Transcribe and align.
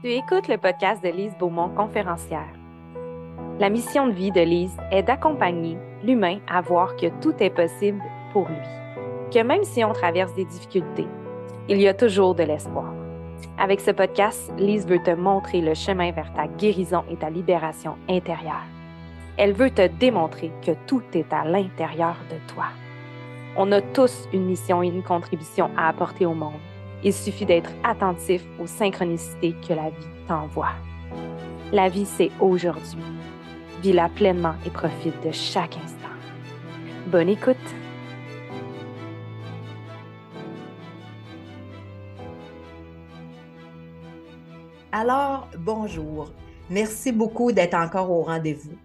Tu 0.00 0.12
écoutes 0.12 0.46
le 0.46 0.58
podcast 0.58 1.02
de 1.02 1.08
Lise 1.08 1.36
Beaumont, 1.40 1.70
conférencière. 1.70 2.46
La 3.58 3.68
mission 3.68 4.06
de 4.06 4.12
vie 4.12 4.30
de 4.30 4.40
Lise 4.40 4.76
est 4.92 5.02
d'accompagner 5.02 5.76
l'humain 6.04 6.38
à 6.46 6.60
voir 6.60 6.94
que 6.94 7.08
tout 7.20 7.34
est 7.40 7.50
possible 7.50 8.00
pour 8.32 8.46
lui. 8.46 9.32
Que 9.32 9.42
même 9.42 9.64
si 9.64 9.82
on 9.82 9.92
traverse 9.92 10.32
des 10.34 10.44
difficultés, 10.44 11.08
il 11.68 11.80
y 11.80 11.88
a 11.88 11.94
toujours 11.94 12.36
de 12.36 12.44
l'espoir. 12.44 12.94
Avec 13.58 13.80
ce 13.80 13.90
podcast, 13.90 14.52
Lise 14.56 14.86
veut 14.86 15.02
te 15.02 15.10
montrer 15.10 15.60
le 15.60 15.74
chemin 15.74 16.12
vers 16.12 16.32
ta 16.32 16.46
guérison 16.46 17.02
et 17.10 17.16
ta 17.16 17.28
libération 17.28 17.96
intérieure. 18.08 18.66
Elle 19.36 19.52
veut 19.52 19.72
te 19.72 19.88
démontrer 19.88 20.52
que 20.64 20.72
tout 20.86 21.02
est 21.12 21.32
à 21.32 21.44
l'intérieur 21.44 22.14
de 22.30 22.36
toi. 22.54 22.66
On 23.56 23.72
a 23.72 23.80
tous 23.80 24.28
une 24.32 24.46
mission 24.46 24.80
et 24.80 24.86
une 24.86 25.02
contribution 25.02 25.70
à 25.76 25.88
apporter 25.88 26.24
au 26.24 26.34
monde 26.34 26.60
il 27.04 27.12
suffit 27.12 27.46
d'être 27.46 27.70
attentif 27.84 28.42
aux 28.58 28.66
synchronicités 28.66 29.54
que 29.66 29.72
la 29.72 29.90
vie 29.90 30.06
t'envoie. 30.26 30.72
La 31.72 31.88
vie, 31.88 32.06
c'est 32.06 32.30
aujourd'hui. 32.40 32.98
Vis-la 33.82 34.08
pleinement 34.08 34.54
et 34.66 34.70
profite 34.70 35.22
de 35.24 35.30
chaque 35.30 35.76
instant. 35.76 36.08
Bonne 37.06 37.28
écoute! 37.28 37.56
Alors, 44.90 45.48
bonjour. 45.58 46.32
Merci 46.70 47.12
beaucoup 47.12 47.52
d'être 47.52 47.74
encore 47.74 48.10
au 48.10 48.22
rendez-vous. 48.22 48.76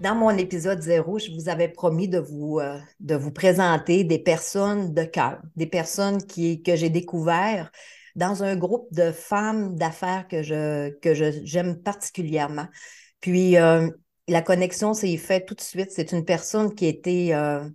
Dans 0.00 0.14
mon 0.14 0.30
épisode 0.30 0.80
zéro, 0.80 1.18
je 1.18 1.32
vous 1.32 1.48
avais 1.48 1.66
promis 1.66 2.06
de 2.06 2.20
vous, 2.20 2.60
euh, 2.60 2.78
de 3.00 3.16
vous 3.16 3.32
présenter 3.32 4.04
des 4.04 4.20
personnes 4.20 4.94
de 4.94 5.02
cœur, 5.02 5.40
des 5.56 5.66
personnes 5.66 6.22
qui, 6.22 6.62
que 6.62 6.76
j'ai 6.76 6.88
découvertes 6.88 7.72
dans 8.14 8.44
un 8.44 8.54
groupe 8.54 8.86
de 8.92 9.10
femmes 9.10 9.74
d'affaires 9.74 10.28
que 10.28 10.44
je, 10.44 10.90
que 11.00 11.14
j'aime 11.14 11.82
particulièrement. 11.82 12.68
Puis, 13.20 13.56
euh, 13.56 13.88
la 14.28 14.40
connexion 14.40 14.94
s'est 14.94 15.16
faite 15.16 15.46
tout 15.46 15.54
de 15.54 15.60
suite. 15.60 15.90
C'est 15.90 16.12
une 16.12 16.24
personne 16.24 16.74
qui 16.76 16.86
était 16.86 17.30
euh, 17.32 17.68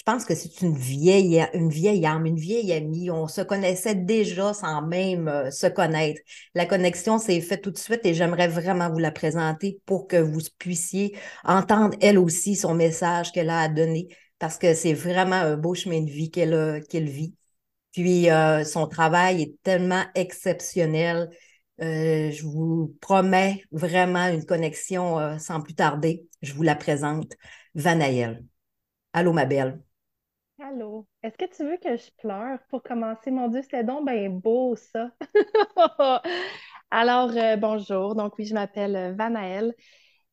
je 0.00 0.04
pense 0.04 0.24
que 0.24 0.34
c'est 0.34 0.62
une 0.62 0.74
vieille, 0.78 1.46
une 1.52 1.68
vieille 1.68 2.06
âme, 2.06 2.24
une 2.24 2.38
vieille 2.38 2.72
amie. 2.72 3.10
On 3.10 3.28
se 3.28 3.42
connaissait 3.42 3.94
déjà 3.94 4.54
sans 4.54 4.80
même 4.80 5.28
euh, 5.28 5.50
se 5.50 5.66
connaître. 5.66 6.22
La 6.54 6.64
connexion 6.64 7.18
s'est 7.18 7.42
faite 7.42 7.60
tout 7.60 7.70
de 7.70 7.76
suite 7.76 8.00
et 8.06 8.14
j'aimerais 8.14 8.48
vraiment 8.48 8.90
vous 8.90 8.98
la 8.98 9.10
présenter 9.10 9.78
pour 9.84 10.08
que 10.08 10.16
vous 10.16 10.40
puissiez 10.58 11.18
entendre 11.44 11.98
elle 12.00 12.18
aussi 12.18 12.56
son 12.56 12.72
message 12.74 13.30
qu'elle 13.32 13.50
a 13.50 13.60
à 13.60 13.68
donner 13.68 14.08
parce 14.38 14.56
que 14.56 14.72
c'est 14.72 14.94
vraiment 14.94 15.36
un 15.36 15.58
beau 15.58 15.74
chemin 15.74 16.00
de 16.00 16.10
vie 16.10 16.30
qu'elle 16.30 16.82
vit. 17.06 17.34
Puis 17.92 18.30
euh, 18.30 18.64
son 18.64 18.86
travail 18.86 19.42
est 19.42 19.62
tellement 19.62 20.04
exceptionnel. 20.14 21.28
Euh, 21.82 22.30
je 22.30 22.42
vous 22.44 22.96
promets 23.02 23.62
vraiment 23.70 24.28
une 24.28 24.46
connexion 24.46 25.38
sans 25.38 25.60
plus 25.60 25.74
tarder. 25.74 26.26
Je 26.40 26.54
vous 26.54 26.62
la 26.62 26.74
présente. 26.74 27.34
Vanaël. 27.74 28.42
Allô, 29.12 29.32
ma 29.34 29.44
belle. 29.44 29.82
Allô? 30.62 31.06
Est-ce 31.22 31.38
que 31.38 31.46
tu 31.56 31.64
veux 31.64 31.78
que 31.78 31.96
je 31.96 32.10
pleure 32.18 32.58
pour 32.68 32.82
commencer? 32.82 33.30
Mon 33.30 33.48
Dieu, 33.48 33.62
c'était 33.62 33.82
donc 33.84 34.06
beau, 34.42 34.76
ça. 34.76 35.10
Alors, 36.90 37.30
euh, 37.34 37.56
bonjour. 37.56 38.14
Donc, 38.14 38.36
oui, 38.38 38.44
je 38.44 38.52
m'appelle 38.52 38.94
euh, 38.94 39.12
Vanaëlle. 39.14 39.74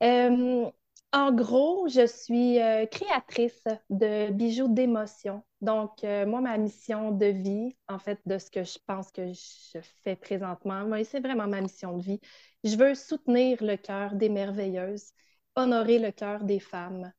Euh, 0.03 0.70
en 1.14 1.31
gros, 1.31 1.88
je 1.88 2.05
suis 2.05 2.58
créatrice 2.92 3.64
de 3.89 4.30
bijoux 4.31 4.67
d'émotion. 4.67 5.44
Donc, 5.61 6.03
moi, 6.03 6.42
ma 6.42 6.58
mission 6.58 7.11
de 7.11 7.28
vie, 7.28 7.78
en 7.88 7.98
fait, 7.98 8.20
de 8.25 8.38
ce 8.38 8.52
que 8.52 8.64
je 8.64 8.78
pense 8.86 9.11
que 9.11 9.31
je 9.31 9.80
fais 10.03 10.17
présentement, 10.17 10.86
c'est 11.05 11.22
vraiment 11.22 11.48
ma 11.48 11.61
mission 11.61 11.95
de 11.98 12.03
vie. 12.03 12.20
Je 12.66 12.75
veux 12.75 12.94
soutenir 12.94 13.64
le 13.64 13.78
cœur 13.78 14.16
des 14.16 14.28
merveilleuses, 14.30 15.14
honorer 15.55 15.98
le 15.98 16.11
cœur 16.11 16.44
des 16.44 16.59
femmes, 16.59 17.11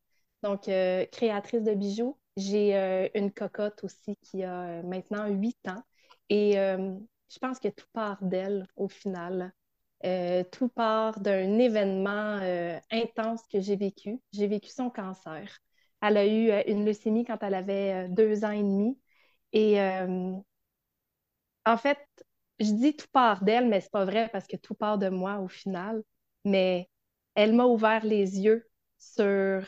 donc, 0.43 0.71
créatrice 1.11 1.63
de 1.63 1.75
bijoux. 1.75 2.19
J'ai 2.39 2.77
euh, 2.77 3.09
une 3.15 3.33
cocotte 3.33 3.85
aussi 3.85 4.17
qui 4.23 4.45
a 4.45 4.81
euh, 4.81 4.83
maintenant 4.85 5.29
huit 5.29 5.59
ans. 5.69 5.83
Et 6.31 6.55
je 6.55 7.39
pense 7.41 7.59
que 7.59 7.69
tout 7.69 7.87
part 7.95 8.23
d'elle 8.23 8.67
au 8.77 8.89
final. 8.89 9.53
tout 10.53 10.69
part 10.69 11.21
d'un 11.21 11.59
événement 11.59 12.39
intense 12.91 13.43
que 13.51 13.61
j'ai 13.61 13.77
vécu. 13.77 14.21
J'ai 14.33 14.47
vécu 14.47 14.69
son 14.71 14.91
cancer. 14.91 15.59
Elle 16.03 16.17
a 16.19 16.27
eu 16.27 16.51
une 16.71 16.85
leucémie 16.85 17.25
quand 17.25 17.43
elle 17.43 17.55
avait 17.55 18.09
deux 18.11 18.45
ans 18.45 18.51
et 18.53 18.63
demi. 18.63 18.99
Et 19.55 19.79
en 21.65 21.77
fait, 21.77 21.99
je 22.61 22.73
dis 22.73 22.97
tout 22.97 23.07
part 23.13 23.45
d'elle, 23.45 23.69
mais 23.69 23.81
c'est 23.81 23.91
pas 23.91 24.05
vrai 24.05 24.29
parce 24.31 24.47
que 24.47 24.57
tout 24.57 24.75
part 24.75 24.99
de 24.99 25.09
moi 25.09 25.39
au 25.41 25.49
final. 25.49 26.03
Mais 26.45 26.89
elle 27.35 27.55
m'a 27.55 27.67
ouvert 27.67 28.05
les 28.05 28.41
yeux 28.41 28.67
sur 28.99 29.63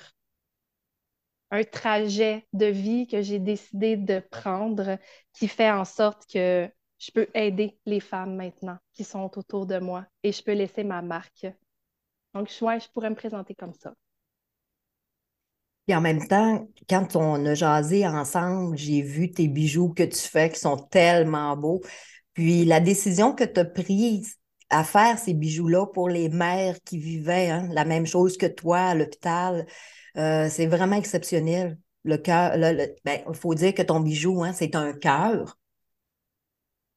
un 1.50 1.64
trajet 1.64 2.46
de 2.52 2.66
vie 2.66 3.06
que 3.06 3.22
j'ai 3.22 3.38
décidé 3.38 3.96
de 3.96 4.20
prendre 4.30 4.98
qui 5.32 5.48
fait 5.48 5.70
en 5.70 5.84
sorte 5.84 6.26
que 6.32 6.68
je 6.98 7.10
peux 7.12 7.28
aider 7.34 7.78
les 7.86 8.00
femmes 8.00 8.36
maintenant 8.36 8.78
qui 8.92 9.04
sont 9.04 9.30
autour 9.38 9.66
de 9.66 9.78
moi 9.78 10.06
et 10.22 10.32
je 10.32 10.42
peux 10.42 10.52
laisser 10.52 10.84
ma 10.84 11.02
marque. 11.02 11.46
Donc, 12.34 12.48
je, 12.48 12.54
je 12.54 12.88
pourrais 12.92 13.10
me 13.10 13.16
présenter 13.16 13.54
comme 13.54 13.74
ça. 13.74 13.94
Et 15.88 15.94
en 15.94 16.00
même 16.00 16.24
temps, 16.28 16.68
quand 16.88 17.16
on 17.16 17.44
a 17.46 17.54
jasé 17.54 18.06
ensemble, 18.06 18.76
j'ai 18.78 19.02
vu 19.02 19.32
tes 19.32 19.48
bijoux 19.48 19.92
que 19.92 20.04
tu 20.04 20.20
fais 20.20 20.50
qui 20.50 20.60
sont 20.60 20.76
tellement 20.76 21.56
beaux. 21.56 21.80
Puis 22.32 22.64
la 22.64 22.78
décision 22.78 23.34
que 23.34 23.42
tu 23.42 23.58
as 23.58 23.64
prise 23.64 24.36
à 24.68 24.84
faire 24.84 25.18
ces 25.18 25.34
bijoux-là 25.34 25.86
pour 25.86 26.08
les 26.08 26.28
mères 26.28 26.80
qui 26.84 26.98
vivaient 26.98 27.48
hein, 27.48 27.68
la 27.72 27.84
même 27.84 28.06
chose 28.06 28.36
que 28.36 28.46
toi 28.46 28.78
à 28.78 28.94
l'hôpital, 28.94 29.66
euh, 30.16 30.48
c'est 30.48 30.66
vraiment 30.66 30.96
exceptionnel. 30.96 31.78
Le 32.04 32.16
cœur, 32.16 32.56
ben, 33.04 33.20
il 33.28 33.34
faut 33.34 33.54
dire 33.54 33.74
que 33.74 33.82
ton 33.82 34.00
bijou, 34.00 34.42
hein, 34.42 34.52
c'est 34.52 34.74
un 34.74 34.92
cœur. 34.92 35.58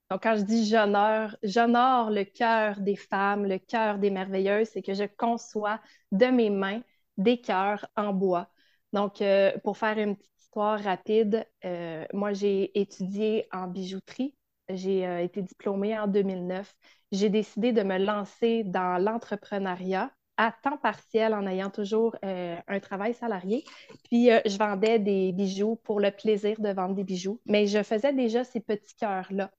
Donc, 0.10 0.24
quand 0.24 0.36
je 0.38 0.44
dis 0.44 0.66
j'honore, 0.70 1.36
j'honore 1.44 2.10
le 2.10 2.24
cœur 2.24 2.80
des 2.80 2.96
femmes, 2.96 3.46
le 3.46 3.58
cœur 3.58 3.98
des 3.98 4.10
merveilleuses, 4.12 4.70
c'est 4.70 4.82
que 4.82 4.94
je 4.94 5.06
conçois 5.06 5.82
de 6.12 6.28
mes 6.28 6.50
mains 6.50 6.82
des 7.18 7.42
cœurs 7.42 7.86
en 7.96 8.14
bois. 8.14 8.50
Donc, 8.94 9.22
euh, 9.22 9.52
pour 9.64 9.78
faire 9.78 9.98
une 9.98 10.16
petite 10.16 10.32
histoire 10.40 10.80
rapide, 10.80 11.46
euh, 11.66 12.06
moi, 12.14 12.34
j'ai 12.34 12.80
étudié 12.80 13.48
en 13.52 13.68
bijouterie. 13.68 14.36
J'ai 14.70 15.24
été 15.24 15.42
diplômée 15.42 15.98
en 16.00 16.08
2009. 16.08 16.74
J'ai 17.12 17.30
décidé 17.30 17.74
de 17.74 17.84
me 17.84 17.98
lancer 17.98 18.64
dans 18.64 18.98
l'entrepreneuriat 18.98 20.12
à 20.38 20.52
temps 20.52 20.78
partiel 20.78 21.34
en 21.34 21.46
ayant 21.48 21.70
toujours 21.70 22.16
euh, 22.26 22.56
un 22.68 22.80
travail 22.80 23.14
salarié. 23.14 23.64
Puis 24.06 24.32
euh, 24.32 24.40
je 24.46 24.58
vendais 24.58 25.00
des 25.00 25.32
bijoux 25.32 25.76
pour 25.84 26.00
le 26.00 26.12
plaisir 26.12 26.60
de 26.60 26.70
vendre 26.70 26.96
des 26.96 27.04
bijoux, 27.04 27.40
mais 27.46 27.68
je 27.68 27.84
faisais 27.84 28.14
déjà 28.14 28.44
ces 28.44 28.60
petits 28.60 28.96
cœurs-là 28.96 29.52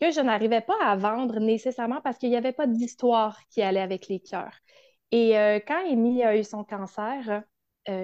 que 0.00 0.12
je 0.12 0.20
n'arrivais 0.20 0.60
pas 0.60 0.76
à 0.84 0.96
vendre 0.96 1.40
nécessairement 1.40 2.00
parce 2.02 2.18
qu'il 2.18 2.30
n'y 2.30 2.36
avait 2.36 2.52
pas 2.52 2.66
d'histoire 2.68 3.38
qui 3.50 3.62
allait 3.62 3.80
avec 3.80 4.08
les 4.08 4.20
cœurs. 4.20 4.56
Et 5.10 5.36
euh, 5.38 5.58
quand 5.66 5.80
Amy 5.90 6.22
a 6.22 6.36
eu 6.36 6.44
son 6.44 6.64
cancer, 6.64 7.42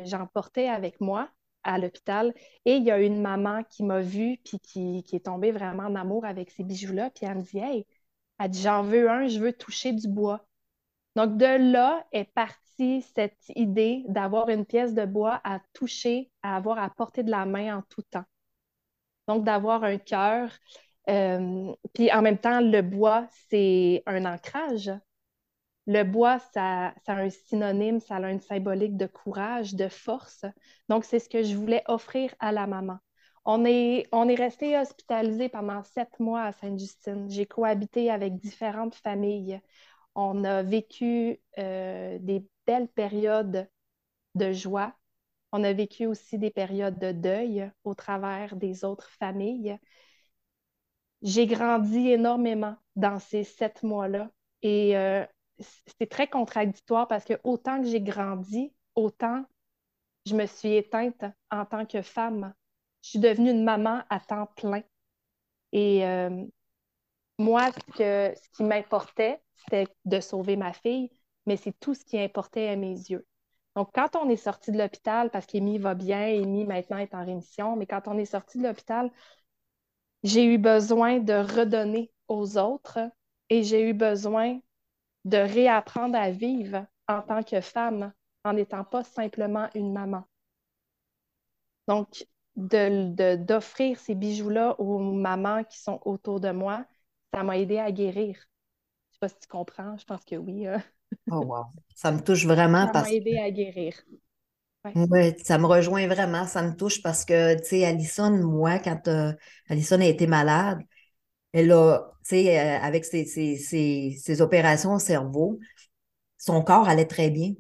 j'en 0.05 0.27
portais 0.27 0.69
avec 0.69 1.01
moi 1.01 1.29
à 1.65 1.79
l'hôpital 1.79 2.35
et 2.65 2.77
il 2.77 2.85
y 2.85 2.91
a 2.91 3.01
une 3.01 3.21
maman 3.21 3.63
qui 3.65 3.83
m'a 3.83 4.01
vue 4.01 4.39
puis 4.45 4.61
qui, 4.61 5.05
est 5.13 5.25
tombée 5.25 5.51
vraiment 5.53 5.85
en 5.85 5.95
amour 5.95 6.25
avec 6.25 6.51
ces 6.51 6.63
bijoux-là. 6.65 7.11
Puis 7.11 7.27
elle 7.27 7.39
me 7.39 7.43
dit 7.43 7.59
Hey, 7.59 7.87
elle 8.39 8.51
dit 8.51 8.63
J'en 8.63 8.83
veux 8.83 9.11
un, 9.11 9.27
je 9.27 9.41
veux 9.41 9.53
toucher 9.53 9.93
du 9.93 10.09
bois. 10.09 10.47
Donc, 11.17 11.37
de 11.37 11.73
là 11.73 12.05
est 12.13 12.25
partie 12.25 13.03
cette 13.15 13.39
idée 13.55 14.05
d'avoir 14.09 14.49
une 14.49 14.67
pièce 14.67 14.95
de 14.95 15.05
bois 15.05 15.41
à 15.45 15.61
toucher, 15.73 16.31
à 16.43 16.57
avoir 16.57 16.79
à 16.79 16.91
porter 16.91 17.23
de 17.23 17.31
la 17.31 17.47
main 17.47 17.79
en 17.79 17.83
tout 17.89 18.03
temps. 18.03 18.25
Donc, 19.29 19.45
d'avoir 19.45 19.85
un 19.85 19.99
cœur. 19.99 20.51
Euh, 21.09 21.73
puis 21.93 22.13
en 22.13 22.23
même 22.23 22.39
temps, 22.39 22.61
le 22.61 22.83
bois, 22.83 23.27
c'est 23.49 24.03
un 24.07 24.25
ancrage. 24.25 24.91
Le 25.87 26.03
bois, 26.03 26.39
ça, 26.39 26.95
ça, 27.05 27.15
un 27.15 27.31
synonyme, 27.31 28.01
ça 28.01 28.17
a 28.17 28.31
une 28.31 28.41
symbolique 28.41 28.97
de 28.97 29.07
courage, 29.07 29.75
de 29.75 29.89
force. 29.89 30.45
Donc, 30.89 31.05
c'est 31.05 31.19
ce 31.19 31.29
que 31.29 31.43
je 31.43 31.57
voulais 31.57 31.83
offrir 31.87 32.35
à 32.41 32.53
la 32.53 32.67
maman. 32.67 32.99
On 33.45 33.67
est, 33.67 34.07
on 34.13 34.29
est 34.29 34.35
resté 34.35 34.79
hospitalisé 34.79 35.51
pendant 35.51 35.83
sept 35.83 36.19
mois 36.19 36.45
à 36.45 36.53
Sainte-Justine. 36.53 37.29
J'ai 37.31 37.45
cohabité 37.45 38.11
avec 38.11 38.37
différentes 38.37 38.95
familles. 38.95 39.61
On 40.15 40.45
a 40.45 40.63
vécu 40.63 41.41
euh, 41.59 42.19
des 42.21 42.47
belles 42.67 42.89
périodes 42.89 43.69
de 44.35 44.53
joie. 44.53 44.95
On 45.53 45.65
a 45.65 45.73
vécu 45.73 46.07
aussi 46.07 46.39
des 46.39 46.51
périodes 46.51 46.99
de 46.99 47.13
deuil 47.13 47.71
au 47.85 47.95
travers 47.95 48.57
des 48.57 48.85
autres 48.85 49.11
familles. 49.11 49.79
J'ai 51.23 51.47
grandi 51.47 52.11
énormément 52.11 52.77
dans 52.97 53.19
ces 53.19 53.45
sept 53.45 53.83
mois-là 53.83 54.31
et 54.63 54.97
euh, 54.97 55.25
c'est 55.99 56.09
très 56.11 56.29
contradictoire 56.29 57.09
parce 57.09 57.25
que 57.25 57.35
autant 57.45 57.81
que 57.81 57.89
j'ai 57.89 58.01
grandi, 58.01 58.75
autant 58.95 59.45
je 60.27 60.35
me 60.35 60.47
suis 60.47 60.75
éteinte 60.75 61.25
en 61.51 61.65
tant 61.67 61.87
que 61.87 62.03
femme. 62.03 62.55
Je 63.03 63.11
suis 63.11 63.19
devenue 63.19 63.51
une 63.51 63.65
maman 63.65 64.03
à 64.09 64.21
temps 64.21 64.47
plein. 64.57 64.83
Et 65.73 66.07
euh, 66.07 66.45
moi, 67.39 67.71
ce, 67.97 68.33
ce 68.35 68.57
qui 68.57 68.63
m'importait, 68.65 69.41
c'était 69.57 69.87
de 70.05 70.21
sauver 70.21 70.57
ma 70.57 70.73
fille, 70.73 71.11
mais 71.47 71.57
c'est 71.57 71.79
tout 71.81 71.95
ce 71.95 72.05
qui 72.05 72.19
importait 72.19 72.69
à 72.69 72.77
mes 72.77 72.93
yeux. 72.95 73.27
Donc, 73.77 73.91
quand 73.93 74.15
on 74.17 74.29
est 74.29 74.37
sorti 74.37 74.71
de 74.71 74.79
l'hôpital, 74.79 75.31
parce 75.31 75.47
qu'Amy 75.47 75.79
va 75.79 75.95
bien, 75.95 76.21
Amy 76.21 76.65
maintenant 76.65 76.99
est 76.99 77.15
en 77.15 77.25
rémission, 77.25 77.77
mais 77.77 77.87
quand 77.87 78.07
on 78.07 78.17
est 78.19 78.25
sorti 78.25 78.59
de 78.59 78.63
l'hôpital, 78.65 79.11
j'ai 80.23 80.45
eu 80.45 80.59
besoin 80.59 81.19
de 81.19 81.35
redonner 81.35 82.13
aux 82.29 82.57
autres 82.57 83.01
et 83.51 83.63
j'ai 83.63 83.89
eu 83.89 83.93
besoin 83.93 84.61
de 85.25 85.39
réapprendre 85.39 86.17
à 86.17 86.31
vivre 86.31 86.87
en 87.09 87.21
tant 87.21 87.43
que 87.43 87.61
femme, 87.61 88.13
en 88.45 88.53
n'étant 88.53 88.85
pas 88.85 89.03
simplement 89.03 89.69
une 89.75 89.93
maman. 89.93 90.25
Donc, 91.89 92.27
d'offrir 92.57 93.99
ces 93.99 94.15
bijoux-là 94.15 94.81
aux 94.81 94.99
mamans 94.99 95.65
qui 95.65 95.79
sont 95.79 96.01
autour 96.05 96.41
de 96.41 96.51
moi, 96.51 96.87
ça 97.35 97.43
m'a 97.43 97.59
aidé 97.59 97.79
à 97.79 97.91
guérir. 97.91 98.35
Je 98.37 98.39
ne 98.39 99.13
sais 99.13 99.19
pas 99.21 99.29
si 99.29 99.39
tu 99.41 99.49
comprends, 99.49 99.97
je 99.97 100.05
pense 100.05 100.25
que 100.25 100.37
oui. 100.37 100.67
Hein. 100.67 100.83
oh 101.31 101.45
wow, 101.45 101.65
ça 101.95 102.13
me 102.13 102.21
touche 102.21 102.47
vraiment. 102.47 102.91
Ça 102.93 103.03
m'a 103.03 103.11
aidé 103.11 103.39
à 103.39 103.51
guérir. 103.51 103.95
Oui, 104.95 105.35
ça 105.43 105.57
me 105.57 105.65
rejoint 105.65 106.07
vraiment, 106.07 106.47
ça 106.47 106.63
me 106.63 106.77
touche 106.77 107.01
parce 107.03 107.25
que, 107.25 107.57
tu 107.59 107.65
sais, 107.65 107.87
Alison, 107.87 108.31
moi, 108.31 108.79
quand 108.79 109.09
euh, 109.09 109.33
Alison 109.71 109.99
a 110.01 110.05
été 110.05 110.27
malade, 110.27 110.79
elle 111.53 111.73
a, 111.73 112.13
tu 112.23 112.31
sais, 112.31 112.59
euh, 112.59 112.79
avec 112.81 113.07
ses, 113.07 113.25
ses, 113.25 114.41
opérations 114.43 114.93
au 114.93 114.99
cerveau, 114.99 115.59
son 116.37 116.63
corps 116.63 116.87
allait 116.87 117.07
très 117.07 117.31
bien. 117.31 117.55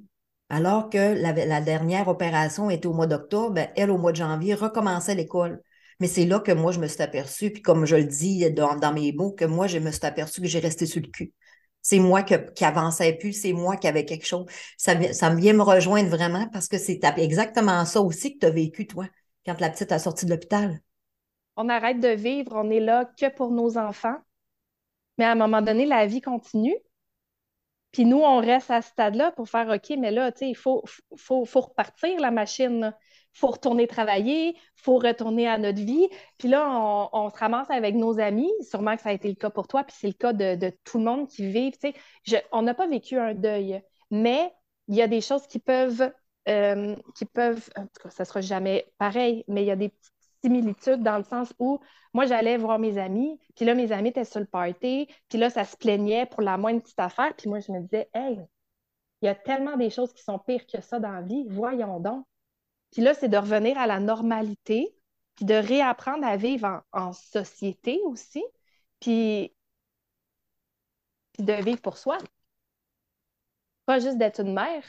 Alors 0.50 0.90
que 0.90 1.14
la, 1.14 1.62
dernière 1.62 2.08
opération 2.08 2.68
était 2.68 2.86
au 2.86 2.92
mois 2.92 3.06
d'octobre, 3.06 3.54
ben, 3.54 3.68
elle, 3.76 3.90
au 3.90 3.96
mois 3.96 4.12
de 4.12 4.18
janvier, 4.18 4.54
recommençait 4.54 5.14
l'école. 5.14 5.62
Mais 6.04 6.08
c'est 6.08 6.26
là 6.26 6.38
que 6.38 6.52
moi, 6.52 6.70
je 6.70 6.80
me 6.80 6.86
suis 6.86 7.00
aperçue, 7.00 7.50
puis 7.50 7.62
comme 7.62 7.86
je 7.86 7.96
le 7.96 8.04
dis 8.04 8.44
dans, 8.52 8.92
mes 8.92 9.10
mots, 9.12 9.32
que 9.32 9.46
moi, 9.46 9.66
je 9.66 9.78
me 9.78 9.90
suis 9.90 10.04
aperçue 10.04 10.42
que 10.42 10.46
j'ai 10.46 10.58
resté 10.58 10.84
sur 10.84 11.00
le 11.00 11.08
cul. 11.08 11.32
C'est 11.80 11.98
moi 11.98 12.22
qui 12.22 12.34
avançais 12.62 13.14
plus, 13.14 13.32
c'est 13.32 13.54
moi 13.54 13.78
qui 13.78 13.88
avais 13.88 14.04
quelque 14.04 14.26
chose. 14.26 14.44
Ça, 14.76 15.14
ça 15.14 15.34
vient 15.34 15.54
me 15.54 15.62
rejoindre 15.62 16.10
vraiment 16.10 16.46
parce 16.52 16.68
que 16.68 16.76
c'est 16.76 17.00
exactement 17.16 17.86
ça 17.86 18.02
aussi 18.02 18.34
que 18.34 18.40
tu 18.40 18.44
as 18.44 18.50
vécu, 18.50 18.86
toi, 18.86 19.06
quand 19.46 19.58
la 19.62 19.70
petite 19.70 19.92
a 19.92 19.98
sorti 19.98 20.26
de 20.26 20.32
l'hôpital. 20.32 20.78
On 21.56 21.70
arrête 21.70 22.00
de 22.00 22.08
vivre, 22.08 22.52
on 22.54 22.68
est 22.68 22.80
là 22.80 23.06
que 23.18 23.34
pour 23.34 23.50
nos 23.50 23.78
enfants. 23.78 24.18
Mais 25.16 25.24
à 25.24 25.30
un 25.32 25.36
moment 25.36 25.62
donné, 25.62 25.86
la 25.86 26.04
vie 26.04 26.20
continue. 26.20 26.76
Puis 27.92 28.04
nous, 28.04 28.20
on 28.20 28.42
reste 28.42 28.70
à 28.70 28.82
ce 28.82 28.90
stade-là 28.90 29.32
pour 29.32 29.48
faire 29.48 29.70
OK, 29.70 29.96
mais 29.98 30.10
là, 30.10 30.32
tu 30.32 30.40
sais, 30.40 30.50
il 30.50 30.54
faut, 30.54 30.84
repartir 31.54 32.20
la 32.20 32.30
machine. 32.30 32.94
Faut 33.34 33.48
retourner 33.48 33.86
travailler, 33.86 34.50
il 34.50 34.60
faut 34.76 34.98
retourner 34.98 35.48
à 35.48 35.58
notre 35.58 35.80
vie. 35.80 36.08
Puis 36.38 36.48
là, 36.48 36.68
on, 37.12 37.30
se 37.30 37.36
ramasse 37.36 37.70
avec 37.70 37.94
nos 37.94 38.18
amis. 38.18 38.50
Sûrement 38.62 38.96
que 38.96 39.02
ça 39.02 39.10
a 39.10 39.12
été 39.12 39.28
le 39.28 39.34
cas 39.34 39.50
pour 39.50 39.68
toi, 39.68 39.84
puis 39.84 39.96
c'est 39.98 40.06
le 40.06 40.12
cas 40.14 40.32
de, 40.32 40.72
tout 40.84 40.98
le 40.98 41.04
monde 41.04 41.28
qui 41.28 41.46
vit. 41.46 41.72
On 42.52 42.62
n'a 42.62 42.74
pas 42.74 42.86
vécu 42.86 43.18
un 43.18 43.34
deuil, 43.34 43.82
mais 44.10 44.52
il 44.88 44.94
y 44.94 45.02
a 45.02 45.08
des 45.08 45.20
choses 45.20 45.46
qui 45.46 45.58
peuvent, 45.58 46.12
euh, 46.48 46.94
qui 47.16 47.24
peuvent, 47.24 47.68
en 47.76 47.82
tout 47.82 48.02
cas, 48.02 48.10
ça 48.10 48.24
sera 48.24 48.40
jamais 48.40 48.92
pareil, 48.98 49.44
mais 49.48 49.62
il 49.62 49.66
y 49.66 49.70
a 49.70 49.76
des 49.76 49.92
similitudes 50.42 51.02
dans 51.02 51.16
le 51.16 51.24
sens 51.24 51.52
où 51.58 51.80
moi, 52.12 52.26
j'allais 52.26 52.56
voir 52.56 52.78
mes 52.78 52.96
amis, 52.98 53.40
puis 53.56 53.64
là, 53.64 53.74
mes 53.74 53.90
amis 53.90 54.10
étaient 54.10 54.24
sur 54.24 54.38
le 54.38 54.46
party, 54.46 55.08
puis 55.28 55.38
là, 55.38 55.50
ça 55.50 55.64
se 55.64 55.76
plaignait 55.76 56.26
pour 56.26 56.42
la 56.42 56.56
moindre 56.56 56.80
petite 56.80 57.00
affaire, 57.00 57.34
puis 57.36 57.48
moi, 57.48 57.58
je 57.58 57.72
me 57.72 57.80
disais, 57.80 58.08
hey, 58.14 58.38
il 59.20 59.26
y 59.26 59.28
a 59.28 59.34
tellement 59.34 59.76
des 59.76 59.90
choses 59.90 60.12
qui 60.12 60.22
sont 60.22 60.38
pires 60.38 60.66
que 60.66 60.80
ça 60.80 61.00
dans 61.00 61.10
la 61.10 61.22
vie, 61.22 61.44
voyons 61.48 61.98
donc. 61.98 62.24
Puis 62.94 63.02
là, 63.02 63.14
c'est 63.14 63.28
de 63.28 63.36
revenir 63.36 63.78
à 63.78 63.86
la 63.86 64.00
normalité, 64.00 64.96
puis 65.36 65.44
de 65.44 65.54
réapprendre 65.54 66.26
à 66.26 66.36
vivre 66.36 66.82
en, 66.92 67.12
société 67.12 68.00
aussi, 68.04 68.42
puis, 69.00 69.54
de 71.38 71.52
vivre 71.62 71.80
pour 71.80 71.96
soi. 71.98 72.18
Pas 73.86 73.98
juste 73.98 74.18
d'être 74.18 74.40
une 74.40 74.52
mère, 74.52 74.84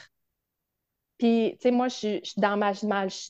puis, 1.18 1.52
tu 1.58 1.62
sais, 1.62 1.70
moi, 1.70 1.88
je 1.88 1.94
suis, 1.94 2.22
dans 2.36 2.56
ma, 2.56 2.72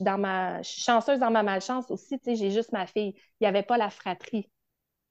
dans 0.01 0.19
ma, 0.19 0.63
chanceuse 0.63 1.21
dans 1.21 1.31
ma 1.31 1.43
malchance 1.43 1.91
aussi. 1.91 2.19
Tu 2.19 2.25
sais, 2.25 2.37
j'ai 2.37 2.51
juste 2.51 2.73
ma 2.73 2.87
fille. 2.87 3.15
Il 3.41 3.43
n'y 3.43 3.47
avait 3.47 3.63
pas 3.63 3.79
la 3.79 3.91
fratrie. 3.91 4.51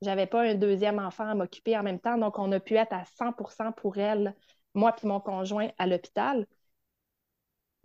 J'avais 0.02 0.28
pas 0.28 0.44
un 0.44 0.56
deuxième 0.56 1.00
enfant 1.00 1.28
à 1.28 1.36
m'occuper 1.36 1.78
en 1.78 1.84
même 1.84 2.00
temps. 2.00 2.18
Donc, 2.18 2.40
on 2.40 2.52
a 2.52 2.60
pu 2.60 2.76
être 2.76 2.94
à 2.94 3.06
100% 3.06 3.72
pour 3.74 3.98
elle, 3.98 4.36
moi 4.74 4.94
puis 4.94 5.08
mon 5.08 5.22
conjoint, 5.22 5.70
à 5.78 5.88
l'hôpital. 5.88 6.48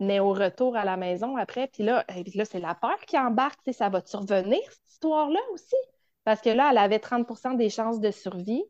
Mais 0.01 0.19
au 0.19 0.33
retour 0.33 0.75
à 0.75 0.83
la 0.83 0.97
maison 0.97 1.37
après, 1.37 1.67
puis 1.67 1.83
là, 1.83 2.03
là 2.35 2.45
c'est 2.45 2.59
la 2.59 2.75
peur 2.75 2.99
qui 3.07 3.17
embarque. 3.17 3.59
Ça 3.71 3.87
va 3.89 4.01
survenir, 4.03 4.59
cette 4.63 4.91
histoire-là 4.93 5.39
aussi? 5.53 5.75
Parce 6.23 6.41
que 6.41 6.49
là, 6.49 6.69
elle 6.71 6.79
avait 6.79 6.99
30% 6.99 7.55
des 7.55 7.69
chances 7.69 7.99
de 7.99 8.11
survie. 8.11 8.63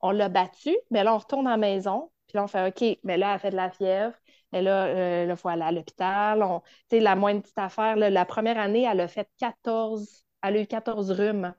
On 0.00 0.10
l'a 0.12 0.28
battue, 0.30 0.76
mais 0.90 1.04
là, 1.04 1.14
on 1.14 1.18
retourne 1.18 1.46
à 1.46 1.52
la 1.52 1.56
maison. 1.58 2.10
Puis 2.26 2.36
là, 2.36 2.44
on 2.44 2.46
fait 2.48 2.68
OK, 2.68 2.98
mais 3.04 3.18
là, 3.18 3.34
elle 3.34 3.40
fait 3.40 3.50
de 3.50 3.56
la 3.56 3.70
fièvre. 3.70 4.14
Et 4.52 4.62
là, 4.62 4.86
euh, 4.86 5.26
il 5.28 5.36
faut 5.36 5.48
aller 5.48 5.62
à 5.62 5.72
l'hôpital. 5.72 6.42
sais, 6.90 7.00
la 7.00 7.16
moindre 7.16 7.42
petite 7.42 7.58
affaire, 7.58 7.96
la 7.96 8.24
première 8.24 8.58
année, 8.58 8.84
elle 8.90 9.00
a 9.00 9.08
fait 9.08 9.28
14, 9.38 10.24
elle 10.42 10.56
a 10.56 10.60
eu 10.60 10.66
14 10.66 11.10
rhumes. 11.10 11.54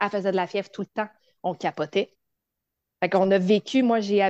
Elle 0.00 0.10
faisait 0.10 0.32
de 0.32 0.36
la 0.36 0.46
fièvre 0.46 0.70
tout 0.70 0.82
le 0.82 0.86
temps. 0.88 1.08
On 1.42 1.54
capotait. 1.54 2.14
Fait 3.04 3.10
qu'on 3.10 3.30
a 3.32 3.38
vécu, 3.38 3.82
moi, 3.82 4.00
j'ai, 4.00 4.24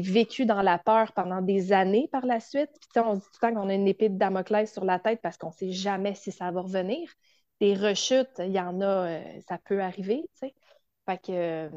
vécu 0.00 0.46
dans 0.46 0.62
la 0.62 0.78
peur 0.78 1.12
pendant 1.12 1.42
des 1.42 1.70
années 1.70 2.08
par 2.10 2.24
la 2.24 2.40
suite. 2.40 2.70
Puis, 2.80 3.02
on 3.04 3.16
se 3.16 3.20
dit 3.20 3.26
tout 3.26 3.30
le 3.42 3.48
temps 3.50 3.60
qu'on 3.60 3.68
a 3.68 3.74
une 3.74 3.86
épée 3.86 4.08
de 4.08 4.16
Damoclès 4.16 4.72
sur 4.72 4.86
la 4.86 4.98
tête 4.98 5.20
parce 5.22 5.36
qu'on 5.36 5.48
ne 5.48 5.52
sait 5.52 5.70
jamais 5.70 6.14
si 6.14 6.32
ça 6.32 6.50
va 6.50 6.62
revenir. 6.62 7.10
Des 7.60 7.74
rechutes, 7.74 8.38
il 8.38 8.52
y 8.52 8.58
en 8.58 8.80
a, 8.80 8.86
euh, 8.86 9.40
ça 9.46 9.58
peut 9.58 9.82
arriver, 9.82 10.22
tu 10.32 10.46
sais. 10.46 10.54
Fait 11.04 11.18
que, 11.18 11.32
euh, 11.32 11.68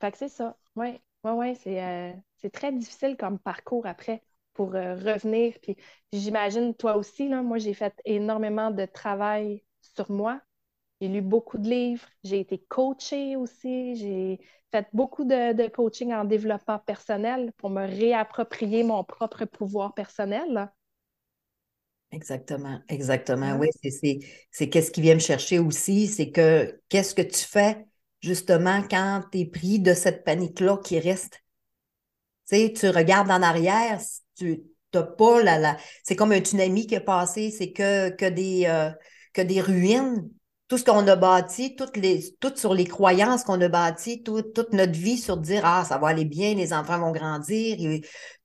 que 0.00 0.18
c'est 0.18 0.28
ça. 0.28 0.56
Oui, 0.74 1.00
oui, 1.22 1.30
oui, 1.36 1.54
c'est, 1.54 2.16
c'est 2.38 2.50
très 2.50 2.72
difficile 2.72 3.16
comme 3.16 3.38
parcours 3.38 3.86
après 3.86 4.24
pour 4.54 4.74
euh, 4.74 4.96
revenir. 4.96 5.54
Puis 5.62 5.76
j'imagine 6.12 6.74
toi 6.74 6.96
aussi, 6.96 7.28
moi 7.28 7.58
j'ai 7.58 7.74
fait 7.74 7.94
énormément 8.04 8.72
de 8.72 8.86
travail 8.86 9.62
sur 9.94 10.10
moi. 10.10 10.40
J'ai 11.00 11.08
lu 11.08 11.22
beaucoup 11.22 11.56
de 11.56 11.68
livres, 11.68 12.06
j'ai 12.24 12.40
été 12.40 12.58
coachée 12.58 13.34
aussi, 13.36 13.96
j'ai 13.96 14.38
fait 14.70 14.86
beaucoup 14.92 15.24
de, 15.24 15.68
coaching 15.68 16.12
en 16.12 16.24
développement 16.24 16.78
personnel 16.78 17.52
pour 17.56 17.70
me 17.70 17.86
réapproprier 17.86 18.84
mon 18.84 19.02
propre 19.02 19.46
pouvoir 19.46 19.94
personnel. 19.94 20.70
Exactement, 22.12 22.80
exactement. 22.88 23.56
Oui, 23.56 23.68
c'est 24.50 24.68
qu'est-ce 24.68 24.90
qui 24.90 25.00
vient 25.00 25.14
me 25.14 25.20
chercher 25.20 25.58
aussi, 25.58 26.06
c'est 26.06 26.30
que 26.30 26.80
qu'est-ce 26.88 27.14
que 27.14 27.22
tu 27.22 27.44
fais 27.44 27.86
justement 28.20 28.82
quand 28.90 29.22
tu 29.32 29.38
es 29.38 29.46
pris 29.46 29.78
de 29.78 29.94
cette 29.94 30.24
panique-là 30.24 30.78
qui 30.78 30.98
reste? 30.98 31.42
Tu 32.48 32.56
sais, 32.56 32.72
tu 32.72 32.90
regardes 32.90 33.30
en 33.30 33.42
arrière, 33.42 34.00
tu 34.36 34.64
n'as 34.92 35.02
pas 35.02 35.42
la, 35.42 35.58
la... 35.58 35.76
C'est 36.02 36.16
comme 36.16 36.32
un 36.32 36.40
tsunami 36.40 36.86
qui 36.86 36.96
est 36.96 37.00
passé, 37.00 37.50
c'est 37.50 37.72
que, 37.72 38.10
que, 38.10 38.26
des, 38.26 38.66
euh, 38.66 38.90
que 39.32 39.42
des 39.42 39.60
ruines. 39.60 40.28
Tout 40.70 40.78
ce 40.78 40.84
qu'on 40.84 41.06
a 41.06 41.16
bâti, 41.16 41.76
toutes 41.76 41.98
les, 41.98 42.34
tout 42.40 42.52
sur 42.56 42.72
les 42.72 42.86
croyances 42.86 43.44
qu'on 43.44 43.60
a 43.60 43.68
bâties, 43.68 44.22
toute 44.22 44.72
notre 44.72 44.92
vie 44.98 45.18
sur 45.18 45.36
dire 45.36 45.62
Ah, 45.64 45.84
ça 45.84 45.98
va 45.98 46.08
aller 46.08 46.24
bien, 46.24 46.54
les 46.54 46.72
enfants 46.72 46.98
vont 46.98 47.12
grandir, 47.12 47.76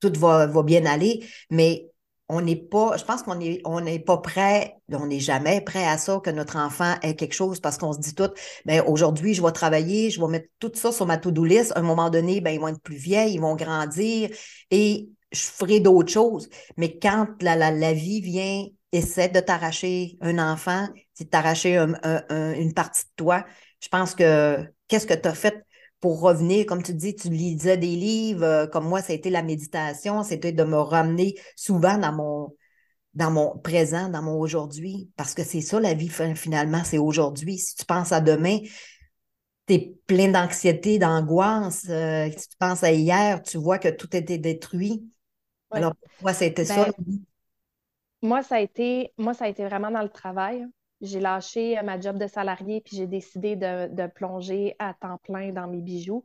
tout 0.02 0.12
va, 0.18 0.46
va 0.48 0.64
bien 0.64 0.86
aller. 0.86 1.26
Mais 1.50 1.88
on 2.28 2.42
n'est 2.42 2.56
pas, 2.56 2.98
je 2.98 3.04
pense 3.04 3.24
qu'on 3.24 3.36
n'est 3.36 3.62
on 3.66 3.82
n'est 3.82 4.00
pas 4.00 4.18
prêt, 4.18 4.78
on 4.92 5.06
n'est 5.08 5.20
jamais 5.20 5.62
prêt 5.62 5.86
à 5.86 5.98
ça, 5.98 6.20
que 6.24 6.30
notre 6.32 6.58
enfant 6.58 6.96
ait 7.04 7.16
quelque 7.16 7.34
chose 7.34 7.60
parce 7.60 7.78
qu'on 7.78 7.94
se 7.94 8.00
dit 8.00 8.16
tout, 8.16 8.32
ben 8.66 8.84
aujourd'hui, 8.88 9.34
je 9.34 9.44
vais 9.44 9.52
travailler, 9.52 10.10
je 10.10 10.20
vais 10.20 10.28
mettre 10.28 10.50
tout 10.60 10.72
ça 10.74 10.92
sur 10.92 11.06
ma 11.06 11.18
to-do 11.18 11.46
list. 11.46 11.72
À 11.76 11.80
un 11.80 11.84
moment 11.84 12.10
donné, 12.10 12.42
ben, 12.42 12.52
ils 12.52 12.60
vont 12.60 12.70
être 12.70 12.82
plus 12.82 12.98
vieilles, 12.98 13.36
ils 13.36 13.42
vont 13.42 13.56
grandir 13.56 14.30
et 14.72 15.10
je 15.32 15.42
ferai 15.42 15.80
d'autres 15.80 16.12
choses. 16.12 16.50
Mais 16.78 16.98
quand 16.98 17.28
la, 17.42 17.56
la, 17.72 17.94
vie 17.94 18.22
vient, 18.22 18.66
essaie 18.92 19.30
de 19.30 19.40
t'arracher 19.40 20.18
un 20.22 20.40
enfant, 20.40 20.88
c'est 21.16 21.26
de 21.26 21.30
t'arracher 21.30 21.78
une 21.78 22.74
partie 22.76 23.06
de 23.06 23.12
toi, 23.16 23.44
je 23.82 23.88
pense 23.90 24.14
que 24.16 24.64
qu'est-ce 24.88 25.08
que 25.08 25.14
tu 25.14 25.28
as 25.28 25.34
fait 25.34 25.66
pour 26.00 26.22
revenir, 26.22 26.68
comme 26.68 26.84
tu 26.84 26.94
dis, 26.94 27.16
tu 27.16 27.30
lisais 27.30 27.78
des 27.78 27.96
livres, 27.96 28.44
euh, 28.44 28.68
comme 28.68 28.88
moi, 28.88 29.02
ça 29.02 29.14
a 29.14 29.16
été 29.16 29.32
la 29.32 29.42
méditation, 29.42 30.22
c'était 30.22 30.52
de 30.52 30.64
me 30.64 30.78
ramener 30.78 31.34
souvent 31.56 31.98
dans 31.98 32.12
mon, 32.12 32.56
dans 33.16 33.32
mon 33.32 33.58
présent, 33.58 34.10
dans 34.10 34.22
mon 34.22 34.38
aujourd'hui, 34.40 35.10
parce 35.16 35.34
que 35.34 35.44
c'est 35.44 35.62
ça 35.62 35.80
la 35.80 35.96
vie 35.96 36.10
finalement, 36.36 36.84
c'est 36.84 37.00
aujourd'hui. 37.00 37.58
Si 37.58 37.76
tu 37.76 37.86
penses 37.86 38.12
à 38.12 38.22
demain, 38.22 38.60
tu 39.68 39.74
es 39.74 39.96
plein 40.06 40.30
d'anxiété, 40.30 41.00
d'angoisse. 41.00 41.88
Euh, 41.90 42.30
si 42.38 42.50
tu 42.50 42.58
penses 42.60 42.84
à 42.84 42.92
hier, 42.92 43.42
tu 43.42 43.58
vois 43.58 43.80
que 43.80 43.90
tout 43.90 44.16
était 44.16 44.38
détruit. 44.38 45.10
Alors, 45.72 45.94
moi, 46.22 46.34
c'était 46.34 46.66
ça. 46.66 46.86
Ben, 46.86 47.20
moi, 48.22 48.44
ça 48.44 48.56
a 48.56 48.60
été, 48.60 49.12
moi, 49.18 49.34
ça 49.34 49.46
a 49.46 49.48
été 49.48 49.66
vraiment 49.66 49.90
dans 49.92 50.04
le 50.04 50.10
travail. 50.10 50.68
J'ai 51.02 51.20
lâché 51.20 51.78
euh, 51.78 51.84
ma 51.84 52.00
job 52.00 52.18
de 52.18 52.28
salarié 52.28 52.82
puis 52.82 52.98
j'ai 52.98 53.08
décidé 53.08 53.56
de, 53.56 54.08
plonger 54.08 54.76
à 54.80 54.94
temps 54.94 55.18
plein 55.20 55.52
dans 55.52 55.68
mes 55.68 55.82
bijoux. 55.82 56.24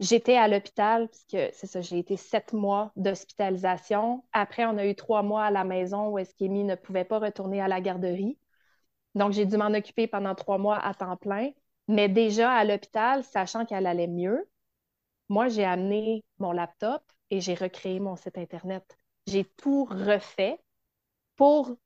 J'étais 0.00 0.36
à 0.36 0.46
l'hôpital, 0.46 1.08
puisque 1.08 1.54
c'est 1.54 1.66
ça, 1.66 1.80
j'ai 1.80 1.98
été 1.98 2.16
sept 2.16 2.52
mois 2.52 2.92
d'hospitalisation. 2.96 4.24
Après, 4.32 4.64
on 4.64 4.78
a 4.78 4.86
eu 4.86 4.94
trois 4.94 5.22
mois 5.22 5.44
à 5.44 5.50
la 5.50 5.64
maison 5.64 6.10
où 6.10 6.18
Eskémy 6.18 6.62
ne 6.64 6.76
pouvait 6.76 7.04
pas 7.04 7.18
retourner 7.18 7.60
à 7.60 7.66
la 7.66 7.80
garderie. 7.80 8.38
Donc, 9.16 9.32
j'ai 9.32 9.44
dû 9.46 9.56
m'en 9.56 9.74
occuper 9.74 10.06
pendant 10.06 10.36
trois 10.36 10.58
mois 10.58 10.78
à 10.78 10.94
temps 10.94 11.16
plein. 11.16 11.50
Mais 11.88 12.08
déjà 12.08 12.52
à 12.52 12.64
l'hôpital, 12.64 13.24
sachant 13.24 13.64
qu'elle 13.66 13.86
allait 13.86 14.06
mieux, 14.06 14.48
moi, 15.28 15.48
j'ai 15.48 15.64
amené 15.64 16.24
mon 16.38 16.52
laptop 16.52 17.02
et 17.30 17.40
j'ai 17.40 17.54
recréé 17.54 18.00
mon 18.00 18.16
site 18.16 18.38
Internet. 18.38 18.96
J'ai 19.26 19.44
tout 19.44 19.84
refait 19.84 20.60
pour, 21.36 21.76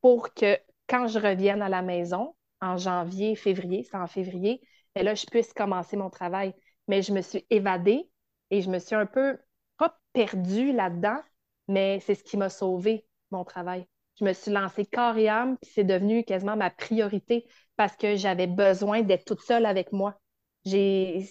pour 0.00 0.34
que 0.34 0.58
quand 0.92 1.08
je 1.08 1.18
revienne 1.18 1.62
à 1.62 1.70
la 1.70 1.80
maison, 1.80 2.34
en 2.60 2.76
janvier, 2.76 3.34
février, 3.34 3.82
c'est 3.82 3.96
en 3.96 4.06
février, 4.06 4.60
ben 4.94 5.02
là, 5.06 5.14
je 5.14 5.24
puisse 5.24 5.54
commencer 5.54 5.96
mon 5.96 6.10
travail. 6.10 6.52
Mais 6.86 7.00
je 7.00 7.14
me 7.14 7.22
suis 7.22 7.46
évadée 7.48 8.10
et 8.50 8.60
je 8.60 8.68
me 8.68 8.78
suis 8.78 8.94
un 8.94 9.06
peu, 9.06 9.38
pas 9.78 9.98
perdue 10.12 10.70
là-dedans, 10.70 11.18
mais 11.66 11.98
c'est 12.00 12.14
ce 12.14 12.22
qui 12.22 12.36
m'a 12.36 12.50
sauvé 12.50 13.06
mon 13.30 13.42
travail. 13.42 13.86
Je 14.20 14.26
me 14.26 14.34
suis 14.34 14.50
lancée 14.50 14.84
corps 14.84 15.16
et 15.16 15.30
âme, 15.30 15.56
puis 15.62 15.70
c'est 15.72 15.84
devenu 15.84 16.24
quasiment 16.24 16.56
ma 16.56 16.68
priorité 16.68 17.46
parce 17.76 17.96
que 17.96 18.16
j'avais 18.16 18.46
besoin 18.46 19.00
d'être 19.00 19.24
toute 19.24 19.40
seule 19.40 19.64
avec 19.64 19.92
moi. 19.92 20.20
J'ai, 20.66 21.26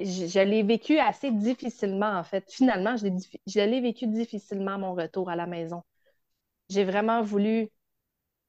je, 0.00 0.40
l'ai 0.40 0.64
vécu 0.64 0.98
assez 0.98 1.30
difficilement, 1.30 2.18
en 2.18 2.24
fait. 2.24 2.44
Finalement, 2.50 2.96
je 2.96 3.60
l'ai 3.60 3.80
vécu 3.80 4.08
difficilement, 4.08 4.76
mon 4.76 4.94
retour 4.94 5.30
à 5.30 5.36
la 5.36 5.46
maison. 5.46 5.84
J'ai 6.68 6.82
vraiment 6.82 7.22
voulu 7.22 7.70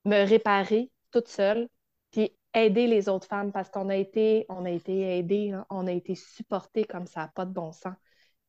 me 0.05 0.25
réparer 0.27 0.91
toute 1.11 1.27
seule, 1.27 1.67
puis 2.11 2.35
aider 2.53 2.87
les 2.87 3.09
autres 3.09 3.27
femmes 3.27 3.51
parce 3.51 3.69
qu'on 3.69 3.89
a 3.89 3.95
été, 3.95 4.45
on 4.49 4.65
a 4.65 4.71
été 4.71 5.17
aidés, 5.17 5.51
hein. 5.51 5.65
on 5.69 5.87
a 5.87 5.91
été 5.91 6.15
supportés 6.15 6.83
comme 6.85 7.07
ça 7.07 7.31
pas 7.35 7.45
de 7.45 7.51
bon 7.53 7.71
sens 7.71 7.95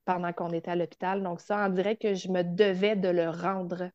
pendant 0.04 0.32
qu'on 0.32 0.50
était 0.50 0.70
à 0.70 0.76
l'hôpital. 0.76 1.22
Donc 1.22 1.40
ça, 1.40 1.66
on 1.66 1.70
dirait 1.70 1.96
que 1.96 2.14
je 2.14 2.28
me 2.28 2.42
devais 2.42 2.96
de 2.96 3.08
le 3.08 3.28
rendre 3.28 3.90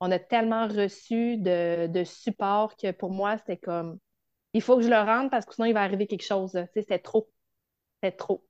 on 0.00 0.10
a 0.10 0.18
tellement 0.18 0.66
reçu 0.66 1.36
de, 1.36 2.02
support 2.04 2.76
que 2.76 2.90
pour 2.90 3.10
moi, 3.10 3.36
c'était 3.38 3.58
comme 3.58 3.98
il 4.54 4.62
faut 4.62 4.76
que 4.76 4.82
je 4.82 4.88
le 4.88 4.96
rende 4.96 5.30
parce 5.30 5.46
que 5.46 5.54
sinon 5.54 5.66
il 5.66 5.74
va 5.74 5.82
arriver 5.82 6.06
quelque 6.06 6.24
chose. 6.24 6.58
C'était 6.74 6.98
trop. 6.98 7.30
C'était 8.02 8.16
trop. 8.16 8.44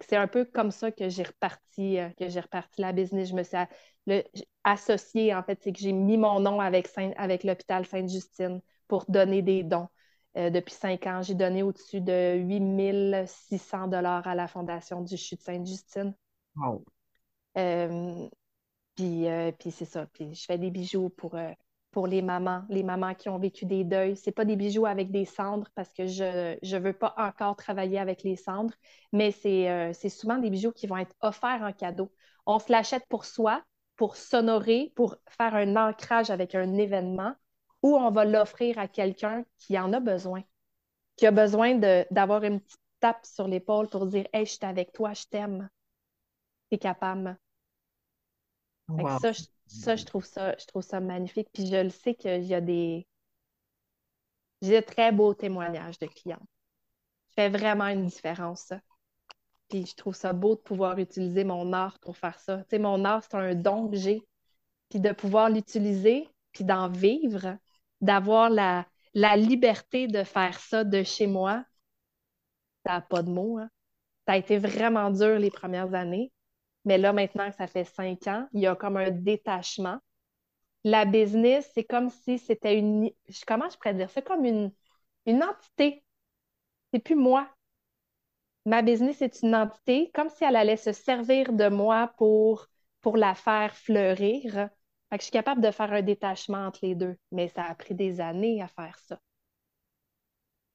C'est 0.00 0.16
un 0.16 0.26
peu 0.26 0.44
comme 0.44 0.70
ça 0.70 0.90
que 0.90 1.08
j'ai 1.08 1.22
reparti, 1.22 1.98
euh, 1.98 2.08
que 2.18 2.28
j'ai 2.28 2.40
reparti 2.40 2.80
la 2.80 2.92
business. 2.92 3.28
Je 3.28 3.34
me 3.34 3.42
suis 3.42 4.46
associée, 4.64 5.34
en 5.34 5.42
fait, 5.42 5.60
c'est 5.62 5.72
que 5.72 5.78
j'ai 5.78 5.92
mis 5.92 6.16
mon 6.16 6.40
nom 6.40 6.60
avec, 6.60 6.88
avec 7.16 7.44
l'hôpital 7.44 7.86
Sainte-Justine 7.86 8.60
pour 8.88 9.04
donner 9.08 9.42
des 9.42 9.62
dons. 9.62 9.88
Euh, 10.36 10.48
depuis 10.48 10.74
cinq 10.74 11.06
ans, 11.06 11.20
j'ai 11.22 11.34
donné 11.34 11.62
au-dessus 11.62 12.00
de 12.00 12.36
8600 12.38 13.88
dollars 13.88 14.26
à 14.26 14.34
la 14.34 14.48
Fondation 14.48 15.02
du 15.02 15.16
CHU 15.16 15.36
de 15.36 15.42
Sainte-Justine. 15.42 16.14
Wow. 16.56 16.84
Euh, 17.58 18.28
puis, 18.94 19.28
euh, 19.28 19.52
puis 19.52 19.70
c'est 19.70 19.84
ça. 19.84 20.06
Puis 20.06 20.34
je 20.34 20.44
fais 20.44 20.58
des 20.58 20.70
bijoux 20.70 21.10
pour, 21.10 21.36
pour 21.92 22.06
les 22.06 22.22
mamans, 22.22 22.64
les 22.70 22.82
mamans 22.82 23.14
qui 23.14 23.28
ont 23.28 23.38
vécu 23.38 23.66
des 23.66 23.84
deuils. 23.84 24.16
Ce 24.16 24.30
pas 24.30 24.44
des 24.44 24.56
bijoux 24.56 24.86
avec 24.86 25.10
des 25.10 25.26
cendres 25.26 25.68
parce 25.74 25.92
que 25.92 26.06
je 26.06 26.56
ne 26.60 26.78
veux 26.78 26.94
pas 26.94 27.14
encore 27.18 27.54
travailler 27.54 27.98
avec 27.98 28.22
les 28.22 28.34
cendres, 28.34 28.74
mais 29.12 29.34
euh, 29.44 29.92
c'est 29.92 30.08
souvent 30.08 30.38
des 30.38 30.50
bijoux 30.50 30.72
qui 30.72 30.86
vont 30.86 30.96
être 30.96 31.14
offerts 31.20 31.62
en 31.62 31.72
cadeau. 31.72 32.10
On 32.46 32.58
se 32.58 32.72
l'achète 32.72 33.04
pour 33.08 33.26
soi, 33.26 33.62
pour 33.96 34.16
s'honorer, 34.16 34.92
pour 34.96 35.16
faire 35.28 35.54
un 35.54 35.76
ancrage 35.76 36.30
avec 36.30 36.54
un 36.54 36.74
événement, 36.74 37.34
ou 37.82 37.96
on 37.96 38.10
va 38.10 38.24
l'offrir 38.24 38.78
à 38.78 38.88
quelqu'un 38.88 39.44
qui 39.58 39.78
en 39.78 39.92
a 39.92 40.00
besoin, 40.00 40.42
qui 41.16 41.26
a 41.26 41.30
besoin 41.30 41.74
d'avoir 42.10 42.42
une 42.44 42.60
petite 42.60 42.80
tape 43.00 43.26
sur 43.26 43.46
l'épaule 43.46 43.88
pour 43.88 44.06
dire 44.06 44.26
Hey, 44.32 44.46
je 44.46 44.52
suis 44.52 44.64
avec 44.64 44.92
toi, 44.92 45.12
je 45.12 45.24
t'aime. 45.30 45.68
Tu 46.70 46.76
es 46.76 46.78
capable. 46.78 47.38
Ça, 49.20 49.32
je, 49.32 49.42
trouve 50.04 50.24
ça, 50.24 50.56
je 50.58 50.66
trouve 50.66 50.82
ça 50.82 51.00
magnifique. 51.00 51.48
Puis 51.52 51.66
je 51.66 51.76
le 51.76 51.90
sais 51.90 52.14
qu'il 52.14 52.44
y 52.44 52.54
a 52.54 52.60
des. 52.60 53.06
J'ai 54.62 54.80
de 54.80 54.86
très 54.86 55.12
beaux 55.12 55.34
témoignages 55.34 55.98
de 55.98 56.06
clients. 56.06 56.46
Je 57.30 57.34
fais 57.34 57.48
vraiment 57.48 57.86
une 57.88 58.06
différence, 58.06 58.72
Puis 59.68 59.86
je 59.86 59.96
trouve 59.96 60.14
ça 60.14 60.32
beau 60.32 60.54
de 60.54 60.60
pouvoir 60.60 60.98
utiliser 60.98 61.44
mon 61.44 61.72
art 61.72 61.98
pour 62.00 62.16
faire 62.16 62.38
ça. 62.40 62.58
Tu 62.64 62.70
sais, 62.70 62.78
mon 62.78 63.04
art, 63.04 63.22
c'est 63.24 63.36
un 63.36 63.54
don 63.54 63.88
que 63.88 63.96
j'ai. 63.96 64.22
Puis 64.90 65.00
de 65.00 65.12
pouvoir 65.12 65.50
l'utiliser, 65.50 66.28
puis 66.52 66.64
d'en 66.64 66.88
vivre, 66.88 67.58
d'avoir 68.00 68.50
la, 68.50 68.86
la 69.14 69.36
liberté 69.36 70.08
de 70.08 70.24
faire 70.24 70.58
ça 70.60 70.84
de 70.84 71.02
chez 71.02 71.26
moi, 71.26 71.64
ça 72.86 72.94
n'a 72.94 73.00
pas 73.00 73.22
de 73.22 73.30
mots. 73.30 73.58
Hein. 73.58 73.70
Ça 74.26 74.34
a 74.34 74.36
été 74.36 74.58
vraiment 74.58 75.10
dur 75.10 75.38
les 75.38 75.50
premières 75.50 75.94
années. 75.94 76.31
Mais 76.84 76.98
là, 76.98 77.12
maintenant 77.12 77.50
que 77.50 77.56
ça 77.56 77.66
fait 77.66 77.84
cinq 77.84 78.26
ans, 78.26 78.48
il 78.52 78.60
y 78.62 78.66
a 78.66 78.76
comme 78.76 78.96
un 78.96 79.10
détachement. 79.10 79.98
La 80.84 81.04
business, 81.06 81.70
c'est 81.74 81.84
comme 81.84 82.10
si 82.10 82.38
c'était 82.38 82.78
une. 82.78 83.10
Comment 83.46 83.68
je 83.70 83.76
pourrais 83.78 83.94
dire? 83.94 84.10
C'est 84.10 84.22
comme 84.26 84.44
une, 84.44 84.72
une 85.26 85.42
entité. 85.44 86.04
C'est 86.92 87.00
plus 87.00 87.16
moi. 87.16 87.48
Ma 88.66 88.82
business 88.82 89.22
est 89.22 89.42
une 89.42 89.54
entité, 89.54 90.10
comme 90.14 90.28
si 90.28 90.42
elle 90.44 90.56
allait 90.56 90.76
se 90.76 90.90
servir 90.92 91.52
de 91.52 91.68
moi 91.68 92.12
pour, 92.18 92.66
pour 93.00 93.16
la 93.16 93.34
faire 93.36 93.76
fleurir. 93.76 94.68
Je 95.12 95.18
suis 95.22 95.30
capable 95.30 95.60
de 95.60 95.70
faire 95.70 95.92
un 95.92 96.02
détachement 96.02 96.66
entre 96.66 96.80
les 96.82 96.94
deux, 96.96 97.16
mais 97.30 97.46
ça 97.48 97.62
a 97.64 97.74
pris 97.76 97.94
des 97.94 98.20
années 98.20 98.60
à 98.62 98.66
faire 98.68 98.98
ça. 98.98 99.20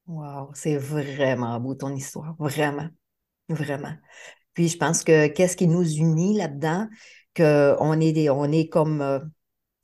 Wow, 0.07 0.51
c'est 0.53 0.77
vraiment 0.77 1.59
beau 1.59 1.75
ton 1.75 1.93
histoire, 1.95 2.35
vraiment, 2.39 2.89
vraiment. 3.49 3.95
Puis 4.57 4.69
je 4.69 4.77
pense 4.79 5.03
que 5.03 5.27
qu'est-ce 5.27 5.55
qui 5.55 5.67
nous 5.67 5.87
unit 5.87 6.35
là-dedans, 6.35 6.87
qu'on 7.35 8.01
est, 8.01 8.29
on 8.31 8.51
est 8.51 8.69
comme, 8.69 9.01
euh, 9.03 9.19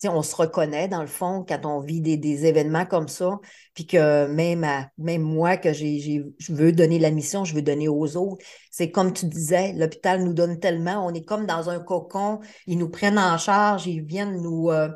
on 0.06 0.24
se 0.24 0.36
reconnaît 0.36 0.88
dans 0.88 1.02
le 1.02 1.08
fond 1.08 1.46
quand 1.48 1.64
on 1.68 1.80
vit 1.80 2.02
des, 2.02 2.46
événements 2.48 2.88
comme 2.88 3.08
ça, 3.08 3.40
puis 3.76 3.86
que 3.86 4.26
même, 4.26 4.66
même 4.98 5.22
moi, 5.22 5.58
que 5.58 5.74
je 5.74 6.24
veux 6.52 6.72
donner 6.72 6.98
la 6.98 7.12
mission, 7.12 7.46
je 7.46 7.54
veux 7.54 7.62
donner 7.62 7.88
aux 7.88 8.18
autres. 8.18 8.44
C'est 8.72 8.90
comme 8.90 9.14
tu 9.14 9.28
disais, 9.28 9.74
l'hôpital 9.74 10.24
nous 10.24 10.34
donne 10.34 10.60
tellement, 10.60 11.06
on 11.06 11.14
est 11.14 11.24
comme 11.24 11.46
dans 11.46 11.70
un 11.70 11.80
cocon, 11.80 12.40
ils 12.66 12.80
nous 12.80 12.90
prennent 12.90 13.20
en 13.20 13.38
charge, 13.38 13.86
ils 13.86 14.04
viennent 14.04 14.42
nous, 14.42 14.72
euh, 14.72 14.90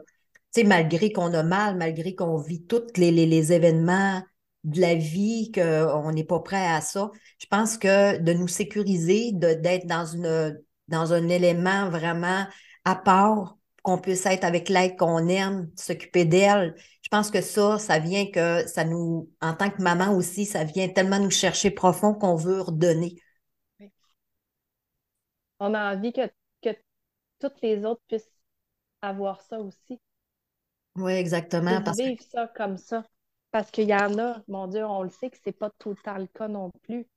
malgré 0.66 1.12
qu'on 1.12 1.36
a 1.36 1.44
mal, 1.44 1.78
malgré 1.78 2.16
qu'on 2.16 2.38
vit 2.38 2.66
tous 2.66 2.82
les, 2.96 3.12
les 3.12 3.54
événements 3.54 4.24
de 4.64 4.82
la 4.82 4.96
vie, 4.96 5.52
qu'on 5.52 6.12
n'est 6.12 6.24
pas 6.24 6.40
prêt 6.40 6.68
à 6.68 6.82
ça. 6.82 7.12
Je 7.40 7.46
pense 7.46 7.78
que 7.78 8.18
de 8.18 8.34
nous 8.34 8.48
sécuriser, 8.48 9.32
d'être 9.34 9.88
dans, 9.88 10.06
une, 10.06 10.60
dans 10.88 11.14
un 11.14 11.30
élément 11.30 11.90
vraiment 11.90 12.46
à 12.86 12.96
part, 12.96 13.58
qu'on 13.84 13.98
puisse 13.98 14.26
être 14.26 14.44
avec 14.44 14.68
l'aide 14.68 14.98
qu'on 14.98 15.30
aime, 15.30 15.72
s'occuper 15.78 16.26
d'elle, 16.26 16.76
je 17.02 17.10
pense 17.10 17.32
que 17.32 17.40
ça, 17.40 17.80
ça 17.80 18.00
vient 18.00 18.30
que 18.30 18.68
ça 18.68 18.84
nous, 18.84 19.32
en 19.42 19.54
tant 19.54 19.70
que 19.70 19.82
maman 19.82 20.14
aussi, 20.14 20.46
ça 20.46 20.66
vient 20.66 20.90
tellement 20.90 21.20
nous 21.20 21.32
chercher 21.32 21.72
profond 21.72 22.14
qu'on 22.14 22.36
veut 22.36 22.60
redonner. 22.60 23.16
On 25.62 25.74
a 25.74 25.96
envie 25.96 26.12
que, 26.12 26.30
que 26.62 26.78
toutes 27.40 27.62
les 27.62 27.86
autres 27.86 28.02
puissent 28.10 28.30
avoir 29.02 29.42
ça 29.42 29.60
aussi. 29.60 30.02
Oui, 30.98 31.14
exactement. 31.14 31.82
Parce 31.82 31.98
vivre 31.98 32.22
ça 32.30 32.52
comme 32.54 32.76
ça. 32.78 33.06
Parce 33.52 33.72
qu'il 33.72 33.88
y 33.90 33.96
en 33.96 34.18
a, 34.20 34.42
mon 34.48 34.68
Dieu, 34.68 34.86
on 34.86 35.04
le 35.04 35.10
sait 35.10 35.30
que 35.30 35.38
ce 35.38 35.44
n'est 35.48 35.54
pas 35.54 35.70
tout 35.80 35.90
le 35.90 35.96
temps 35.98 36.18
le 36.18 36.28
cas 36.28 36.48
non 36.48 36.72
plus. 36.84 37.08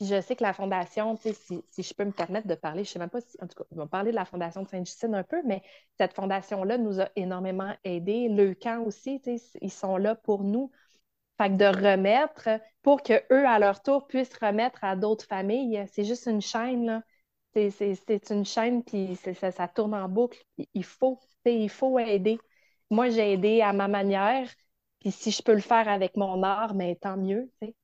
je 0.00 0.20
sais 0.20 0.36
que 0.36 0.44
la 0.44 0.52
Fondation, 0.54 1.16
si, 1.16 1.34
si 1.70 1.82
je 1.82 1.94
peux 1.94 2.04
me 2.04 2.12
permettre 2.12 2.48
de 2.48 2.54
parler, 2.54 2.84
je 2.84 2.90
ne 2.90 2.92
sais 2.94 2.98
même 3.00 3.10
pas 3.10 3.20
si, 3.20 3.36
en 3.42 3.48
tout 3.48 3.56
cas, 3.62 3.64
on 3.72 3.76
va 3.76 3.86
parler 3.86 4.10
de 4.12 4.16
la 4.16 4.24
Fondation 4.24 4.62
de 4.62 4.68
Sainte-Justine 4.68 5.14
un 5.14 5.24
peu, 5.24 5.42
mais 5.44 5.62
cette 5.98 6.14
fondation-là 6.14 6.78
nous 6.78 7.00
a 7.00 7.08
énormément 7.16 7.74
aidés. 7.84 8.28
Le 8.28 8.54
camp 8.54 8.82
aussi, 8.86 9.20
ils 9.60 9.72
sont 9.72 9.96
là 9.96 10.14
pour 10.14 10.44
nous. 10.44 10.70
Fait 11.38 11.50
que 11.50 11.54
de 11.56 11.66
remettre, 11.66 12.48
pour 12.82 13.02
qu'eux, 13.02 13.46
à 13.46 13.58
leur 13.58 13.82
tour, 13.82 14.06
puissent 14.08 14.36
remettre 14.40 14.84
à 14.84 14.96
d'autres 14.96 15.26
familles, 15.26 15.84
c'est 15.92 16.04
juste 16.04 16.26
une 16.26 16.40
chaîne, 16.42 16.86
là. 16.86 17.02
C'est 17.54 18.30
une 18.30 18.44
chaîne, 18.44 18.84
puis 18.84 19.16
ça, 19.16 19.50
ça, 19.50 19.68
tourne 19.68 19.94
en 19.94 20.08
boucle. 20.08 20.38
Il 20.74 20.84
faut, 20.84 21.18
il 21.44 21.70
faut 21.70 21.98
aider. 21.98 22.38
Moi, 22.90 23.10
j'ai 23.10 23.32
aidé 23.32 23.62
à 23.62 23.72
ma 23.72 23.88
manière. 23.88 24.48
Puis 25.00 25.12
si 25.12 25.30
je 25.30 25.42
peux 25.42 25.54
le 25.54 25.60
faire 25.60 25.88
avec 25.88 26.16
mon 26.16 26.42
art, 26.42 26.74
mais 26.74 26.96
tant 26.96 27.16
mieux, 27.16 27.50
tu 27.60 27.68
sais. 27.68 27.74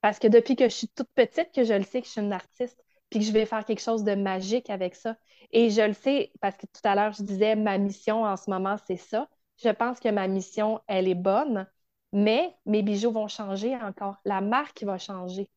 Parce 0.00 0.18
que 0.18 0.28
depuis 0.28 0.56
que 0.56 0.64
je 0.64 0.74
suis 0.74 0.88
toute 0.88 1.10
petite, 1.14 1.52
que 1.52 1.64
je 1.64 1.74
le 1.74 1.84
sais 1.84 2.00
que 2.00 2.06
je 2.06 2.12
suis 2.12 2.20
une 2.20 2.32
artiste, 2.32 2.82
puis 3.10 3.20
que 3.20 3.26
je 3.26 3.32
vais 3.32 3.46
faire 3.46 3.64
quelque 3.64 3.80
chose 3.82 4.04
de 4.04 4.14
magique 4.14 4.70
avec 4.70 4.94
ça. 4.94 5.16
Et 5.52 5.70
je 5.70 5.82
le 5.82 5.92
sais 5.92 6.32
parce 6.40 6.56
que 6.56 6.66
tout 6.66 6.80
à 6.84 6.94
l'heure, 6.94 7.12
je 7.12 7.22
disais, 7.22 7.56
ma 7.56 7.78
mission 7.78 8.24
en 8.24 8.36
ce 8.36 8.50
moment, 8.50 8.76
c'est 8.86 8.96
ça. 8.96 9.28
Je 9.62 9.68
pense 9.70 10.00
que 10.00 10.08
ma 10.08 10.26
mission, 10.28 10.80
elle 10.88 11.08
est 11.08 11.14
bonne, 11.14 11.68
mais 12.12 12.56
mes 12.66 12.82
bijoux 12.82 13.12
vont 13.12 13.28
changer 13.28 13.76
encore. 13.76 14.16
La 14.24 14.40
marque 14.40 14.82
va 14.82 14.98
changer. 14.98 15.48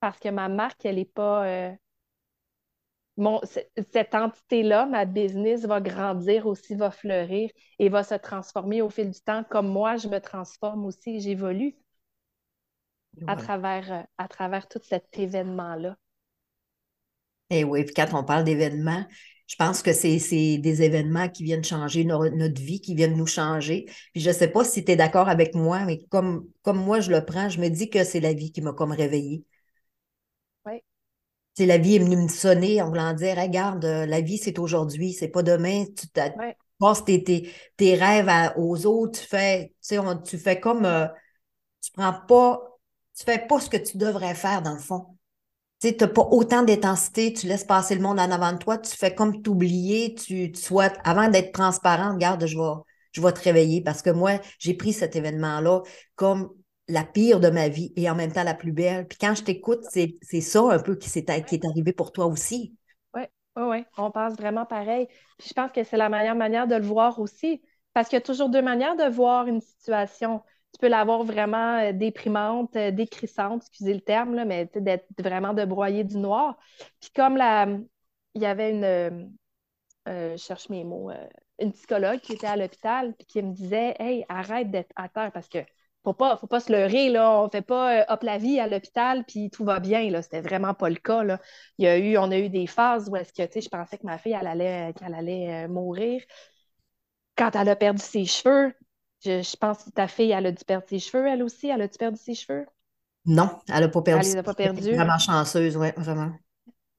Parce 0.00 0.18
que 0.18 0.28
ma 0.30 0.48
marque, 0.48 0.84
elle 0.86 0.96
n'est 0.96 1.04
pas, 1.04 1.46
euh, 1.46 1.72
cette 3.92 4.14
entité-là, 4.14 4.86
ma 4.86 5.04
business, 5.04 5.64
va 5.64 5.80
grandir 5.80 6.46
aussi, 6.46 6.74
va 6.74 6.90
fleurir 6.90 7.50
et 7.78 7.88
va 7.88 8.02
se 8.02 8.14
transformer 8.14 8.82
au 8.82 8.88
fil 8.88 9.10
du 9.10 9.20
temps, 9.20 9.44
comme 9.48 9.68
moi, 9.68 9.96
je 9.96 10.08
me 10.08 10.18
transforme 10.18 10.86
aussi, 10.86 11.20
j'évolue 11.20 11.76
à, 13.26 13.36
travers, 13.36 14.06
à 14.16 14.28
travers 14.28 14.66
tout 14.68 14.80
cet 14.82 15.18
événement-là. 15.18 15.96
Et 17.50 17.60
eh 17.60 17.64
oui, 17.64 17.84
puis 17.84 17.92
quand 17.92 18.08
on 18.14 18.24
parle 18.24 18.44
d'événements, 18.44 19.04
je 19.46 19.56
pense 19.56 19.82
que 19.82 19.92
c'est 19.92 20.56
des 20.56 20.82
événements 20.82 21.28
qui 21.28 21.44
viennent 21.44 21.64
changer 21.64 22.04
notre 22.04 22.62
vie, 22.62 22.80
qui 22.80 22.94
viennent 22.94 23.16
nous 23.16 23.26
changer. 23.26 23.84
Puis 24.12 24.22
je 24.22 24.30
ne 24.30 24.34
sais 24.34 24.48
pas 24.48 24.64
si 24.64 24.82
tu 24.82 24.92
es 24.92 24.96
d'accord 24.96 25.28
avec 25.28 25.54
moi, 25.54 25.84
mais 25.84 26.02
comme, 26.08 26.48
comme 26.62 26.78
moi 26.78 27.00
je 27.00 27.10
le 27.10 27.22
prends, 27.22 27.50
je 27.50 27.60
me 27.60 27.68
dis 27.68 27.90
que 27.90 28.04
c'est 28.04 28.20
la 28.20 28.32
vie 28.32 28.52
qui 28.52 28.62
m'a 28.62 28.72
comme 28.72 28.92
réveillée. 28.92 29.44
La 31.58 31.78
vie 31.78 31.96
est 31.96 31.98
venue 31.98 32.16
me 32.16 32.28
sonner 32.28 32.80
en 32.82 32.88
voulant 32.88 33.12
dire 33.12 33.36
Regarde, 33.36 33.84
la 33.84 34.20
vie, 34.20 34.38
c'est 34.38 34.58
aujourd'hui, 34.58 35.12
c'est 35.12 35.28
pas 35.28 35.42
demain. 35.42 35.84
Tu 35.96 36.06
passes 36.78 37.04
tes, 37.04 37.22
tes, 37.76 37.94
rêves 37.94 38.52
aux 38.56 38.86
autres, 38.86 39.20
tu 39.20 39.26
fais, 39.26 39.74
tu 40.24 40.38
fais 40.38 40.60
comme 40.60 40.86
tu 41.82 41.90
prends 41.92 42.14
pas, 42.26 42.62
tu 43.16 43.24
fais 43.24 43.44
pas 43.46 43.60
ce 43.60 43.68
que 43.68 43.76
tu 43.76 43.98
devrais 43.98 44.34
faire 44.34 44.62
dans 44.62 44.72
le 44.72 44.78
fond. 44.78 45.18
Tu 45.80 45.94
n'as 46.00 46.06
pas 46.08 46.22
autant 46.30 46.62
d'intensité, 46.62 47.32
tu 47.32 47.48
laisses 47.48 47.64
passer 47.64 47.96
le 47.96 48.00
monde 48.00 48.20
en 48.20 48.30
avant 48.30 48.52
de 48.52 48.58
toi, 48.58 48.78
tu 48.78 48.96
fais 48.96 49.14
comme 49.14 49.42
t'oublier, 49.42 50.14
tu, 50.14 50.52
tu 50.52 50.60
souhaites, 50.60 50.96
avant 51.02 51.28
d'être 51.28 51.52
transparent, 51.52 52.14
regarde, 52.14 52.46
je 52.46 52.56
vais, 52.56 52.80
je 53.10 53.20
vais 53.20 53.32
te 53.32 53.40
réveiller 53.40 53.82
parce 53.82 54.00
que 54.00 54.10
moi, 54.10 54.40
j'ai 54.60 54.74
pris 54.74 54.92
cet 54.92 55.16
événement-là 55.16 55.82
comme 56.14 56.50
la 56.88 57.04
pire 57.04 57.40
de 57.40 57.48
ma 57.48 57.68
vie 57.68 57.92
et 57.96 58.10
en 58.10 58.14
même 58.14 58.32
temps 58.32 58.44
la 58.44 58.54
plus 58.54 58.72
belle. 58.72 59.06
Puis 59.06 59.18
quand 59.18 59.34
je 59.34 59.42
t'écoute, 59.42 59.84
c'est, 59.90 60.18
ça 60.40 60.60
un 60.70 60.78
peu 60.78 60.96
qui, 60.96 61.08
est, 61.18 61.44
qui 61.44 61.60
arrivé 61.66 61.92
pour 61.92 62.12
toi 62.12 62.26
aussi. 62.26 62.76
Oui, 63.14 63.22
oui, 63.56 63.62
oui. 63.62 63.84
On 63.96 64.10
pense 64.10 64.34
vraiment 64.34 64.66
pareil. 64.66 65.06
Puis 65.38 65.48
je 65.48 65.54
pense 65.54 65.70
que 65.72 65.84
c'est 65.84 65.96
la 65.96 66.08
meilleure 66.08 66.34
manière 66.34 66.66
de 66.66 66.74
le 66.74 66.84
voir 66.84 67.18
aussi. 67.20 67.62
Parce 67.94 68.08
qu'il 68.08 68.16
y 68.16 68.22
a 68.22 68.24
toujours 68.24 68.48
deux 68.48 68.62
manières 68.62 68.96
de 68.96 69.04
voir 69.04 69.46
une 69.46 69.60
situation 69.60 70.42
tu 70.72 70.78
peux 70.80 70.88
l'avoir 70.88 71.22
vraiment 71.24 71.78
euh, 71.78 71.92
déprimante, 71.92 72.76
euh, 72.76 72.90
décrissante, 72.90 73.62
excusez 73.62 73.94
le 73.94 74.00
terme, 74.00 74.34
là, 74.34 74.44
mais 74.44 74.70
d'être 74.74 75.06
vraiment 75.18 75.52
de 75.52 75.64
broyer 75.64 76.04
du 76.04 76.16
noir. 76.16 76.56
Puis 77.00 77.10
comme 77.14 77.36
la, 77.36 77.66
il 78.34 78.42
y 78.42 78.46
avait 78.46 78.70
une, 78.70 78.84
euh, 78.84 80.32
je 80.32 80.36
cherche 80.36 80.68
mes 80.70 80.84
mots, 80.84 81.10
une 81.58 81.72
psychologue 81.72 82.20
qui 82.20 82.32
était 82.32 82.46
à 82.46 82.56
l'hôpital 82.56 83.14
puis 83.14 83.26
qui 83.26 83.42
me 83.42 83.52
disait, 83.52 83.94
hey, 83.98 84.24
arrête 84.28 84.70
d'être 84.70 84.92
à 84.96 85.08
terre 85.08 85.30
parce 85.32 85.48
que 85.48 85.58
faut 86.04 86.12
pas, 86.12 86.36
faut 86.36 86.46
pas 86.46 86.60
se 86.60 86.72
leurrer, 86.72 87.10
là. 87.10 87.42
On 87.42 87.48
fait 87.48 87.62
pas 87.62 88.04
hop 88.08 88.22
la 88.22 88.38
vie 88.38 88.58
à 88.60 88.66
l'hôpital 88.66 89.24
puis 89.24 89.50
tout 89.50 89.64
va 89.64 89.80
bien, 89.80 90.10
là. 90.10 90.22
C'était 90.22 90.40
vraiment 90.40 90.74
pas 90.74 90.90
le 90.90 90.96
cas, 90.96 91.22
là. 91.22 91.40
Il 91.78 91.84
y 91.84 91.88
a 91.88 91.98
eu, 91.98 92.16
on 92.18 92.30
a 92.30 92.38
eu 92.38 92.48
des 92.48 92.66
phases 92.66 93.08
où 93.08 93.16
est-ce 93.16 93.32
que, 93.32 93.42
tu 93.42 93.54
sais, 93.54 93.60
je 93.60 93.68
pensais 93.68 93.98
que 93.98 94.06
ma 94.06 94.18
fille, 94.18 94.36
elle 94.38 94.46
allait, 94.46 94.92
qu'elle 94.94 95.14
allait 95.14 95.68
mourir. 95.68 96.22
Quand 97.36 97.54
elle 97.54 97.68
a 97.68 97.76
perdu 97.76 98.02
ses 98.02 98.24
cheveux, 98.24 98.74
je, 99.24 99.56
pense 99.56 99.84
que 99.84 99.90
ta 99.90 100.08
fille, 100.08 100.32
elle 100.32 100.46
a 100.46 100.52
dû 100.52 100.64
perdre 100.64 100.86
ses 100.88 100.98
cheveux, 100.98 101.26
elle 101.26 101.42
aussi. 101.42 101.68
Elle 101.68 101.82
a-tu 101.82 101.98
perdu 101.98 102.18
ses 102.18 102.34
cheveux? 102.34 102.66
Non, 103.24 103.60
elle 103.68 103.80
n'a 103.80 103.88
pas 103.88 104.02
perdu. 104.02 104.26
Elle 104.26 104.32
les 104.32 104.38
a 104.38 104.42
pas 104.42 104.54
perdus. 104.54 104.94
Vraiment 104.94 105.18
chanceuse, 105.18 105.76
oui, 105.76 105.88
vraiment. 105.96 106.32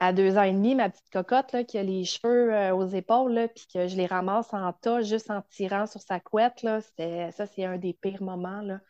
À 0.04 0.12
deux 0.12 0.38
ans 0.38 0.44
et 0.44 0.52
demi, 0.52 0.76
ma 0.76 0.90
petite 0.90 1.10
cocotte 1.12 1.54
là, 1.54 1.64
qui 1.64 1.78
a 1.78 1.84
les 1.84 2.04
cheveux 2.04 2.54
euh, 2.54 2.76
aux 2.76 2.88
épaules, 2.88 3.48
puis 3.56 3.66
que 3.74 3.88
je 3.88 3.96
les 3.96 4.06
ramasse 4.06 4.54
en 4.54 4.74
tas 4.74 5.02
juste 5.02 5.32
en 5.32 5.42
tirant 5.44 5.88
sur 5.88 6.02
sa 6.02 6.20
couette, 6.20 6.62
là, 6.62 6.82
ça, 6.82 7.46
c'est 7.46 7.64
un 7.64 7.78
des 7.78 7.94
pires 7.94 8.22
moments. 8.22 8.62
Là. 8.62 8.82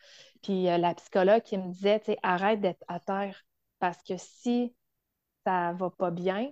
Puis 0.42 0.68
euh, 0.68 0.76
la 0.76 0.92
psychologue 0.94 1.42
qui 1.42 1.56
me 1.56 1.70
disait, 1.70 2.02
arrête 2.22 2.60
d'être 2.60 2.84
à 2.88 2.98
terre, 2.98 3.44
parce 3.78 4.02
que 4.02 4.14
si 4.16 4.74
ça 5.46 5.72
va 5.74 5.90
pas 5.90 6.10
bien, 6.10 6.50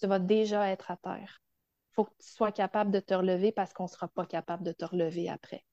tu 0.00 0.06
vas 0.06 0.18
déjà 0.18 0.68
être 0.68 0.90
à 0.90 0.96
terre. 0.98 1.40
Il 1.92 1.94
faut 1.94 2.04
que 2.04 2.14
tu 2.18 2.28
sois 2.28 2.52
capable 2.52 2.90
de 2.90 3.00
te 3.00 3.14
relever 3.14 3.52
parce 3.52 3.72
qu'on 3.72 3.84
ne 3.84 3.88
sera 3.88 4.08
pas 4.08 4.26
capable 4.26 4.64
de 4.64 4.72
te 4.72 4.84
relever 4.84 5.30
après 5.30 5.64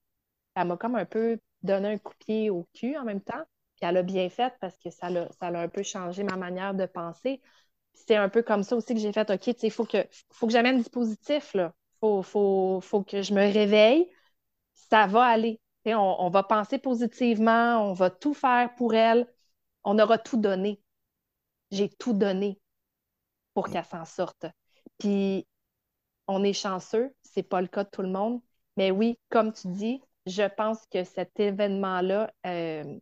elle 0.56 0.68
m'a 0.68 0.78
comme 0.78 0.96
un 0.96 1.06
peu 1.06 1.40
donné 1.64 1.94
un 1.94 1.98
coup 1.98 2.14
de 2.14 2.26
pied 2.26 2.50
au 2.50 2.68
cul 2.74 2.98
en 2.98 3.04
même 3.04 3.22
temps. 3.22 3.44
Puis 3.76 3.86
elle 3.86 3.98
a 3.98 4.04
bien 4.04 4.30
fait 4.30 4.54
parce 4.62 4.78
que 4.78 4.90
ça 4.90 5.10
l'a, 5.10 5.30
ça 5.34 5.48
un 5.48 5.68
peu 5.68 5.84
changé 5.84 6.24
ma 6.24 6.38
manière 6.38 6.74
de 6.74 6.86
penser. 6.86 7.42
C'est 7.96 8.16
un 8.16 8.30
peu 8.30 8.44
comme 8.44 8.64
ça 8.64 8.76
aussi 8.76 8.94
que 8.94 9.00
j'ai 9.00 9.14
fait, 9.14 9.30
OK, 9.30 9.48
il 9.48 9.72
faut 9.72 9.86
que, 9.86 9.98
faut 10.32 10.48
que 10.48 10.54
j'amène 10.54 10.82
du 10.82 10.90
positif, 10.90 11.54
là. 11.54 11.74
Faut, 12.00 12.22
faut, 12.22 12.82
faut 12.82 13.04
que 13.04 13.22
je 13.22 13.34
me 13.34 13.42
réveille. 13.42 14.10
Ça 14.74 15.08
va 15.08 15.24
aller. 15.26 15.60
On, 15.86 16.30
va 16.30 16.44
penser 16.44 16.80
positivement, 16.80 17.90
on 17.90 17.94
va 17.94 18.10
tout 18.10 18.34
faire 18.34 18.74
pour 18.76 18.96
elle. 18.96 19.28
On 19.84 20.00
aura 20.00 20.18
tout 20.18 20.38
donné. 20.38 20.82
J'ai 21.72 21.90
tout 21.90 22.14
donné 22.14 22.60
pour 23.54 23.70
qu'elle 23.70 23.86
s'en 23.86 24.06
sorte. 24.06 24.48
Puis 24.98 25.48
on 26.28 26.44
est 26.44 26.54
chanceux, 26.54 27.14
c'est 27.22 27.44
pas 27.44 27.62
le 27.62 27.68
cas 27.68 27.84
de 27.84 27.90
tout 27.90 28.02
le 28.02 28.10
monde. 28.10 28.42
Mais 28.78 28.92
oui, 28.92 29.20
comme 29.30 29.54
tu 29.54 29.68
dis, 29.68 30.02
je 30.26 30.44
pense 30.44 30.86
que 30.88 31.04
cet 31.04 31.40
événement-là, 31.40 32.34
euh, 32.48 33.00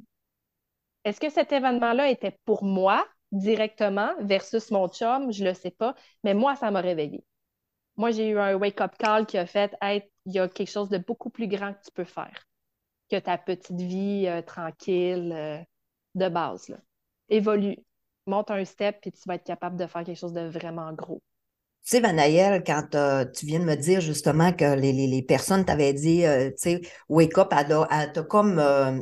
est-ce 1.06 1.20
que 1.20 1.30
cet 1.30 1.52
événement-là 1.52 2.10
était 2.10 2.38
pour 2.46 2.64
moi? 2.64 3.06
Directement 3.34 4.12
versus 4.22 4.72
mon 4.72 4.88
chum? 4.88 5.32
Je 5.32 5.44
ne 5.44 5.50
le 5.50 5.56
sais 5.56 5.72
pas, 5.72 5.96
mais 6.24 6.34
moi, 6.34 6.56
ça 6.56 6.72
m'a 6.72 6.80
réveillée. 6.80 7.26
Moi, 7.98 8.12
j'ai 8.12 8.30
eu 8.30 8.40
un 8.40 8.56
wake-up 8.56 8.94
call 8.98 9.26
qui 9.26 9.38
a 9.38 9.46
fait 9.46 9.76
il 10.26 10.34
y 10.34 10.40
a 10.40 10.48
quelque 10.48 10.72
chose 10.72 10.90
de 10.90 10.98
beaucoup 10.98 11.30
plus 11.30 11.48
grand 11.48 11.74
que 11.74 11.84
tu 11.84 11.92
peux 11.92 12.06
faire 12.06 12.48
que 13.12 13.20
ta 13.20 13.38
petite 13.38 13.80
vie 13.80 14.26
euh, 14.28 14.42
tranquille 14.42 15.32
euh, 15.36 15.60
de 16.16 16.30
base. 16.30 16.76
Évolue, 17.30 17.78
monte 18.26 18.52
un 18.52 18.66
step, 18.66 19.00
puis 19.02 19.12
tu 19.12 19.22
vas 19.28 19.36
être 19.36 19.44
capable 19.44 19.76
de 19.78 19.86
faire 19.86 20.04
quelque 20.04 20.18
chose 20.18 20.34
de 20.34 20.48
vraiment 20.48 20.92
gros. 20.94 21.22
Tu 21.86 21.90
sais, 21.90 22.00
Vanaël, 22.00 22.64
quand 22.66 22.88
tu 23.34 23.46
viens 23.46 23.60
de 23.60 23.66
me 23.66 23.76
dire 23.76 24.00
justement 24.00 24.54
que 24.54 24.76
les, 24.76 25.22
personnes 25.22 25.66
t'avaient 25.66 25.94
dit, 25.94 26.26
euh, 26.26 26.50
tu 26.52 26.56
sais, 26.58 26.82
wake 27.10 27.38
up, 27.38 27.52
elle, 27.52 28.14
t'a 28.14 28.24
comme, 28.24 28.58
euh, 28.58 29.02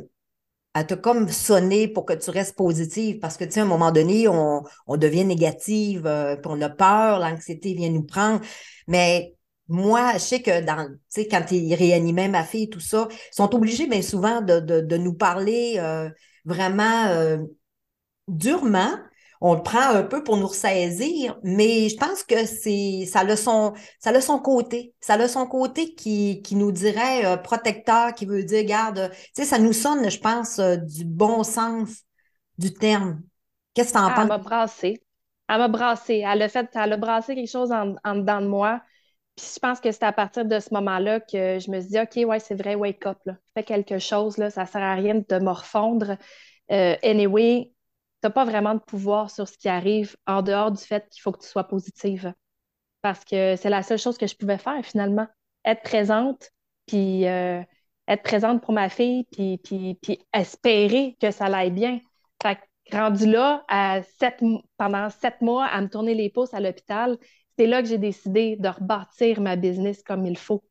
comme 1.02 1.28
sonné 1.28 1.88
pour 1.88 2.06
que 2.06 2.12
tu 2.14 2.30
restes 2.30 2.56
positive 2.56 3.18
parce 3.18 3.36
que, 3.36 3.44
tu 3.44 3.52
sais, 3.52 3.60
à 3.60 3.62
un 3.64 3.66
moment 3.66 3.92
donné, 3.92 4.28
on, 4.28 4.64
devient 4.96 5.24
négative, 5.24 6.06
euh, 6.06 6.36
puis 6.36 6.46
on 6.50 6.60
a 6.62 6.70
peur, 6.70 7.18
l'anxiété 7.18 7.74
vient 7.74 7.90
nous 7.90 8.04
prendre. 8.04 8.40
Mais 8.88 9.34
moi, 9.68 10.14
je 10.14 10.18
sais 10.18 10.42
que 10.42 10.64
dans, 10.64 10.88
tu 10.88 10.98
sais, 11.08 11.28
quand 11.28 11.50
ils 11.50 11.74
réanimaient 11.74 12.28
ma 12.28 12.44
fille, 12.44 12.70
tout 12.70 12.80
ça, 12.80 13.08
ils 13.10 13.34
sont 13.34 13.54
obligés 13.54 13.86
bien 13.86 14.02
souvent 14.02 14.40
de, 14.40 14.60
de 14.60 14.96
nous 14.96 15.14
parler 15.14 15.80
vraiment 16.44 17.38
durement 18.28 18.96
on 19.44 19.54
le 19.54 19.62
prend 19.62 19.90
un 19.90 20.04
peu 20.04 20.22
pour 20.22 20.36
nous 20.36 20.46
ressaisir, 20.46 21.36
mais 21.42 21.88
je 21.88 21.96
pense 21.96 22.22
que 22.22 22.46
c'est 22.46 23.06
ça 23.06 23.20
a 23.20 23.36
son 23.36 23.74
ça 23.98 24.10
a 24.10 24.20
son 24.20 24.38
côté, 24.38 24.94
ça 25.00 25.14
a 25.14 25.26
son 25.26 25.46
côté 25.46 25.94
qui, 25.94 26.42
qui 26.42 26.54
nous 26.54 26.70
dirait 26.70 27.26
euh, 27.26 27.36
protecteur, 27.36 28.14
qui 28.14 28.24
veut 28.24 28.44
dire 28.44 28.64
garde, 28.64 29.10
tu 29.12 29.42
sais 29.42 29.44
ça 29.44 29.58
nous 29.58 29.72
sonne, 29.72 30.08
je 30.08 30.20
pense 30.20 30.60
euh, 30.60 30.76
du 30.76 31.04
bon 31.04 31.42
sens 31.42 32.04
du 32.56 32.72
terme. 32.72 33.20
Qu'est-ce 33.74 33.92
que 33.92 33.98
tu 33.98 34.04
en 34.04 34.10
penses 34.10 34.20
Elle 34.20 34.28
m'a 34.28 34.38
brassé. 34.38 35.02
Elle 35.48 35.58
m'a 35.58 35.68
brassé. 35.68 36.24
Elle 36.24 36.42
a 36.42 36.48
fait, 36.48 36.68
elle 36.74 36.92
a 36.92 36.96
brassé 36.96 37.34
quelque 37.34 37.50
chose 37.50 37.72
en, 37.72 38.14
dedans 38.14 38.40
de 38.40 38.46
moi. 38.46 38.80
Puis 39.34 39.46
je 39.54 39.58
pense 39.58 39.80
que 39.80 39.90
c'est 39.90 40.04
à 40.04 40.12
partir 40.12 40.44
de 40.44 40.60
ce 40.60 40.72
moment-là 40.74 41.18
que 41.18 41.58
je 41.58 41.68
me 41.70 41.80
suis 41.80 41.90
dit, 41.90 41.98
OK, 41.98 42.28
ouais, 42.28 42.38
c'est 42.38 42.54
vrai, 42.54 42.76
wake 42.76 43.04
up. 43.06 43.18
Là. 43.24 43.36
Fais 43.54 43.64
quelque 43.64 43.98
chose, 43.98 44.38
là, 44.38 44.50
ça 44.50 44.66
sert 44.66 44.82
à 44.82 44.94
rien 44.94 45.16
de 45.16 45.24
te 45.24 45.34
morfondre. 45.34 46.16
Euh, 46.70 46.96
anyway, 47.02 47.72
tu 48.22 48.28
n'as 48.28 48.30
pas 48.30 48.44
vraiment 48.44 48.74
de 48.74 48.80
pouvoir 48.80 49.30
sur 49.30 49.48
ce 49.48 49.58
qui 49.58 49.68
arrive 49.68 50.16
en 50.26 50.42
dehors 50.42 50.70
du 50.70 50.82
fait 50.82 51.08
qu'il 51.10 51.20
faut 51.20 51.32
que 51.32 51.42
tu 51.42 51.48
sois 51.48 51.64
positive. 51.64 52.32
Parce 53.02 53.24
que 53.24 53.56
c'est 53.56 53.68
la 53.68 53.82
seule 53.82 53.98
chose 53.98 54.16
que 54.16 54.28
je 54.28 54.36
pouvais 54.36 54.58
faire 54.58 54.84
finalement. 54.84 55.26
Être 55.64 55.82
présente, 55.82 56.50
puis 56.86 57.26
euh, 57.26 57.62
être 58.06 58.22
présente 58.22 58.62
pour 58.62 58.74
ma 58.74 58.88
fille, 58.88 59.24
puis, 59.32 59.58
puis, 59.58 59.96
puis 60.00 60.20
espérer 60.32 61.16
que 61.20 61.32
ça 61.32 61.48
l'aille 61.48 61.72
bien. 61.72 62.00
Fait 62.40 62.56
que 62.56 62.96
rendu 62.96 63.26
là, 63.26 63.64
à 63.68 64.02
sept, 64.02 64.40
pendant 64.76 65.10
sept 65.10 65.40
mois, 65.40 65.66
à 65.66 65.80
me 65.80 65.88
tourner 65.88 66.14
les 66.14 66.30
pouces 66.30 66.54
à 66.54 66.60
l'hôpital, 66.60 67.18
c'est 67.58 67.66
là 67.66 67.82
que 67.82 67.88
j'ai 67.88 67.98
décidé 67.98 68.56
de 68.56 68.68
rebâtir 68.68 69.40
ma 69.40 69.56
business 69.56 70.02
comme 70.04 70.26
il 70.26 70.38
faut. 70.38 70.62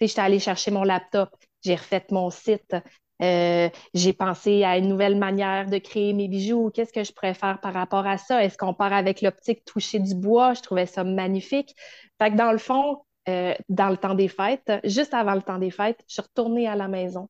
J'étais 0.00 0.20
allée 0.20 0.40
chercher 0.40 0.72
mon 0.72 0.82
laptop, 0.82 1.30
j'ai 1.62 1.76
refait 1.76 2.06
mon 2.10 2.30
site, 2.30 2.74
euh, 3.22 3.68
j'ai 3.94 4.12
pensé 4.12 4.64
à 4.64 4.78
une 4.78 4.88
nouvelle 4.88 5.16
manière 5.16 5.66
de 5.68 5.78
créer 5.78 6.12
mes 6.12 6.28
bijoux. 6.28 6.70
Qu'est-ce 6.72 6.92
que 6.92 7.04
je 7.04 7.12
pourrais 7.12 7.34
faire 7.34 7.60
par 7.60 7.72
rapport 7.72 8.06
à 8.06 8.18
ça? 8.18 8.42
Est-ce 8.44 8.56
qu'on 8.56 8.74
part 8.74 8.92
avec 8.92 9.22
l'optique 9.22 9.64
toucher 9.64 9.98
du 9.98 10.14
bois? 10.14 10.54
Je 10.54 10.62
trouvais 10.62 10.86
ça 10.86 11.04
magnifique. 11.04 11.74
Fait 12.20 12.30
que 12.30 12.36
dans 12.36 12.52
le 12.52 12.58
fond, 12.58 13.02
euh, 13.28 13.54
dans 13.68 13.88
le 13.88 13.96
temps 13.96 14.14
des 14.14 14.28
fêtes, 14.28 14.72
juste 14.84 15.14
avant 15.14 15.34
le 15.34 15.42
temps 15.42 15.58
des 15.58 15.70
fêtes, 15.70 16.02
je 16.08 16.14
suis 16.14 16.22
retournée 16.22 16.66
à 16.68 16.76
la 16.76 16.88
maison. 16.88 17.28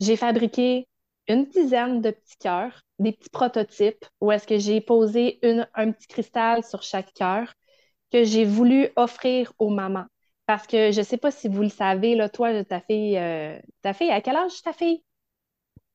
J'ai 0.00 0.16
fabriqué 0.16 0.86
une 1.28 1.46
dizaine 1.46 2.00
de 2.00 2.10
petits 2.10 2.36
cœurs, 2.38 2.82
des 2.98 3.12
petits 3.12 3.30
prototypes, 3.30 4.04
où 4.20 4.30
est-ce 4.30 4.46
que 4.46 4.58
j'ai 4.58 4.80
posé 4.80 5.40
un 5.74 5.90
petit 5.90 6.06
cristal 6.06 6.62
sur 6.62 6.82
chaque 6.82 7.12
cœur 7.14 7.52
que 8.12 8.24
j'ai 8.24 8.44
voulu 8.44 8.90
offrir 8.96 9.52
aux 9.58 9.70
mamans. 9.70 10.06
Parce 10.46 10.66
que 10.66 10.92
je 10.92 11.00
ne 11.00 11.04
sais 11.04 11.16
pas 11.16 11.30
si 11.30 11.48
vous 11.48 11.62
le 11.62 11.68
savez, 11.68 12.14
là, 12.14 12.28
toi, 12.28 12.64
ta 12.64 12.80
fille, 12.80 13.18
euh, 13.18 13.58
ta 13.82 13.92
fille, 13.92 14.10
à 14.10 14.20
quel 14.20 14.36
âge 14.36 14.62
ta 14.62 14.72
fille? 14.72 15.02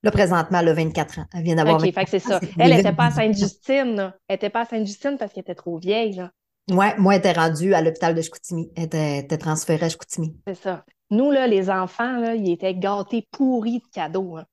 Là, 0.04 0.12
présentement, 0.12 0.60
elle 0.60 0.70
a 0.70 0.74
24 0.74 1.20
ans. 1.20 1.26
Elle 1.34 1.44
vient 1.44 1.56
d'avoir 1.56 1.76
OK, 1.76 1.94
fait 1.94 2.04
que 2.04 2.10
c'est 2.10 2.20
ça. 2.20 2.40
Elle 2.60 2.76
n'était 2.76 2.94
pas 2.94 3.06
à 3.06 3.12
Sainte-Justine. 3.12 4.14
Elle 4.28 4.34
n'était 4.34 4.50
pas 4.50 4.62
à 4.62 4.66
Sainte-Justine 4.66 5.18
parce 5.18 5.32
qu'elle 5.32 5.42
était 5.42 5.56
trop 5.56 5.78
vieille. 5.78 6.14
Là. 6.14 6.32
Ouais, 6.70 6.98
moi, 6.98 7.14
elle 7.14 7.20
était 7.20 7.34
rendue 7.34 7.74
à 7.74 7.82
l'hôpital 7.82 8.16
de 8.16 8.22
Chicoutimi. 8.22 8.72
Elle 8.76 8.86
était, 8.86 9.38
transférée 9.38 9.86
à 9.86 9.90
Chicoutimi. 9.90 10.36
C'est 10.48 10.56
ça. 10.56 10.86
Nous, 11.12 11.30
là, 11.30 11.46
les 11.46 11.70
enfants, 11.70 12.18
là, 12.18 12.36
ils 12.36 12.52
étaient 12.52 12.74
gâtés 12.74 13.28
pourris 13.32 13.80
de 13.80 13.88
cadeaux. 13.94 14.38
Hein. 14.38 14.46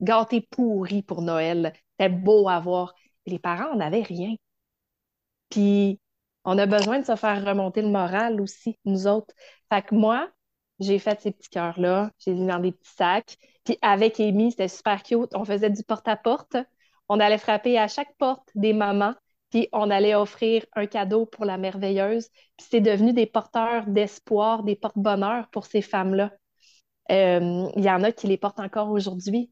Gâtés 0.00 0.46
pourris 0.50 1.02
pour 1.02 1.22
Noël. 1.22 1.72
C'était 1.98 2.12
beau 2.12 2.48
à 2.48 2.58
voir. 2.58 2.94
les 3.26 3.38
parents, 3.38 3.70
on 3.72 3.76
n'avait 3.76 4.02
rien. 4.02 4.34
Puis 5.50 6.00
on 6.46 6.56
a 6.58 6.66
besoin 6.66 7.00
de 7.00 7.04
se 7.04 7.16
faire 7.16 7.44
remonter 7.44 7.82
le 7.82 7.88
moral 7.88 8.40
aussi, 8.40 8.78
nous 8.84 9.06
autres. 9.08 9.34
Fait 9.70 9.82
que 9.82 9.94
moi, 9.94 10.30
j'ai 10.78 10.98
fait 10.98 11.20
ces 11.20 11.32
petits 11.32 11.50
cœurs-là, 11.50 12.10
j'ai 12.18 12.32
mis 12.34 12.46
dans 12.46 12.60
des 12.60 12.72
petits 12.72 12.94
sacs. 12.94 13.36
Puis 13.64 13.76
avec 13.82 14.20
Amy, 14.20 14.52
c'était 14.52 14.68
super 14.68 15.02
cute. 15.02 15.34
On 15.34 15.44
faisait 15.44 15.70
du 15.70 15.82
porte-à-porte. 15.82 16.56
On 17.08 17.18
allait 17.18 17.38
frapper 17.38 17.78
à 17.78 17.88
chaque 17.88 18.16
porte 18.16 18.48
des 18.54 18.72
mamans. 18.72 19.14
puis 19.50 19.68
on 19.72 19.90
allait 19.90 20.14
offrir 20.14 20.64
un 20.74 20.86
cadeau 20.86 21.26
pour 21.26 21.44
la 21.44 21.58
merveilleuse. 21.58 22.28
Puis 22.56 22.66
c'est 22.70 22.80
devenu 22.80 23.12
des 23.12 23.26
porteurs 23.26 23.86
d'espoir, 23.86 24.62
des 24.62 24.76
porte-bonheur 24.76 25.48
pour 25.50 25.66
ces 25.66 25.82
femmes-là. 25.82 26.30
Euh, 27.10 27.68
il 27.76 27.84
y 27.84 27.90
en 27.90 28.02
a 28.04 28.12
qui 28.12 28.28
les 28.28 28.36
portent 28.36 28.60
encore 28.60 28.90
aujourd'hui. 28.90 29.50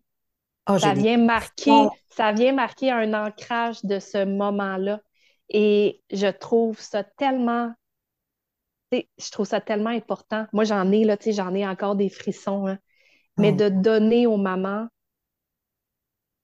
Ah, 0.66 0.78
ça, 0.78 0.94
vient 0.94 1.18
marquer, 1.18 1.88
ça 2.08 2.32
vient 2.32 2.52
marquer 2.52 2.90
un 2.90 3.14
ancrage 3.14 3.84
de 3.84 3.98
ce 3.98 4.24
moment-là. 4.24 5.00
Et 5.48 6.02
je 6.10 6.26
trouve 6.26 6.80
ça 6.80 7.04
tellement 7.04 7.74
je 9.18 9.30
trouve 9.30 9.46
ça 9.46 9.60
tellement 9.60 9.90
important. 9.90 10.46
Moi, 10.52 10.64
j'en 10.64 10.90
ai, 10.92 11.04
là, 11.04 11.16
j'en 11.26 11.54
ai 11.54 11.66
encore 11.66 11.96
des 11.96 12.08
frissons. 12.08 12.66
Hein. 12.66 12.78
Mais 13.36 13.52
oh. 13.52 13.56
de 13.56 13.68
donner 13.68 14.26
aux 14.26 14.36
mamans 14.36 14.86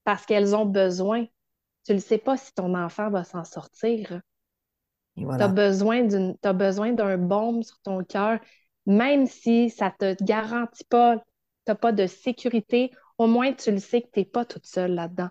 parce 0.03 0.25
qu'elles 0.25 0.55
ont 0.55 0.65
besoin. 0.65 1.25
Tu 1.85 1.93
ne 1.93 1.99
sais 1.99 2.17
pas 2.17 2.37
si 2.37 2.53
ton 2.53 2.75
enfant 2.75 3.09
va 3.09 3.23
s'en 3.23 3.43
sortir. 3.43 4.21
Tu 5.15 5.25
as 5.25 5.47
besoin 5.47 6.93
d'un 6.93 7.17
baume 7.17 7.63
sur 7.63 7.79
ton 7.79 8.03
cœur, 8.03 8.39
même 8.85 9.27
si 9.27 9.69
ça 9.69 9.93
ne 10.01 10.13
te 10.13 10.23
garantit 10.23 10.85
pas, 10.85 11.17
tu 11.17 11.23
n'as 11.67 11.75
pas 11.75 11.91
de 11.91 12.07
sécurité, 12.07 12.91
au 13.17 13.27
moins 13.27 13.53
tu 13.53 13.71
le 13.71 13.79
sais 13.79 14.01
que 14.01 14.07
tu 14.11 14.19
n'es 14.19 14.25
pas 14.25 14.45
toute 14.45 14.65
seule 14.65 14.93
là-dedans. 14.93 15.29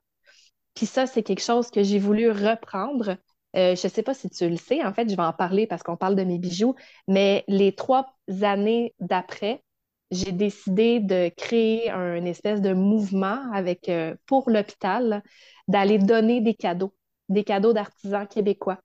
Puis 0.74 0.86
ça, 0.86 1.06
c'est 1.06 1.22
quelque 1.22 1.42
chose 1.42 1.70
que 1.70 1.82
j'ai 1.82 1.98
voulu 1.98 2.30
reprendre. 2.30 3.16
Euh, 3.56 3.74
je 3.74 3.86
ne 3.86 3.90
sais 3.90 4.02
pas 4.02 4.14
si 4.14 4.30
tu 4.30 4.48
le 4.48 4.56
sais, 4.56 4.84
en 4.84 4.92
fait, 4.92 5.10
je 5.10 5.16
vais 5.16 5.22
en 5.22 5.32
parler 5.32 5.66
parce 5.66 5.82
qu'on 5.82 5.96
parle 5.96 6.14
de 6.14 6.22
mes 6.22 6.38
bijoux, 6.38 6.74
mais 7.08 7.44
les 7.48 7.74
trois 7.74 8.14
années 8.42 8.94
d'après, 9.00 9.62
j'ai 10.10 10.32
décidé 10.32 11.00
de 11.00 11.30
créer 11.36 11.90
un 11.90 12.24
espèce 12.24 12.60
de 12.60 12.72
mouvement 12.72 13.40
avec, 13.52 13.88
euh, 13.88 14.14
pour 14.26 14.50
l'hôpital, 14.50 15.22
d'aller 15.68 15.98
donner 15.98 16.40
des 16.40 16.54
cadeaux, 16.54 16.94
des 17.28 17.44
cadeaux 17.44 17.72
d'artisans 17.72 18.26
québécois. 18.26 18.78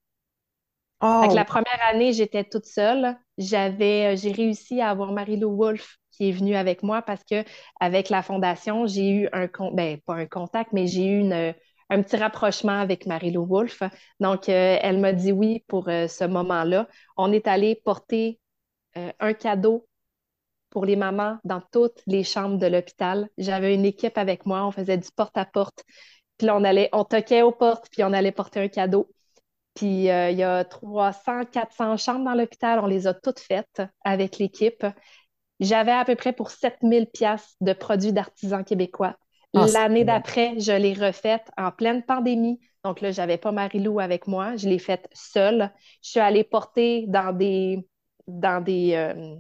Oh. 1.02 1.28
la 1.34 1.46
première 1.46 1.80
année, 1.90 2.14
j'étais 2.14 2.44
toute 2.44 2.66
seule. 2.66 3.18
J'avais, 3.38 4.14
euh, 4.14 4.16
j'ai 4.16 4.32
réussi 4.32 4.82
à 4.82 4.90
avoir 4.90 5.12
Marie-Lou 5.12 5.56
Wolfe 5.56 5.98
qui 6.12 6.30
est 6.30 6.32
venue 6.32 6.56
avec 6.56 6.84
moi 6.84 7.02
parce 7.02 7.24
que 7.24 7.44
avec 7.80 8.10
la 8.10 8.24
fondation, 8.24 8.88
j'ai 8.88 9.10
eu 9.10 9.30
un 9.34 9.48
ben, 9.74 10.00
pas 10.06 10.16
un 10.16 10.26
contact, 10.26 10.72
mais 10.72 10.88
j'ai 10.88 11.06
eu 11.06 11.24
un 11.90 12.02
petit 12.02 12.18
rapprochement 12.18 12.80
avec 12.80 13.06
Marie-Lou 13.06 13.46
Wolfe. 13.46 13.84
Donc, 14.20 14.50
euh, 14.50 14.78
elle 14.82 15.00
m'a 15.00 15.14
dit 15.14 15.32
oui 15.32 15.64
pour 15.68 15.86
ce 15.86 16.26
moment-là. 16.26 16.88
On 17.18 17.32
est 17.32 17.48
allé 17.48 17.82
porter 17.84 18.40
un 19.20 19.34
cadeau 19.34 19.88
pour 20.70 20.86
les 20.86 20.98
mamans 20.98 21.38
dans 21.46 21.62
toutes 21.72 22.02
les 22.06 22.26
chambres 22.26 22.58
de 22.58 22.68
l'hôpital. 22.68 23.30
J'avais 23.38 23.76
une 23.76 23.86
équipe 23.86 24.18
avec 24.18 24.46
moi, 24.46 24.66
on 24.66 24.72
faisait 24.72 24.98
du 24.98 25.10
porte-à-porte. 25.16 25.86
Puis 26.38 26.50
on 26.50 26.64
allait, 26.66 26.90
on 26.92 27.06
toquait 27.06 27.44
aux 27.44 27.54
portes, 27.54 27.88
puis 27.92 28.04
on 28.04 28.12
allait 28.12 28.34
porter 28.34 28.60
un 28.60 28.68
cadeau. 28.68 29.10
Puis 29.74 30.10
euh, 30.10 30.32
il 30.32 30.38
y 30.38 30.44
a 30.44 30.66
300, 30.66 31.46
400 31.46 31.98
chambres 31.98 32.26
dans 32.26 32.34
l'hôpital, 32.34 32.80
on 32.80 32.88
les 32.88 33.08
a 33.08 33.14
toutes 33.14 33.40
faites 33.40 33.84
avec 34.04 34.38
l'équipe. 34.38 34.86
J'avais 35.62 35.94
à 35.94 36.04
peu 36.04 36.16
près 36.16 36.34
pour 36.34 36.50
7000 36.52 37.08
pièces 37.08 37.56
de 37.62 37.74
produits 37.74 38.12
d'artisans 38.12 38.66
québécois. 38.66 39.16
Ah, 39.56 39.66
L'année 39.74 40.04
d'après, 40.06 40.60
je 40.60 40.72
l'ai 40.72 40.94
refaite 40.94 41.50
en 41.58 41.72
pleine 41.72 42.04
pandémie. 42.04 42.60
Donc 42.84 43.02
là, 43.02 43.12
j'avais 43.12 43.38
pas 43.38 43.52
Marie-Lou 43.52 44.00
avec 44.00 44.28
moi. 44.28 44.56
Je 44.58 44.68
l'ai 44.70 44.80
faite 44.80 45.08
seule. 45.14 45.72
Je 46.04 46.10
suis 46.12 46.20
allée 46.20 46.44
porter 46.44 47.06
dans 47.08 47.36
des, 47.36 47.88
dans 48.28 48.62
des, 48.64 48.94
euh, 48.96 49.36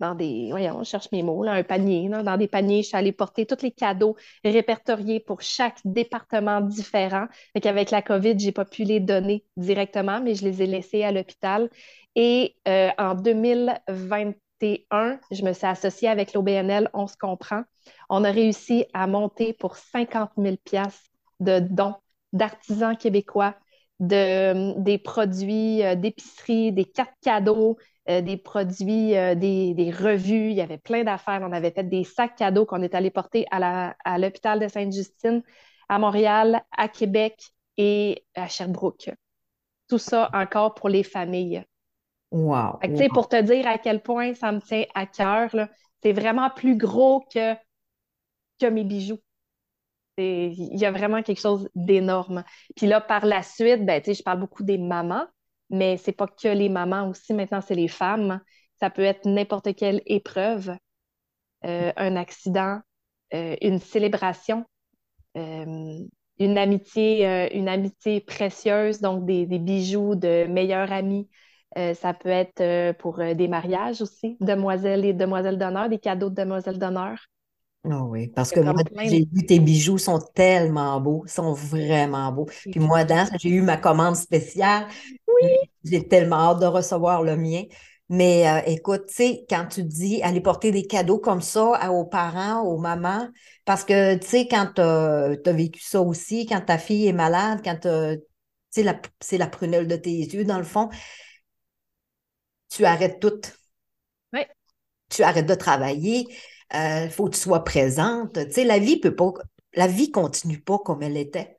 dans 0.00 0.14
des, 0.14 0.48
voyons, 0.50 0.76
on 0.78 0.84
cherche 0.84 1.10
mes 1.12 1.22
mots, 1.22 1.42
là, 1.42 1.52
un 1.52 1.62
panier, 1.64 2.08
dans 2.08 2.36
des 2.36 2.48
paniers, 2.48 2.82
je 2.82 2.88
suis 2.88 2.96
allée 2.96 3.12
porter 3.12 3.46
tous 3.46 3.62
les 3.62 3.72
cadeaux 3.72 4.16
répertoriés 4.44 5.20
pour 5.20 5.40
chaque 5.42 5.78
département 5.84 6.60
différent. 6.60 7.26
Fait 7.52 7.60
qu'avec 7.60 7.90
la 7.90 8.02
COVID, 8.02 8.38
j'ai 8.38 8.52
pas 8.52 8.64
pu 8.64 8.84
les 8.84 9.00
donner 9.00 9.44
directement, 9.56 10.20
mais 10.20 10.34
je 10.34 10.44
les 10.44 10.62
ai 10.62 10.66
laissés 10.66 11.02
à 11.02 11.12
l'hôpital. 11.12 11.68
Et 12.14 12.56
euh, 12.68 12.90
en 12.98 13.14
2021, 14.60 15.20
je 15.30 15.42
me 15.42 15.52
suis 15.52 15.66
associée 15.66 16.08
avec 16.08 16.32
l'OBNL, 16.34 16.90
on 16.94 17.06
se 17.06 17.16
comprend. 17.16 17.62
On 18.08 18.24
a 18.24 18.30
réussi 18.30 18.86
à 18.92 19.06
monter 19.06 19.52
pour 19.52 19.76
50 19.76 20.30
000 20.36 20.56
de 21.40 21.60
dons 21.60 21.94
d'artisans 22.32 22.96
québécois, 22.96 23.54
de, 24.00 24.78
des 24.80 24.98
produits 24.98 25.82
euh, 25.82 25.94
d'épicerie, 25.94 26.72
des 26.72 26.84
cartes 26.84 27.14
cadeaux, 27.22 27.78
euh, 28.08 28.20
des 28.20 28.36
produits, 28.36 29.16
euh, 29.16 29.34
des, 29.34 29.90
revues, 29.90 30.50
il 30.50 30.56
y 30.56 30.60
avait 30.60 30.78
plein 30.78 31.04
d'affaires. 31.04 31.40
On 31.42 31.52
avait 31.52 31.70
fait 31.70 31.88
des 31.88 32.04
sacs 32.04 32.36
cadeaux 32.36 32.66
qu'on 32.66 32.82
est 32.82 32.94
allé 32.94 33.10
porter 33.10 33.46
à 33.50 34.18
l'hôpital 34.18 34.60
de 34.60 34.68
Sainte-Justine, 34.68 35.42
à 35.88 35.98
Montréal, 35.98 36.62
à 36.76 36.88
Québec 36.88 37.50
et 37.76 38.24
à 38.34 38.48
Sherbrooke. 38.48 39.10
Tout 39.88 39.98
ça 39.98 40.30
encore 40.32 40.74
pour 40.74 40.88
les 40.88 41.02
familles. 41.02 41.64
Wow. 42.30 42.78
Pour 43.12 43.28
te 43.28 43.40
dire 43.40 43.66
à 43.66 43.78
quel 43.78 44.02
point 44.02 44.34
ça 44.34 44.52
me 44.52 44.60
tient 44.60 44.84
à 44.94 45.06
cœur, 45.06 45.50
c'est 46.02 46.12
vraiment 46.12 46.50
plus 46.50 46.76
gros 46.76 47.20
que, 47.32 47.54
que 48.60 48.66
mes 48.66 48.84
bijoux. 48.84 49.18
Il 50.18 50.78
y 50.78 50.84
a 50.84 50.90
vraiment 50.90 51.22
quelque 51.22 51.40
chose 51.40 51.68
d'énorme. 51.74 52.44
Puis 52.76 52.86
là, 52.86 53.00
par 53.00 53.24
la 53.24 53.42
suite, 53.42 53.86
ben, 53.86 54.02
je 54.04 54.22
parle 54.22 54.40
beaucoup 54.40 54.64
des 54.64 54.78
mamans, 54.78 55.26
mais 55.70 55.96
c'est 55.96 56.12
pas 56.12 56.26
que 56.26 56.48
les 56.48 56.68
mamans 56.68 57.08
aussi, 57.08 57.34
maintenant 57.34 57.60
c'est 57.60 57.74
les 57.74 57.88
femmes. 57.88 58.40
Ça 58.80 58.90
peut 58.90 59.02
être 59.02 59.26
n'importe 59.26 59.74
quelle 59.74 60.02
épreuve, 60.06 60.76
euh, 61.64 61.92
un 61.96 62.16
accident, 62.16 62.80
euh, 63.34 63.56
une 63.60 63.80
célébration, 63.80 64.64
euh, 65.36 65.98
une 66.38 66.58
amitié, 66.58 67.50
une 67.56 67.68
amitié 67.68 68.20
précieuse, 68.20 69.00
donc 69.00 69.26
des, 69.26 69.46
bijoux 69.46 70.14
de 70.14 70.46
meilleurs 70.46 70.92
amis. 70.92 71.28
Ça 71.76 72.14
peut 72.14 72.28
être 72.28 72.92
pour 72.98 73.18
des 73.18 73.48
mariages 73.48 74.02
aussi, 74.02 74.36
demoiselles 74.40 75.04
et 75.04 75.12
demoiselles 75.12 75.58
d'honneur, 75.58 75.88
des 75.88 75.98
cadeaux 75.98 76.30
de 76.30 76.34
demoiselles 76.34 76.78
d'honneur. 76.78 77.18
Oh 77.84 78.06
oui, 78.08 78.28
parce 78.28 78.50
que 78.50 78.60
moi, 78.60 78.74
j'ai 79.04 79.26
vu 79.32 79.46
tes 79.46 79.60
bijoux 79.60 79.98
sont 79.98 80.18
tellement 80.34 81.00
beaux, 81.00 81.24
sont 81.26 81.52
vraiment 81.52 82.30
beaux. 82.32 82.46
Puis 82.70 82.80
moi, 82.80 83.04
dans 83.04 83.26
j'ai 83.38 83.50
eu 83.50 83.62
ma 83.62 83.76
commande 83.76 84.16
spéciale. 84.16 84.86
Oui. 85.26 85.48
J'ai 85.84 86.06
tellement 86.06 86.50
hâte 86.50 86.60
de 86.60 86.66
recevoir 86.66 87.22
le 87.22 87.36
mien. 87.36 87.62
Mais 88.10 88.48
euh, 88.48 88.60
écoute, 88.66 89.06
tu 89.08 89.14
sais, 89.14 89.46
quand 89.48 89.66
tu 89.66 89.84
dis 89.84 90.22
aller 90.22 90.40
porter 90.40 90.72
des 90.72 90.86
cadeaux 90.86 91.18
comme 91.18 91.42
ça 91.42 91.90
aux 91.92 92.06
parents, 92.06 92.62
aux 92.62 92.78
mamans, 92.78 93.28
parce 93.64 93.84
que, 93.84 94.16
tu 94.16 94.26
sais, 94.26 94.48
quand 94.48 94.72
tu 94.74 94.80
as, 94.80 95.52
vécu 95.52 95.80
ça 95.80 96.00
aussi, 96.00 96.46
quand 96.46 96.60
ta 96.60 96.78
fille 96.78 97.06
est 97.06 97.12
malade, 97.12 97.60
quand 97.62 97.76
tu 97.76 97.88
sais, 98.70 99.00
c'est 99.20 99.38
la 99.38 99.46
prunelle 99.46 99.86
de 99.86 99.96
tes 99.96 100.10
yeux, 100.10 100.44
dans 100.44 100.58
le 100.58 100.64
fond, 100.64 100.88
tu 102.68 102.84
arrêtes 102.84 103.20
tout. 103.20 103.40
Oui. 104.32 104.40
Tu 105.10 105.22
arrêtes 105.22 105.46
de 105.46 105.54
travailler 105.54 106.26
il 106.72 106.76
euh, 106.76 107.08
faut 107.10 107.26
que 107.26 107.34
tu 107.34 107.40
sois 107.40 107.64
présente. 107.64 108.34
Tu 108.34 108.52
sais, 108.52 108.64
la 108.64 108.78
vie 108.78 109.00
peut 109.00 109.14
pas, 109.14 109.32
la 109.74 109.86
vie 109.86 110.10
continue 110.10 110.60
pas 110.60 110.78
comme 110.78 111.02
elle 111.02 111.16
était. 111.16 111.58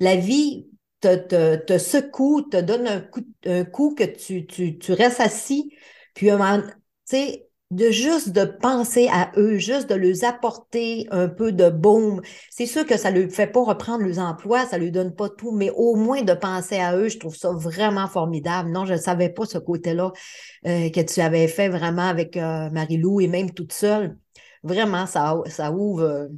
La 0.00 0.16
vie 0.16 0.68
te, 1.00 1.16
te, 1.16 1.56
te 1.56 1.78
secoue, 1.78 2.42
te 2.42 2.56
donne 2.56 2.88
un 2.88 3.00
coup, 3.00 3.20
un 3.46 3.64
coup 3.64 3.94
que 3.94 4.04
tu, 4.04 4.46
tu, 4.46 4.78
tu 4.78 4.92
restes 4.92 5.20
assis, 5.20 5.72
puis 6.14 6.28
tu 6.28 6.36
sais, 7.04 7.47
de 7.70 7.90
juste 7.90 8.30
de 8.30 8.44
penser 8.44 9.08
à 9.08 9.30
eux, 9.36 9.58
juste 9.58 9.90
de 9.90 9.94
leur 9.94 10.24
apporter 10.24 11.06
un 11.10 11.28
peu 11.28 11.52
de 11.52 11.68
baume. 11.68 12.22
C'est 12.50 12.64
sûr 12.66 12.86
que 12.86 12.96
ça 12.96 13.10
ne 13.10 13.20
lui 13.20 13.30
fait 13.30 13.46
pas 13.46 13.62
reprendre 13.62 14.04
leurs 14.04 14.18
emplois, 14.18 14.64
ça 14.64 14.78
ne 14.78 14.84
lui 14.84 14.90
donne 14.90 15.14
pas 15.14 15.28
tout, 15.28 15.52
mais 15.52 15.70
au 15.74 15.94
moins 15.94 16.22
de 16.22 16.32
penser 16.32 16.78
à 16.78 16.96
eux, 16.96 17.08
je 17.08 17.18
trouve 17.18 17.36
ça 17.36 17.50
vraiment 17.52 18.08
formidable. 18.08 18.70
Non, 18.70 18.86
je 18.86 18.94
ne 18.94 18.98
savais 18.98 19.28
pas 19.28 19.44
ce 19.44 19.58
côté-là 19.58 20.12
euh, 20.66 20.88
que 20.90 21.00
tu 21.00 21.20
avais 21.20 21.46
fait 21.46 21.68
vraiment 21.68 22.08
avec 22.08 22.36
euh, 22.38 22.70
Marie-Lou 22.70 23.20
et 23.20 23.28
même 23.28 23.52
toute 23.52 23.72
seule. 23.72 24.16
Vraiment, 24.62 25.06
ça, 25.06 25.36
ça 25.46 25.70
ouvre. 25.70 26.02
Euh, 26.02 26.28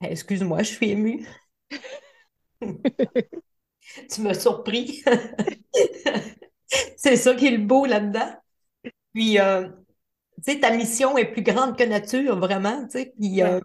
excuse-moi, 0.00 0.62
je 0.62 0.70
suis 0.70 0.90
émue. 0.90 1.26
tu 2.60 4.20
m'as 4.20 4.34
surpris. 4.34 5.02
C'est 6.96 7.16
ça 7.16 7.34
qui 7.34 7.46
est 7.46 7.50
le 7.50 7.64
beau 7.64 7.84
là-dedans. 7.84 8.30
Puis, 9.12 9.38
tu 10.44 10.52
sais, 10.52 10.60
ta 10.60 10.70
mission 10.76 11.16
est 11.18 11.26
plus 11.32 11.42
grande 11.42 11.76
que 11.76 11.84
nature, 11.84 12.38
vraiment. 12.38 12.84
Tu 12.86 12.92
sais, 12.98 13.12
puis, 13.18 13.42
euh, 13.42 13.60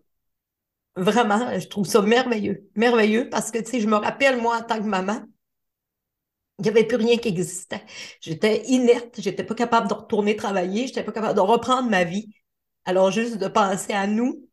vraiment, 0.96 1.60
je 1.60 1.68
trouve 1.68 1.86
ça 1.86 2.02
merveilleux. 2.02 2.70
Merveilleux 2.76 3.30
parce 3.30 3.52
que, 3.52 3.58
tu 3.60 3.66
sais, 3.72 3.80
je 3.82 3.88
me 3.88 3.96
rappelle, 3.96 4.42
moi, 4.42 4.58
en 4.58 4.64
tant 4.64 4.78
que 4.78 4.88
maman, 4.88 5.22
il 6.60 6.64
n'y 6.64 6.70
avait 6.70 6.86
plus 6.86 6.98
rien 6.98 7.18
qui 7.18 7.30
existait. 7.30 7.84
J'étais 8.22 8.64
inerte, 8.68 9.20
j'étais 9.20 9.44
pas 9.44 9.56
capable 9.56 9.88
de 9.88 9.94
retourner 9.94 10.36
travailler, 10.36 10.88
j'étais 10.88 11.04
pas 11.04 11.12
capable 11.12 11.36
de 11.36 11.40
reprendre 11.42 11.90
ma 11.90 12.04
vie. 12.04 12.34
Alors, 12.86 13.12
juste 13.12 13.38
de 13.38 13.48
penser 13.48 13.94
à 13.94 14.08
nous, 14.08 14.48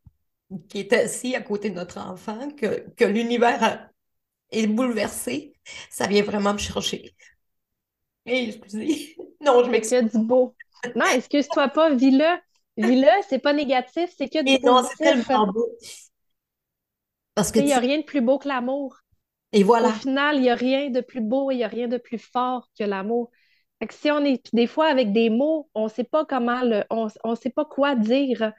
qui 0.69 0.79
est 0.79 0.93
assis 0.93 1.35
à 1.35 1.41
côté 1.41 1.69
de 1.69 1.75
notre 1.75 1.99
enfant, 1.99 2.49
que, 2.51 2.89
que 2.91 3.05
l'univers 3.05 3.89
est 4.51 4.67
bouleversé, 4.67 5.53
ça 5.89 6.07
vient 6.07 6.23
vraiment 6.23 6.53
me 6.53 6.59
chercher. 6.59 7.15
excusez. 8.25 9.15
Non, 9.41 9.63
je 9.63 9.69
m'excuse. 9.69 10.11
du 10.11 10.19
beau. 10.19 10.53
Non, 10.95 11.05
excuse-toi 11.13 11.69
pas, 11.69 11.93
vis-le. 11.95 12.25
Vis-le, 12.77 13.07
c'est 13.27 13.39
pas 13.39 13.53
négatif, 13.53 14.09
c'est 14.17 14.29
que 14.29 14.43
du 14.43 14.57
non, 14.63 14.81
c'est 14.83 15.01
tellement 15.01 15.47
beau. 15.53 15.69
Parce 17.35 17.51
que 17.51 17.59
il 17.59 17.65
n'y 17.65 17.73
a 17.73 17.79
rien 17.79 17.99
de 17.99 18.03
plus 18.03 18.21
beau 18.21 18.37
que 18.39 18.47
l'amour. 18.47 18.97
Et 19.51 19.63
voilà. 19.63 19.89
Au 19.89 19.91
final, 19.93 20.37
il 20.37 20.41
n'y 20.43 20.49
a 20.49 20.55
rien 20.55 20.89
de 20.89 21.01
plus 21.01 21.21
beau 21.21 21.51
et 21.51 21.55
il 21.55 21.57
n'y 21.59 21.63
a 21.63 21.67
rien 21.67 21.87
de 21.87 21.97
plus 21.97 22.19
fort 22.19 22.69
que 22.77 22.83
l'amour. 22.83 23.31
Fait 23.79 23.87
que 23.87 23.93
si 23.93 24.11
on 24.11 24.23
est 24.25 24.43
des 24.55 24.67
fois 24.67 24.87
avec 24.87 25.13
des 25.13 25.29
mots, 25.29 25.69
on 25.75 25.85
ne 25.85 25.89
sait 25.89 26.05
pas 26.05 26.25
comment 26.25 26.61
le, 26.63 26.83
on 26.91 27.09
ne 27.31 27.35
sait 27.35 27.49
pas 27.51 27.65
quoi 27.65 27.95
dire. 27.95 28.53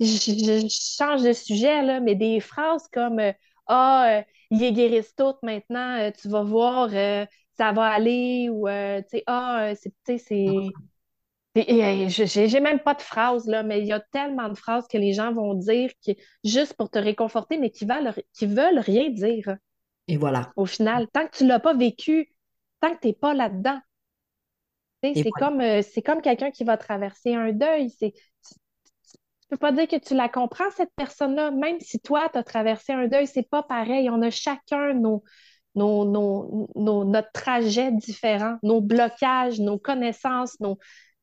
Je, 0.00 0.06
je- 0.06 0.68
je 0.68 0.96
change 0.98 1.22
de 1.22 1.32
sujet, 1.34 1.82
là, 1.82 2.00
mais 2.00 2.14
des 2.16 2.40
phrases 2.40 2.88
comme 2.92 3.20
euh, 3.20 3.32
Ah, 3.66 4.20
euh, 4.20 4.22
ils 4.50 4.72
guérissent 4.74 5.14
toutes 5.16 5.42
maintenant, 5.42 5.98
euh, 6.00 6.10
tu 6.12 6.28
vas 6.28 6.42
voir, 6.44 6.90
euh, 6.94 7.26
ça 7.58 7.72
va 7.72 7.86
aller, 7.86 8.48
ou 8.50 8.68
euh, 8.68 9.02
tu 9.02 9.10
sais, 9.18 9.24
Ah, 9.26 9.70
euh, 9.72 9.74
c'est, 9.80 9.90
tu 9.90 9.96
sais, 10.06 10.18
c'est. 10.18 10.78
Et- 11.54 12.02
et, 12.04 12.08
je- 12.10 12.24
J'ai 12.46 12.60
même 12.60 12.80
pas 12.80 12.94
de 12.94 13.02
phrases, 13.02 13.46
là, 13.46 13.62
mais 13.62 13.80
il 13.80 13.86
y 13.86 13.92
a 13.92 14.00
tellement 14.00 14.48
de 14.48 14.54
phrases 14.56 14.86
que 14.88 14.98
les 14.98 15.12
gens 15.12 15.32
vont 15.32 15.54
dire 15.54 15.90
qui, 16.00 16.16
juste 16.44 16.74
pour 16.74 16.90
te 16.90 16.98
réconforter, 16.98 17.58
mais 17.58 17.70
qui 17.70 17.84
veulent, 17.84 18.12
qui 18.32 18.46
veulent 18.46 18.78
rien 18.80 19.10
dire 19.10 19.56
Et 20.08 20.16
voilà. 20.16 20.54
au 20.56 20.66
final. 20.66 21.08
Tant 21.12 21.26
que 21.28 21.36
tu 21.38 21.46
l'as 21.46 21.60
pas 21.60 21.74
vécu, 21.74 22.34
tant 22.80 22.94
que 22.94 23.00
tu 23.00 23.08
n'es 23.08 23.12
pas 23.14 23.34
là-dedans. 23.34 23.80
C'est 25.02 25.32
voilà. 25.32 25.48
comme, 25.50 25.60
euh, 25.60 25.82
comme 26.04 26.22
quelqu'un 26.22 26.50
qui 26.50 26.64
va 26.64 26.76
traverser 26.78 27.34
un 27.34 27.52
deuil. 27.52 27.90
Tu 28.00 28.10
tu 29.40 29.48
peux 29.50 29.56
pas 29.56 29.72
dire 29.72 29.86
que 29.88 29.96
tu 29.96 30.14
la 30.14 30.28
comprends, 30.28 30.70
cette 30.76 30.92
personne-là. 30.96 31.50
Même 31.50 31.78
si 31.80 32.00
toi, 32.00 32.28
tu 32.32 32.38
as 32.38 32.42
traversé 32.42 32.92
un 32.92 33.06
deuil, 33.08 33.26
c'est 33.26 33.48
pas 33.48 33.62
pareil. 33.62 34.08
On 34.10 34.22
a 34.22 34.30
chacun 34.30 34.94
nos, 34.94 35.22
nos, 35.74 36.04
nos, 36.04 36.68
nos- 36.74 37.04
notre 37.04 37.30
trajet 37.32 37.92
différent, 37.92 38.56
nos 38.62 38.80
blocages, 38.80 39.60
nos 39.60 39.78
connaissances, 39.78 40.58
nos, 40.60 40.78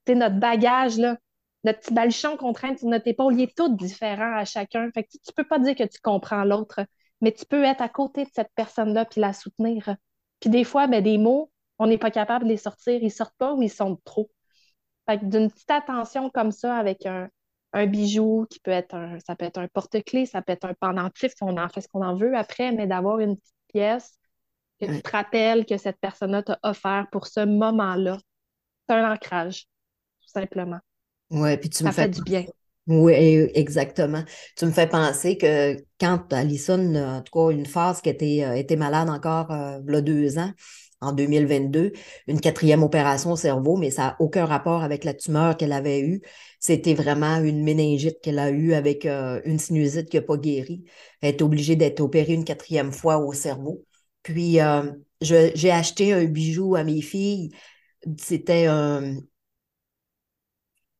tu 0.05 0.13
sais, 0.13 0.15
notre 0.15 0.39
bagage, 0.39 0.97
là, 0.97 1.17
notre 1.63 1.79
petit 1.79 1.93
baluchon 1.93 2.37
qu'on 2.37 2.53
traîne 2.53 2.77
sur 2.77 2.87
notre 2.87 3.07
épaule, 3.07 3.35
il 3.35 3.43
est 3.43 3.55
tout 3.55 3.75
différent 3.75 4.35
à 4.35 4.45
chacun. 4.45 4.89
Fait 4.93 5.03
que 5.03 5.09
tu, 5.11 5.19
tu 5.19 5.33
peux 5.33 5.47
pas 5.47 5.59
dire 5.59 5.75
que 5.75 5.83
tu 5.83 5.99
comprends 6.01 6.43
l'autre, 6.43 6.85
mais 7.21 7.31
tu 7.31 7.45
peux 7.45 7.63
être 7.63 7.81
à 7.81 7.89
côté 7.89 8.23
de 8.25 8.29
cette 8.33 8.51
personne-là 8.55 9.05
puis 9.05 9.21
la 9.21 9.33
soutenir. 9.33 9.95
Puis 10.39 10.49
des 10.49 10.63
fois, 10.63 10.87
ben, 10.87 11.03
des 11.03 11.17
mots, 11.17 11.51
on 11.79 11.87
n'est 11.87 11.97
pas 11.97 12.11
capable 12.11 12.45
de 12.45 12.49
les 12.49 12.57
sortir. 12.57 13.01
Ils 13.01 13.11
sortent 13.11 13.37
pas 13.37 13.53
ou 13.53 13.61
ils 13.61 13.69
sont 13.69 13.99
trop. 14.05 14.29
Fait 15.07 15.19
que 15.19 15.25
d'une 15.25 15.51
petite 15.51 15.71
attention 15.71 16.29
comme 16.29 16.51
ça 16.51 16.77
avec 16.77 17.05
un, 17.05 17.29
un 17.73 17.85
bijou 17.87 18.45
qui 18.49 18.59
peut 18.59 18.71
être 18.71 18.95
un, 18.95 19.19
ça 19.19 19.35
peut 19.35 19.45
être 19.45 19.57
un 19.57 19.67
porte-clés, 19.67 20.25
ça 20.25 20.41
peut 20.41 20.53
être 20.53 20.65
un 20.65 20.73
pendentif, 20.73 21.33
on 21.41 21.57
en 21.57 21.69
fait 21.69 21.81
ce 21.81 21.87
qu'on 21.87 22.03
en 22.05 22.15
veut 22.15 22.35
après, 22.35 22.71
mais 22.71 22.87
d'avoir 22.87 23.19
une 23.19 23.37
petite 23.37 23.55
pièce 23.69 24.17
que 24.79 24.85
tu 24.87 25.01
te 25.01 25.11
rappelles 25.11 25.65
que 25.65 25.77
cette 25.77 25.99
personne-là 25.99 26.43
t'a 26.43 26.59
offert 26.63 27.07
pour 27.11 27.27
ce 27.27 27.41
moment-là. 27.45 28.17
C'est 28.89 28.95
un 28.95 29.13
ancrage, 29.13 29.67
tout 30.33 30.39
simplement. 30.39 30.79
Ouais, 31.29 31.57
puis 31.57 31.69
tu 31.69 31.83
me 31.83 31.91
Ça 31.91 32.03
fais 32.03 32.09
du 32.09 32.21
bien. 32.21 32.45
Oui, 32.87 33.13
exactement. 33.13 34.23
Tu 34.57 34.65
me 34.65 34.71
fais 34.71 34.87
penser 34.87 35.37
que 35.37 35.77
quand 35.99 36.33
Alison, 36.33 36.95
en 36.95 37.21
tout 37.21 37.31
cas, 37.31 37.53
une 37.53 37.65
phase 37.65 38.01
qui 38.01 38.09
était, 38.09 38.43
euh, 38.43 38.55
était 38.55 38.75
malade 38.75 39.09
encore 39.09 39.51
euh, 39.51 39.79
il 39.87 39.93
y 39.93 39.95
a 39.97 40.01
deux 40.01 40.37
ans, 40.39 40.51
en 40.99 41.13
2022, 41.13 41.93
une 42.27 42.41
quatrième 42.41 42.83
opération 42.83 43.31
au 43.31 43.35
cerveau, 43.35 43.77
mais 43.77 43.91
ça 43.91 44.01
n'a 44.01 44.15
aucun 44.19 44.45
rapport 44.45 44.83
avec 44.83 45.03
la 45.03 45.13
tumeur 45.13 45.57
qu'elle 45.57 45.71
avait 45.73 46.01
eue. 46.01 46.21
C'était 46.59 46.93
vraiment 46.93 47.37
une 47.37 47.63
méningite 47.63 48.19
qu'elle 48.21 48.39
a 48.39 48.49
eue 48.49 48.73
avec 48.73 49.05
euh, 49.05 49.41
une 49.45 49.59
sinusite 49.59 50.09
qui 50.09 50.17
n'a 50.17 50.23
pas 50.23 50.37
guéri. 50.37 50.83
Elle 51.21 51.35
est 51.35 51.41
obligée 51.41 51.75
d'être 51.75 52.01
opérée 52.01 52.33
une 52.33 52.45
quatrième 52.45 52.91
fois 52.91 53.17
au 53.19 53.31
cerveau. 53.33 53.85
Puis, 54.23 54.59
euh, 54.59 54.91
j'ai 55.21 55.71
acheté 55.71 56.13
un 56.13 56.25
bijou 56.25 56.75
à 56.75 56.83
mes 56.83 57.01
filles. 57.01 57.51
C'était 58.17 58.65
un, 58.65 59.17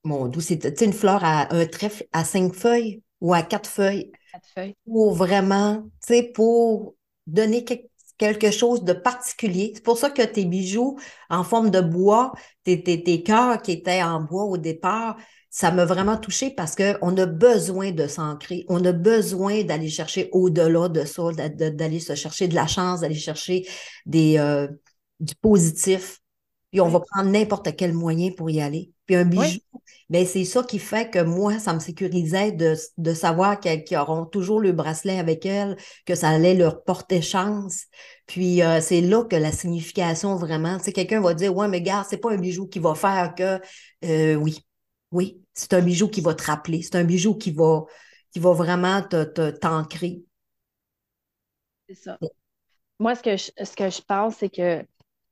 mon 0.03 0.29
tu 0.29 0.41
sais, 0.41 0.55
une 0.85 0.93
fleur 0.93 1.23
à 1.23 1.53
un 1.55 1.65
trèfle 1.65 2.05
à 2.13 2.23
cinq 2.25 2.53
feuilles 2.53 3.03
ou 3.21 3.33
à 3.33 3.43
quatre 3.43 3.69
feuilles 3.69 4.11
Quatre 4.31 4.49
feuilles. 4.49 4.75
pour 4.85 5.13
vraiment, 5.15 5.83
tu 6.05 6.13
sais, 6.15 6.23
pour 6.35 6.95
donner 7.27 7.65
que- 7.65 7.73
quelque 8.17 8.51
chose 8.51 8.83
de 8.83 8.93
particulier. 8.93 9.71
C'est 9.75 9.83
pour 9.83 9.97
ça 9.97 10.09
que 10.11 10.21
tes 10.23 10.45
bijoux 10.45 10.97
en 11.29 11.43
forme 11.43 11.71
de 11.71 11.81
bois, 11.81 12.33
tes, 12.63 12.83
tes, 12.83 13.03
tes 13.03 13.23
cœurs 13.23 13.61
qui 13.61 13.73
étaient 13.73 14.03
en 14.03 14.21
bois 14.21 14.43
au 14.45 14.57
départ, 14.57 15.17
ça 15.49 15.71
m'a 15.71 15.85
vraiment 15.85 16.17
touchée 16.17 16.51
parce 16.51 16.75
qu'on 16.75 17.17
a 17.17 17.25
besoin 17.25 17.91
de 17.91 18.07
s'ancrer, 18.07 18.65
on 18.69 18.83
a 18.85 18.91
besoin 18.93 19.63
d'aller 19.63 19.89
chercher 19.89 20.29
au-delà 20.31 20.87
de 20.89 21.03
ça, 21.05 21.23
d'aller 21.33 21.99
se 21.99 22.15
chercher 22.15 22.47
de 22.47 22.55
la 22.55 22.67
chance, 22.67 23.01
d'aller 23.01 23.15
chercher 23.15 23.67
des, 24.05 24.37
euh, 24.37 24.67
du 25.19 25.35
positif. 25.35 26.20
Puis 26.71 26.81
on 26.81 26.87
va 26.89 26.99
prendre 27.01 27.29
n'importe 27.29 27.75
quel 27.75 27.93
moyen 27.93 28.31
pour 28.31 28.49
y 28.49 28.61
aller. 28.61 28.91
Puis 29.05 29.15
un 29.15 29.25
bijou, 29.25 29.59
Oui. 29.59 29.63
ben 30.09 30.25
c'est 30.25 30.45
ça 30.45 30.63
qui 30.63 30.79
fait 30.79 31.09
que 31.09 31.19
moi, 31.21 31.59
ça 31.59 31.73
me 31.73 31.79
sécurisait 31.79 32.51
de, 32.51 32.75
de 32.97 33.13
savoir 33.13 33.59
qu'elles 33.59 33.83
qu'ils 33.83 33.97
auront 33.97 34.25
toujours 34.25 34.59
le 34.61 34.71
bracelet 34.73 35.19
avec 35.19 35.45
elles, 35.45 35.77
que 36.05 36.15
ça 36.15 36.29
allait 36.29 36.53
leur 36.55 36.83
porter 36.83 37.21
chance. 37.21 37.85
Puis 38.27 38.61
euh, 38.63 38.81
c'est 38.81 39.01
là 39.01 39.23
que 39.25 39.35
la 39.35 39.51
signification 39.51 40.35
vraiment, 40.35 40.77
tu 40.77 40.85
sais, 40.85 40.93
quelqu'un 40.93 41.21
va 41.21 41.33
dire, 41.33 41.55
ouais, 41.55 41.67
mais 41.67 41.81
gars, 41.81 42.05
c'est 42.09 42.17
pas 42.17 42.31
un 42.33 42.37
bijou 42.37 42.67
qui 42.67 42.79
va 42.79 42.95
faire 42.95 43.35
que, 43.35 43.59
euh, 44.05 44.35
oui, 44.35 44.59
oui, 45.11 45.41
c'est 45.53 45.73
un 45.73 45.81
bijou 45.81 46.07
qui 46.09 46.21
va 46.21 46.33
te 46.33 46.43
rappeler, 46.43 46.81
c'est 46.83 46.95
un 46.95 47.03
bijou 47.03 47.35
qui 47.37 47.51
va, 47.51 47.85
qui 48.31 48.39
va 48.39 48.53
vraiment 48.53 49.01
te, 49.01 49.23
te- 49.23 49.51
t'ancrer. 49.51 50.23
C'est 51.87 51.95
ça. 51.95 52.19
Moi, 52.99 53.15
ce 53.15 53.23
que 53.23 53.37
je, 53.37 53.51
ce 53.65 53.75
que 53.75 53.89
je 53.89 54.01
pense, 54.03 54.37
c'est 54.37 54.49
que 54.49 54.85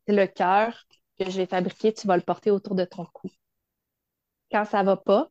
c'est 0.07 0.15
le 0.15 0.27
cœur 0.27 0.87
que 1.25 1.31
je 1.31 1.37
vais 1.37 1.45
fabriquer, 1.45 1.93
tu 1.93 2.07
vas 2.07 2.17
le 2.17 2.23
porter 2.23 2.51
autour 2.51 2.75
de 2.75 2.85
ton 2.85 3.05
cou. 3.05 3.29
Quand 4.51 4.65
ça 4.65 4.83
va 4.83 4.97
pas, 4.97 5.29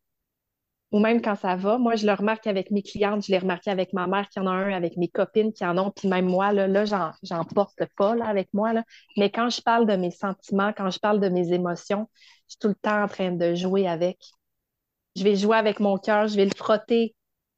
ou 0.91 1.01
même 1.01 1.21
quand 1.21 1.35
ça 1.35 1.57
va, 1.57 1.77
moi, 1.77 1.97
je 1.97 2.07
le 2.07 2.15
remarque 2.15 2.47
avec 2.47 2.71
mes 2.71 2.83
clientes, 2.83 3.25
je 3.27 3.31
l'ai 3.31 3.39
remarqué 3.39 3.71
avec 3.71 3.93
ma 3.93 4.07
mère 4.07 4.29
qui 4.29 4.41
en 4.41 4.47
a 4.47 4.51
un, 4.51 4.73
avec 4.73 4.97
mes 4.97 5.09
copines 5.09 5.53
qui 5.53 5.65
en 5.65 5.77
ont, 5.77 5.91
puis 5.91 6.09
même 6.09 6.27
moi, 6.27 6.53
là, 6.53 6.67
là 6.67 6.85
j'en, 6.87 7.45
porte 7.45 7.85
pas 7.97 8.15
là, 8.15 8.27
avec 8.27 8.49
moi. 8.55 8.73
Là. 8.73 8.85
Mais 9.17 9.31
quand 9.31 9.51
je 9.51 9.61
parle 9.61 9.87
de 9.87 9.97
mes 9.97 10.11
sentiments, 10.11 10.73
quand 10.73 10.91
je 10.91 10.99
parle 10.99 11.21
de 11.21 11.29
mes 11.29 11.53
émotions, 11.53 12.09
je 12.47 12.53
suis 12.53 12.59
tout 12.59 12.69
le 12.69 12.75
temps 12.75 13.03
en 13.03 13.09
train 13.09 13.33
de 13.33 13.55
jouer 13.55 13.87
avec. 13.87 14.19
Je 15.17 15.25
vais 15.25 15.37
jouer 15.37 15.57
avec 15.57 15.81
mon 15.81 15.99
cœur, 15.99 16.29
je 16.29 16.37
vais 16.37 16.47
le 16.47 16.57
frotter. 16.57 17.15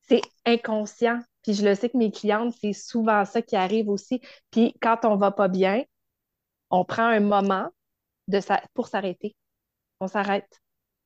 C'est 0.09 0.23
inconscient. 0.45 1.21
Puis 1.43 1.55
je 1.55 1.65
le 1.65 1.75
sais 1.75 1.89
que 1.89 1.97
mes 1.97 2.11
clientes, 2.11 2.55
c'est 2.61 2.73
souvent 2.73 3.25
ça 3.25 3.43
qui 3.43 3.55
arrive 3.55 3.89
aussi. 3.89 4.21
Puis 4.51 4.75
quand 4.83 5.05
on 5.05 5.17
va 5.17 5.31
pas 5.31 5.49
bien, 5.49 5.85
on 6.71 6.85
prend 6.85 7.05
un 7.05 7.21
moment 7.21 7.69
pour 8.75 8.89
s'arrêter. 8.89 9.37
On 10.01 10.07
s'arrête. 10.07 10.49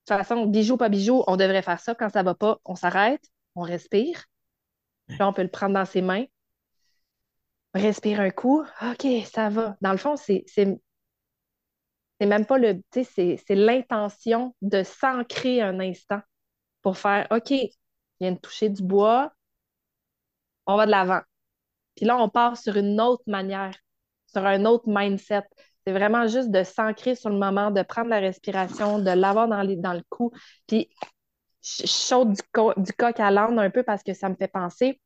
De 0.07 0.15
toute 0.15 0.25
façon, 0.25 0.45
bijou, 0.45 0.77
pas 0.77 0.89
bijou, 0.89 1.23
on 1.27 1.35
devrait 1.35 1.61
faire 1.61 1.79
ça. 1.79 1.95
Quand 1.95 2.09
ça 2.09 2.23
va 2.23 2.35
pas, 2.35 2.59
on 2.65 2.75
s'arrête, 2.75 3.23
on 3.55 3.61
respire. 3.61 4.25
Là, 5.07 5.27
on 5.27 5.33
peut 5.33 5.43
le 5.43 5.49
prendre 5.49 5.73
dans 5.73 5.85
ses 5.85 6.01
mains. 6.01 6.25
Respire 7.73 8.21
un 8.21 8.29
coup. 8.29 8.63
OK, 8.81 9.07
ça 9.25 9.49
va. 9.49 9.75
Dans 9.81 9.91
le 9.91 9.97
fond, 9.97 10.15
c'est 10.15 10.45
même 12.21 12.45
pas 12.45 12.57
le. 12.57 12.81
C'est 12.91 13.43
l'intention 13.49 14.55
de 14.61 14.83
s'ancrer 14.83 15.61
un 15.61 15.79
instant 15.79 16.21
pour 16.81 16.97
faire 16.97 17.27
OK, 17.31 17.49
je 17.49 17.67
viens 18.19 18.31
de 18.33 18.39
toucher 18.39 18.69
du 18.69 18.83
bois, 18.83 19.33
on 20.65 20.77
va 20.77 20.85
de 20.85 20.91
l'avant. 20.91 21.21
Puis 21.95 22.05
là, 22.05 22.17
on 22.17 22.29
part 22.29 22.57
sur 22.57 22.77
une 22.77 23.01
autre 23.01 23.23
manière, 23.27 23.75
sur 24.27 24.45
un 24.45 24.65
autre 24.65 24.85
mindset. 24.87 25.43
C'est 25.85 25.93
vraiment 25.93 26.27
juste 26.27 26.49
de 26.49 26.63
s'ancrer 26.63 27.15
sur 27.15 27.29
le 27.29 27.37
moment, 27.37 27.69
de 27.69 27.83
prendre 27.83 28.09
la 28.09 28.19
respiration, 28.19 28.99
de 28.99 29.11
l'avoir 29.11 29.47
dans, 29.47 29.61
le 29.61 30.03
cou. 30.09 30.31
Puis 30.67 30.89
je 31.61 32.23
du, 32.25 32.41
du 32.83 32.93
coq 32.93 33.19
à 33.19 33.31
l'âne 33.31 33.59
un 33.59 33.69
peu 33.69 33.83
parce 33.83 34.03
que 34.03 34.13
ça 34.13 34.29
me 34.29 34.35
fait 34.35 34.47
penser. 34.47 34.99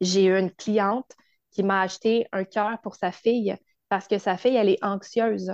J'ai 0.00 0.24
eu 0.24 0.38
une 0.38 0.50
cliente 0.50 1.10
qui 1.52 1.62
m'a 1.62 1.82
acheté 1.82 2.26
un 2.32 2.44
cœur 2.44 2.80
pour 2.82 2.96
sa 2.96 3.12
fille 3.12 3.56
parce 3.88 4.08
que 4.08 4.18
sa 4.18 4.36
fille, 4.36 4.56
elle 4.56 4.68
est 4.68 4.84
anxieuse. 4.84 5.52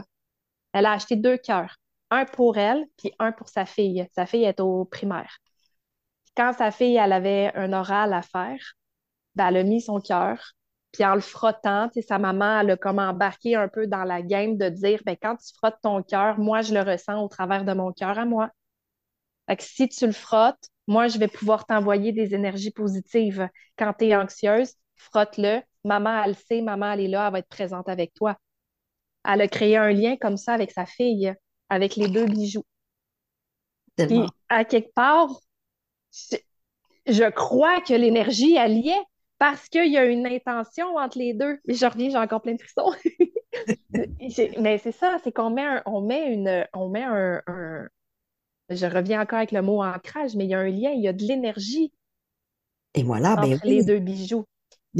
Elle 0.73 0.87
a 0.87 0.93
acheté 0.93 1.17
deux 1.17 1.37
cœurs, 1.37 1.77
un 2.11 2.25
pour 2.25 2.57
elle, 2.57 2.87
puis 2.97 3.13
un 3.19 3.33
pour 3.33 3.49
sa 3.49 3.67
fille. 3.67 4.07
Sa 4.15 4.25
fille 4.27 4.45
est 4.45 4.61
au 4.61 4.85
primaire. 4.87 5.37
Quand 6.37 6.53
sa 6.55 6.71
fille, 6.71 6.97
elle 6.97 7.13
avait 7.13 7.53
un 7.55 7.73
oral 7.73 8.13
à 8.15 8.23
faire, 8.23 8.75
ben, 9.35 9.49
elle 9.49 9.57
a 9.59 9.63
mis 9.65 9.81
son 9.81 10.01
cœur, 10.01 10.53
puis 10.93 11.05
en 11.05 11.15
le 11.15 11.21
frottant, 11.21 11.89
tu 11.89 12.01
sais, 12.01 12.07
sa 12.07 12.19
maman, 12.19 12.61
elle 12.61 12.71
a 12.71 12.77
comme 12.77 12.99
embarqué 12.99 13.55
un 13.55 13.69
peu 13.69 13.87
dans 13.87 14.05
la 14.05 14.23
game 14.23 14.57
de 14.57 14.69
dire, 14.69 15.01
ben, 15.07 15.17
quand 15.21 15.37
tu 15.37 15.55
frottes 15.55 15.79
ton 15.83 16.03
cœur, 16.03 16.39
moi, 16.39 16.63
je 16.63 16.75
le 16.75 16.81
ressens 16.81 17.23
au 17.23 17.29
travers 17.29 17.65
de 17.65 17.73
mon 17.73 17.93
cœur 17.93 18.19
à 18.19 18.25
moi. 18.25 18.51
Fait 19.49 19.57
que 19.57 19.63
si 19.63 19.89
tu 19.89 20.07
le 20.07 20.13
frottes, 20.13 20.69
moi, 20.87 21.07
je 21.07 21.19
vais 21.19 21.29
pouvoir 21.29 21.67
t'envoyer 21.67 22.13
des 22.13 22.35
énergies 22.35 22.73
positives. 22.73 23.49
Quand 23.77 23.93
tu 23.93 24.07
es 24.07 24.17
anxieuse, 24.17 24.75
frotte-le. 24.97 25.63
Maman, 25.85 26.25
elle 26.25 26.37
sait, 26.37 26.61
maman, 26.61 26.93
elle 26.93 27.01
est 27.01 27.09
là, 27.09 27.27
elle 27.27 27.33
va 27.33 27.39
être 27.39 27.49
présente 27.49 27.89
avec 27.89 28.13
toi. 28.13 28.37
Elle 29.25 29.43
a 29.43 29.49
créé 29.49 29.77
un 29.77 29.93
lien 29.93 30.17
comme 30.17 30.37
ça 30.37 30.55
avec 30.55 30.73
sa 30.73 30.87
fille, 30.87 31.33
avec 31.69 31.95
les 31.97 32.09
deux 32.09 32.27
bijoux. 32.27 32.65
Puis, 33.97 34.23
à 34.49 34.65
quelque 34.65 34.93
part, 34.95 35.29
je, 36.11 36.37
je 37.07 37.31
crois 37.31 37.81
que 37.83 37.95
l'énergie, 37.95 38.57
elle 38.57 38.79
y 38.79 38.89
est 38.89 39.05
parce 39.41 39.69
qu'il 39.71 39.93
y 39.93 39.99
a 39.99 40.07
une 40.07 40.27
intention 40.29 40.97
entre 40.99 41.19
les 41.19 41.35
deux. 41.35 41.61
Mais 41.67 41.75
je 41.75 41.87
reviens, 41.87 42.11
j'ai 42.11 42.19
encore 42.19 42.43
plein 42.43 42.55
de 42.55 42.63
frissons. 42.63 42.93
Mais 44.59 44.79
c'est 44.79 44.93
ça, 44.93 45.19
c'est 45.25 45.33
qu'on 45.33 45.51
met, 45.51 45.63
un- 45.65 45.83
on 45.87 46.01
met, 46.03 46.33
une, 46.33 46.67
on 46.75 46.89
met 46.89 47.03
un, 47.03 47.43
un- 47.47 47.89
Je 48.71 48.87
reviens 48.87 49.23
encore 49.23 49.39
avec 49.39 49.53
le 49.53 49.63
mot 49.63 49.83
ancrage, 49.83 50.37
mais 50.37 50.45
il 50.47 50.51
y 50.51 50.55
a 50.55 50.61
un 50.61 50.69
lien, 50.71 50.91
il 50.93 51.03
y 51.03 51.09
a 51.09 51.15
de 51.15 51.25
l'énergie 51.25 51.93
Et 52.95 53.03
voilà, 53.03 53.37
ben 53.37 53.57
entre 53.57 53.61
les 53.65 53.83
deux 53.83 53.99
bijoux. 53.99 54.45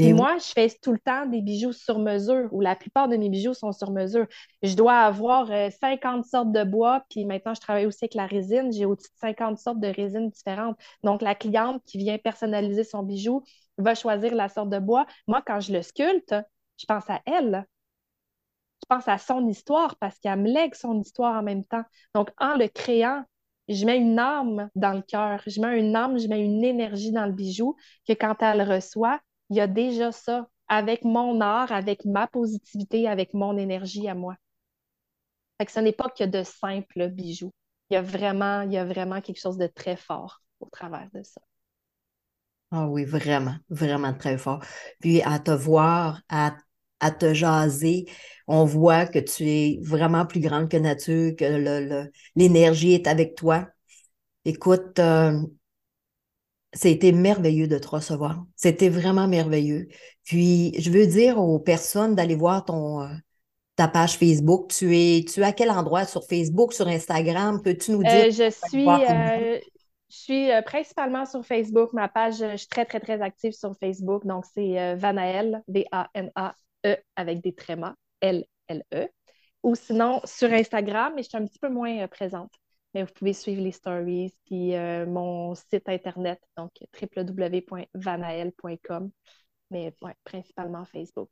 moi, 0.03 0.37
je 0.39 0.45
fais 0.53 0.69
tout 0.81 0.93
le 0.93 0.99
temps 0.99 1.25
des 1.27 1.41
bijoux 1.41 1.73
sur 1.73 1.99
mesure, 1.99 2.49
ou 2.53 2.61
la 2.61 2.75
plupart 2.75 3.09
de 3.09 3.17
mes 3.17 3.29
bijoux 3.29 3.53
sont 3.53 3.71
sur 3.73 3.91
mesure. 3.91 4.27
Je 4.63 4.75
dois 4.75 4.99
avoir 5.01 5.47
50 5.71 6.25
euh, 6.25 6.29
sortes 6.29 6.51
de 6.51 6.63
bois, 6.63 7.03
puis 7.09 7.25
maintenant, 7.25 7.53
je 7.53 7.61
travaille 7.61 7.85
aussi 7.85 8.05
avec 8.05 8.15
la 8.15 8.25
résine. 8.25 8.71
J'ai 8.73 8.85
au-dessus 8.85 9.09
de 9.11 9.19
50 9.19 9.59
sortes 9.59 9.79
de 9.79 9.87
résines 9.87 10.29
différentes. 10.29 10.77
Donc, 11.03 11.21
la 11.21 11.35
cliente 11.35 11.83
qui 11.85 11.97
vient 11.99 12.17
personnaliser 12.17 12.83
son 12.83 13.03
bijou 13.03 13.43
va 13.81 13.95
choisir 13.95 14.35
la 14.35 14.49
sorte 14.49 14.69
de 14.69 14.79
bois. 14.79 15.05
Moi, 15.27 15.41
quand 15.45 15.59
je 15.59 15.73
le 15.73 15.81
sculpte, 15.81 16.35
je 16.77 16.85
pense 16.85 17.09
à 17.09 17.21
elle. 17.25 17.65
Je 18.81 18.85
pense 18.87 19.07
à 19.07 19.17
son 19.17 19.47
histoire 19.47 19.95
parce 19.97 20.17
qu'elle 20.19 20.39
me 20.39 20.51
lègue 20.51 20.73
son 20.73 20.99
histoire 20.99 21.37
en 21.37 21.43
même 21.43 21.63
temps. 21.65 21.83
Donc, 22.15 22.29
en 22.37 22.55
le 22.55 22.67
créant, 22.67 23.23
je 23.67 23.85
mets 23.85 23.97
une 23.97 24.19
âme 24.19 24.69
dans 24.75 24.93
le 24.93 25.01
cœur, 25.01 25.41
je 25.45 25.61
mets 25.61 25.79
une 25.79 25.95
âme, 25.95 26.17
je 26.19 26.27
mets 26.27 26.43
une 26.43 26.63
énergie 26.63 27.11
dans 27.11 27.25
le 27.25 27.31
bijou 27.31 27.75
que 28.07 28.13
quand 28.13 28.35
elle 28.41 28.57
le 28.57 28.73
reçoit, 28.75 29.19
il 29.49 29.57
y 29.57 29.61
a 29.61 29.67
déjà 29.67 30.11
ça 30.11 30.47
avec 30.67 31.03
mon 31.03 31.41
art, 31.41 31.71
avec 31.71 32.05
ma 32.05 32.27
positivité, 32.27 33.07
avec 33.07 33.33
mon 33.33 33.57
énergie 33.57 34.07
à 34.07 34.15
moi. 34.15 34.35
Fait 35.57 35.65
que 35.65 35.71
ce 35.71 35.79
n'est 35.79 35.91
pas 35.91 36.09
que 36.09 36.23
de 36.23 36.43
simples 36.43 37.09
bijoux. 37.09 37.51
Il 37.89 37.95
y 37.95 37.97
a 37.97 38.01
vraiment, 38.01 38.61
il 38.61 38.73
y 38.73 38.77
a 38.77 38.85
vraiment 38.85 39.21
quelque 39.21 39.39
chose 39.39 39.57
de 39.57 39.67
très 39.67 39.97
fort 39.97 40.41
au 40.59 40.69
travers 40.69 41.09
de 41.13 41.23
ça. 41.23 41.41
Ah 42.71 42.87
oui, 42.87 43.03
vraiment, 43.03 43.55
vraiment 43.69 44.13
très 44.13 44.37
fort. 44.37 44.63
Puis 44.99 45.21
à 45.21 45.39
te 45.39 45.51
voir, 45.51 46.21
à, 46.29 46.55
te 47.19 47.33
jaser, 47.33 48.05
on 48.47 48.63
voit 48.63 49.05
que 49.05 49.19
tu 49.19 49.47
es 49.47 49.79
vraiment 49.81 50.25
plus 50.25 50.39
grande 50.39 50.69
que 50.69 50.77
nature, 50.77 51.35
que 51.35 52.05
l'énergie 52.35 52.93
est 52.93 53.07
avec 53.07 53.35
toi. 53.35 53.67
Écoute, 54.45 54.99
euh, 54.99 55.37
c'était 56.73 57.11
merveilleux 57.11 57.67
de 57.67 57.77
te 57.77 57.87
recevoir. 57.87 58.45
C'était 58.55 58.89
vraiment 58.89 59.27
merveilleux. 59.27 59.87
Puis, 60.23 60.73
je 60.79 60.89
veux 60.89 61.07
dire 61.07 61.37
aux 61.37 61.59
personnes 61.59 62.15
d'aller 62.15 62.35
voir 62.35 62.63
ton, 62.63 63.01
euh, 63.01 63.07
ta 63.75 63.87
page 63.87 64.17
Facebook. 64.17 64.69
Tu 64.69 64.95
es, 64.95 65.25
tu 65.25 65.41
es 65.41 65.43
à 65.43 65.51
quel 65.51 65.69
endroit 65.71 66.05
sur 66.05 66.23
Facebook, 66.23 66.73
sur 66.73 66.87
Instagram? 66.87 67.61
Peux-tu 67.61 67.91
nous 67.91 68.03
dire? 68.03 68.25
Euh, 68.25 68.31
je 68.31 68.49
suis, 68.67 68.87
euh, 68.87 69.59
je 70.11 70.17
suis 70.17 70.49
principalement 70.65 71.25
sur 71.25 71.45
Facebook. 71.45 71.93
Ma 71.93 72.09
page, 72.09 72.37
je 72.37 72.57
suis 72.57 72.67
très, 72.67 72.85
très, 72.85 72.99
très 72.99 73.21
active 73.21 73.53
sur 73.53 73.75
Facebook. 73.77 74.25
Donc, 74.25 74.45
c'est 74.53 74.95
Vanael, 74.95 75.63
V-A-N-A-E, 75.67 76.95
avec 77.15 77.41
des 77.41 77.55
trémas, 77.55 77.95
L-L-E. 78.21 79.07
Ou 79.63 79.75
sinon, 79.75 80.21
sur 80.25 80.51
Instagram, 80.51 81.13
mais 81.15 81.23
je 81.23 81.29
suis 81.29 81.37
un 81.37 81.45
petit 81.45 81.59
peu 81.59 81.69
moins 81.69 82.07
présente 82.07 82.51
mais 82.93 83.03
vous 83.03 83.13
pouvez 83.13 83.33
suivre 83.33 83.61
les 83.61 83.71
stories, 83.71 84.33
puis 84.45 84.75
euh, 84.75 85.05
mon 85.05 85.55
site 85.55 85.87
internet, 85.87 86.41
donc 86.57 86.71
www.vanael.com, 87.01 89.11
mais 89.69 89.93
principalement 90.23 90.85
Facebook. 90.85 91.29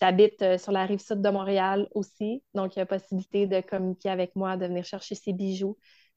J'habite 0.00 0.40
euh, 0.42 0.58
sur 0.58 0.72
la 0.72 0.84
rive 0.86 1.00
sud 1.00 1.22
de 1.22 1.28
Montréal 1.30 1.88
aussi, 1.94 2.42
donc 2.54 2.76
il 2.76 2.80
y 2.80 2.82
a 2.82 2.86
possibilité 2.86 3.46
de 3.46 3.60
communiquer 3.60 4.10
avec 4.10 4.34
moi, 4.36 4.56
de 4.56 4.66
venir 4.66 4.84
chercher 4.84 5.14
ces 5.14 5.32
bijoux. 5.32 5.76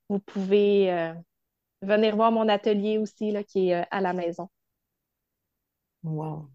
Vous 0.09 0.19
pouvez 0.19 0.91
euh, 0.91 1.13
venir 1.81 2.15
voir 2.15 2.31
mon 2.31 2.47
atelier 2.47 2.97
aussi, 2.97 3.31
là, 3.31 3.43
qui 3.43 3.69
est 3.69 3.85
à 3.89 4.01
la 4.01 4.13
maison. 4.13 4.49
Wow. 6.03 6.49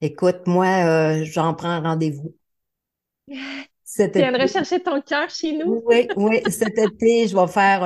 Écoute, 0.00 0.46
moi, 0.46 1.22
j'en 1.24 1.54
prends 1.54 1.80
rendez-vous. 1.80 2.34
tu 3.28 4.10
viendrais 4.14 4.48
chercher 4.48 4.80
ton 4.80 5.00
cœur 5.00 5.30
chez 5.30 5.56
nous? 5.56 5.82
Oui, 5.86 6.08
oui. 6.16 6.42
Cet 6.50 6.78
été, 6.78 7.28
je 7.28 7.36
vais 7.36 7.46
faire 7.48 7.82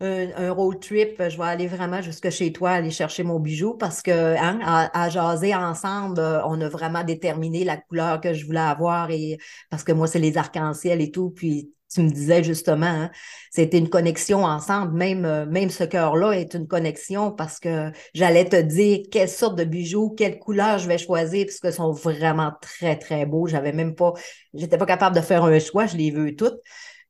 un, 0.00 0.52
road 0.52 0.80
trip. 0.80 1.22
Je 1.28 1.36
vais 1.36 1.44
aller 1.44 1.66
vraiment 1.66 2.00
jusque 2.02 2.30
chez 2.30 2.52
toi, 2.52 2.70
aller 2.70 2.90
chercher 2.90 3.22
mon 3.22 3.40
bijou 3.40 3.74
parce 3.74 4.02
que 4.02 4.36
hein, 4.36 4.60
à, 4.62 5.08
jaser 5.08 5.54
ensemble, 5.54 6.20
on 6.20 6.60
a 6.60 6.68
vraiment 6.68 7.04
déterminé 7.04 7.64
la 7.64 7.76
couleur 7.76 8.20
que 8.20 8.32
je 8.32 8.46
voulais 8.46 8.60
avoir 8.60 9.10
et 9.10 9.38
parce 9.70 9.84
que 9.84 9.92
moi, 9.92 10.06
c'est 10.06 10.18
les 10.18 10.36
arcs-en-ciel 10.36 11.00
et 11.00 11.10
tout. 11.10 11.30
Puis 11.30 11.72
tu 11.88 12.02
me 12.02 12.10
disais 12.10 12.42
justement, 12.44 12.86
hein, 12.86 13.10
c'était 13.50 13.78
une 13.78 13.88
connexion 13.88 14.44
ensemble. 14.44 14.96
Même, 14.96 15.24
euh, 15.24 15.46
même 15.46 15.70
ce 15.70 15.84
cœur-là 15.84 16.32
est 16.32 16.54
une 16.54 16.66
connexion 16.66 17.32
parce 17.32 17.58
que 17.60 17.90
j'allais 18.14 18.44
te 18.48 18.56
dire 18.60 19.06
quelle 19.10 19.28
sorte 19.28 19.56
de 19.58 19.64
bijoux, 19.64 20.10
quelle 20.10 20.38
couleur 20.38 20.78
je 20.78 20.86
vais 20.88 20.98
choisir 20.98 21.46
parce 21.46 21.60
qu'ils 21.60 21.72
sont 21.72 21.92
vraiment 21.92 22.52
très, 22.60 22.96
très 22.98 23.26
beaux. 23.26 23.46
J'avais 23.46 23.72
même 23.72 23.94
pas, 23.94 24.12
j'étais 24.54 24.78
pas 24.78 24.86
capable 24.86 25.16
de 25.16 25.20
faire 25.22 25.44
un 25.44 25.58
choix, 25.58 25.86
je 25.86 25.96
les 25.96 26.10
veux 26.10 26.36
toutes. 26.36 26.58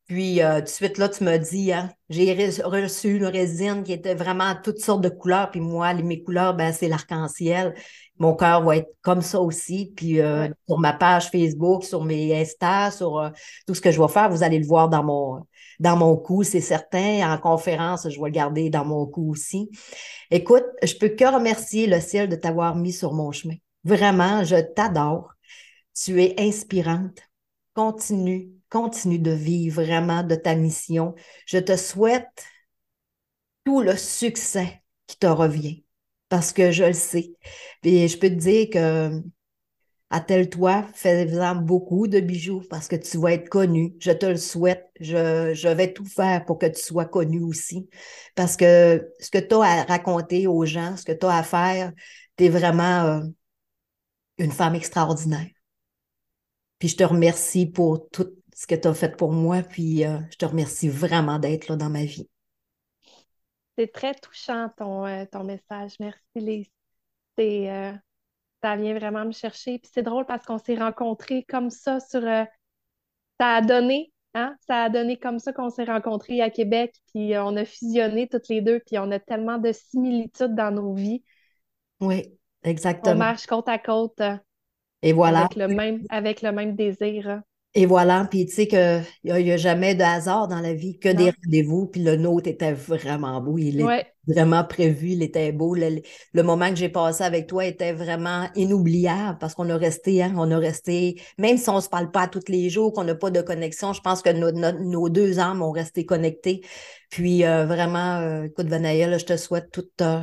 Puis, 0.09 0.41
euh, 0.41 0.57
tout 0.57 0.63
de 0.63 0.67
suite, 0.69 0.97
là, 0.97 1.07
tu 1.07 1.23
me 1.23 1.37
dis, 1.37 1.71
hein, 1.71 1.89
j'ai 2.09 2.33
reçu 2.33 3.15
une 3.15 3.25
résine 3.25 3.83
qui 3.83 3.93
était 3.93 4.15
vraiment 4.15 4.55
toutes 4.61 4.79
sortes 4.79 5.01
de 5.01 5.09
couleurs. 5.09 5.51
Puis 5.51 5.61
moi, 5.61 5.93
les, 5.93 6.03
mes 6.03 6.21
couleurs, 6.21 6.55
ben, 6.55 6.73
c'est 6.73 6.89
l'arc-en-ciel 6.89 7.75
mon 8.19 8.35
cœur 8.35 8.63
va 8.63 8.77
être 8.77 8.89
comme 9.01 9.21
ça 9.21 9.41
aussi. 9.41 9.93
Puis 9.95 10.19
euh, 10.19 10.47
sur 10.67 10.77
ma 10.77 10.93
page 10.93 11.31
Facebook, 11.31 11.83
sur 11.83 12.03
mes 12.03 12.39
Insta, 12.39 12.91
sur 12.91 13.17
euh, 13.17 13.29
tout 13.65 13.73
ce 13.73 13.81
que 13.81 13.91
je 13.91 13.99
vais 14.01 14.07
faire, 14.09 14.29
vous 14.29 14.43
allez 14.43 14.59
le 14.59 14.65
voir 14.67 14.89
dans 14.89 15.03
mon 15.03 15.45
dans 15.79 15.95
mon 15.95 16.17
cou, 16.17 16.43
c'est 16.43 16.61
certain. 16.61 17.33
En 17.33 17.37
conférence, 17.37 18.09
je 18.09 18.19
vais 18.19 18.25
le 18.27 18.31
garder 18.31 18.69
dans 18.69 18.83
mon 18.83 19.05
cou 19.05 19.31
aussi. 19.31 19.69
Écoute, 20.29 20.65
je 20.83 20.93
peux 20.95 21.09
que 21.09 21.23
remercier 21.23 21.87
le 21.87 22.01
ciel 22.01 22.27
de 22.27 22.35
t'avoir 22.35 22.75
mis 22.75 22.91
sur 22.91 23.13
mon 23.13 23.31
chemin. 23.31 23.55
Vraiment, 23.85 24.43
je 24.43 24.57
t'adore. 24.57 25.31
Tu 25.95 26.21
es 26.21 26.35
inspirante. 26.37 27.19
Continue, 27.73 28.49
continue 28.69 29.19
de 29.19 29.31
vivre 29.31 29.81
vraiment 29.83 30.23
de 30.23 30.35
ta 30.35 30.55
mission. 30.55 31.15
Je 31.45 31.57
te 31.57 31.75
souhaite 31.75 32.45
tout 33.65 33.81
le 33.81 33.95
succès 33.97 34.81
qui 35.07 35.17
te 35.17 35.27
revient 35.27 35.83
parce 36.29 36.53
que 36.53 36.71
je 36.71 36.85
le 36.85 36.93
sais. 36.93 37.33
Puis 37.81 38.07
je 38.07 38.17
peux 38.17 38.29
te 38.29 38.35
dire 38.35 38.69
que 38.71 39.21
attelle-toi, 40.09 40.87
fais-en 40.93 41.55
beaucoup 41.55 42.07
de 42.07 42.19
bijoux 42.19 42.63
parce 42.69 42.87
que 42.87 42.95
tu 42.95 43.17
vas 43.17 43.33
être 43.33 43.49
connu. 43.49 43.95
Je 43.99 44.11
te 44.11 44.25
le 44.25 44.37
souhaite. 44.37 44.89
Je, 44.99 45.67
vais 45.73 45.93
tout 45.93 46.05
faire 46.05 46.45
pour 46.45 46.57
que 46.57 46.65
tu 46.65 46.81
sois 46.81 47.05
connu 47.05 47.41
aussi. 47.41 47.89
Parce 48.35 48.57
que 48.57 49.11
ce 49.19 49.29
que 49.29 49.37
tu 49.37 49.55
as 49.55 49.81
à 49.81 49.83
raconter 49.83 50.47
aux 50.47 50.65
gens, 50.65 50.97
ce 50.97 51.05
que 51.05 51.11
tu 51.11 51.25
as 51.25 51.37
à 51.37 51.43
faire, 51.43 51.93
tu 52.37 52.45
es 52.45 52.49
vraiment 52.49 53.03
euh, 53.05 53.21
une 54.37 54.51
femme 54.51 54.75
extraordinaire. 54.75 55.47
Puis 56.79 56.89
je 56.89 56.97
te 56.97 57.03
remercie 57.03 57.65
pour 57.67 58.09
tout 58.09 58.38
ce 58.59 58.67
que 58.67 58.75
tu 58.75 58.89
as 58.89 58.93
fait 58.93 59.15
pour 59.15 59.31
moi. 59.31 59.61
Puis 59.63 60.05
euh, 60.05 60.17
je 60.31 60.35
te 60.35 60.45
remercie 60.45 60.89
vraiment 60.89 61.39
d'être 61.39 61.69
là 61.69 61.77
dans 61.77 61.89
ma 61.89 62.03
vie. 62.03 62.27
C'est 63.77 63.87
très 63.87 64.13
touchant 64.13 64.69
ton, 64.77 65.05
euh, 65.05 65.23
ton 65.31 65.45
message. 65.45 65.93
Merci, 66.01 66.19
Lise. 66.35 66.67
Euh, 67.39 67.93
ça 68.61 68.75
vient 68.75 68.99
vraiment 68.99 69.23
me 69.23 69.31
chercher. 69.31 69.79
Puis 69.79 69.89
c'est 69.93 70.03
drôle 70.03 70.25
parce 70.25 70.45
qu'on 70.45 70.57
s'est 70.57 70.75
rencontrés 70.75 71.45
comme 71.47 71.69
ça 71.69 72.01
sur. 72.01 72.21
Euh, 72.21 72.43
ça 73.39 73.47
a 73.55 73.61
donné, 73.61 74.11
hein? 74.33 74.53
Ça 74.67 74.83
a 74.83 74.89
donné 74.89 75.17
comme 75.17 75.39
ça 75.39 75.53
qu'on 75.53 75.69
s'est 75.69 75.85
rencontrés 75.85 76.41
à 76.41 76.49
Québec. 76.49 76.93
Puis 77.13 77.37
on 77.37 77.55
a 77.55 77.63
fusionné 77.63 78.27
toutes 78.27 78.49
les 78.49 78.59
deux. 78.59 78.81
Puis 78.85 78.99
on 78.99 79.09
a 79.11 79.19
tellement 79.19 79.57
de 79.57 79.71
similitudes 79.71 80.53
dans 80.53 80.71
nos 80.71 80.93
vies. 80.93 81.23
Oui, 82.01 82.37
exactement. 82.63 83.15
On 83.15 83.19
marche 83.19 83.45
côte 83.45 83.69
à 83.69 83.79
côte. 83.79 84.21
Et 85.01 85.13
voilà. 85.13 85.45
Avec 85.45 85.55
le 85.55 85.67
même, 85.69 86.03
avec 86.09 86.41
le 86.41 86.51
même 86.51 86.75
désir. 86.75 87.41
Et 87.75 87.85
voilà, 87.85 88.25
puis 88.29 88.47
tu 88.47 88.55
sais 88.55 88.67
qu'il 88.67 89.03
n'y 89.23 89.51
a, 89.51 89.57
jamais 89.57 89.93
de 89.93 90.01
hasard 90.01 90.47
dans 90.47 90.59
la 90.59 90.73
vie, 90.73 90.97
que 90.97 91.09
des 91.09 91.31
rendez-vous, 91.43 91.85
puis 91.85 92.01
le 92.01 92.15
nôtre 92.15 92.47
était 92.47 92.73
vraiment 92.73 93.39
beau, 93.41 93.59
il 93.59 93.79
est 93.81 94.05
vraiment 94.27 94.63
prévu, 94.63 95.09
il 95.09 95.21
était 95.21 95.51
beau. 95.51 95.75
Le, 95.75 96.43
moment 96.43 96.69
que 96.69 96.75
j'ai 96.77 96.89
passé 96.89 97.23
avec 97.23 97.45
toi 97.45 97.65
était 97.65 97.93
vraiment 97.93 98.47
inoubliable 98.55 99.37
parce 99.39 99.53
qu'on 99.53 99.69
a 99.69 99.77
resté, 99.77 100.23
hein, 100.23 100.33
on 100.35 100.49
a 100.49 100.57
resté, 100.57 101.21
même 101.37 101.57
si 101.57 101.69
on 101.69 101.75
ne 101.75 101.81
se 101.81 101.89
parle 101.89 102.09
pas 102.09 102.27
tous 102.27 102.47
les 102.47 102.71
jours, 102.71 102.91
qu'on 102.91 103.03
n'a 103.03 103.13
pas 103.13 103.29
de 103.29 103.41
connexion, 103.41 103.93
je 103.93 104.01
pense 104.01 104.23
que 104.23 104.31
nos, 104.31 105.09
deux 105.09 105.37
âmes 105.39 105.61
ont 105.61 105.71
resté 105.71 106.05
connectées. 106.05 106.61
Puis 107.11 107.45
euh, 107.45 107.67
vraiment, 107.67 108.17
euh, 108.19 108.43
écoute, 108.45 108.67
Vanaïa, 108.67 109.15
je 109.15 109.25
te 109.25 109.37
souhaite 109.37 109.69
toute, 109.71 110.01
euh, 110.01 110.21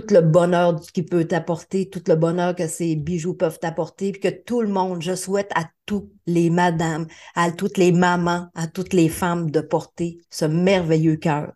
tout 0.00 0.12
le 0.12 0.20
bonheur 0.20 0.80
qu'il 0.80 1.04
peut 1.04 1.24
t'apporter, 1.24 1.88
tout 1.88 2.02
le 2.08 2.16
bonheur 2.16 2.56
que 2.56 2.66
ces 2.66 2.96
bijoux 2.96 3.34
peuvent 3.34 3.60
t'apporter, 3.60 4.10
puis 4.10 4.20
que 4.20 4.28
tout 4.28 4.60
le 4.60 4.66
monde, 4.66 5.00
je 5.00 5.14
souhaite 5.14 5.52
à 5.54 5.66
toutes 5.86 6.10
les 6.26 6.50
madames, 6.50 7.06
à 7.36 7.52
toutes 7.52 7.78
les 7.78 7.92
mamans, 7.92 8.48
à 8.54 8.66
toutes 8.66 8.92
les 8.92 9.08
femmes 9.08 9.52
de 9.52 9.60
porter 9.60 10.18
ce 10.30 10.46
merveilleux 10.46 11.14
cœur 11.16 11.52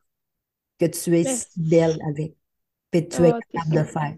que 0.79 0.87
tu 0.87 1.19
es 1.19 1.25
si 1.25 1.47
belle 1.57 1.99
avec, 2.09 2.37
que 2.93 2.99
tu 2.99 3.25
es 3.25 3.33
oh, 3.33 3.41
capable 3.53 3.75
de 3.75 3.83
faire. 3.83 4.15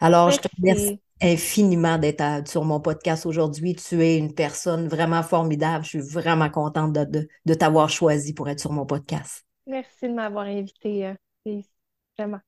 Alors, 0.00 0.30
je 0.30 0.38
te 0.38 0.48
remercie 0.56 1.00
infiniment 1.20 1.98
d'être 1.98 2.48
sur 2.48 2.64
mon 2.64 2.80
podcast 2.80 3.26
aujourd'hui. 3.26 3.74
Tu 3.74 4.02
es 4.02 4.16
une 4.16 4.34
personne 4.34 4.88
vraiment 4.88 5.22
formidable. 5.22 5.84
Je 5.84 5.90
suis 5.90 6.00
vraiment 6.00 6.48
contente 6.48 6.94
de, 6.94 7.28
de, 7.44 7.54
t'avoir 7.54 7.90
choisi 7.90 8.32
pour 8.32 8.48
être 8.48 8.60
sur 8.60 8.72
mon 8.72 8.86
podcast. 8.86 9.44
Merci 9.66 10.08
de 10.08 10.14
m'avoir 10.14 10.46
invité, 10.46 11.06
euh, 11.06 11.60
vraiment. 12.16 12.40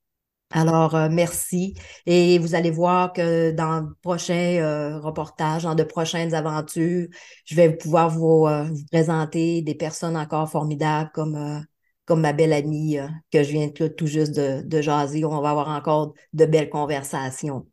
Alors, 0.50 0.94
euh, 0.94 1.08
merci. 1.10 1.74
Et 2.06 2.38
vous 2.38 2.54
allez 2.54 2.70
voir 2.70 3.12
que 3.12 3.50
dans 3.50 3.82
de 3.82 3.92
prochains 4.02 4.58
euh, 4.62 4.98
reportages, 5.00 5.64
dans 5.64 5.74
de 5.74 5.82
prochaines 5.82 6.34
aventures, 6.34 7.08
je 7.44 7.54
vais 7.56 7.76
pouvoir 7.76 8.10
vous, 8.10 8.46
euh, 8.46 8.68
présenter 8.92 9.62
des 9.62 9.74
personnes 9.74 10.16
encore 10.16 10.48
formidables 10.50 11.10
comme 11.12 11.64
comme 12.06 12.20
ma 12.20 12.32
belle 12.32 12.52
amie 12.52 12.98
euh, 12.98 13.08
que 13.32 13.42
je 13.42 13.50
viens 13.50 13.68
tout 13.68 14.06
juste 14.06 14.32
de, 14.36 14.62
de 14.62 14.80
jaser. 14.80 15.24
On 15.24 15.40
va 15.40 15.50
avoir 15.50 15.68
encore 15.68 16.14
de 16.32 16.44
belles 16.46 16.70
conversations. 16.70 17.66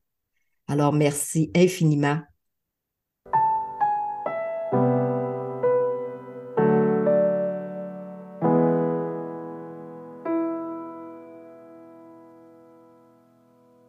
Alors, 0.68 0.94
merci 0.94 1.52
infiniment 1.56 2.22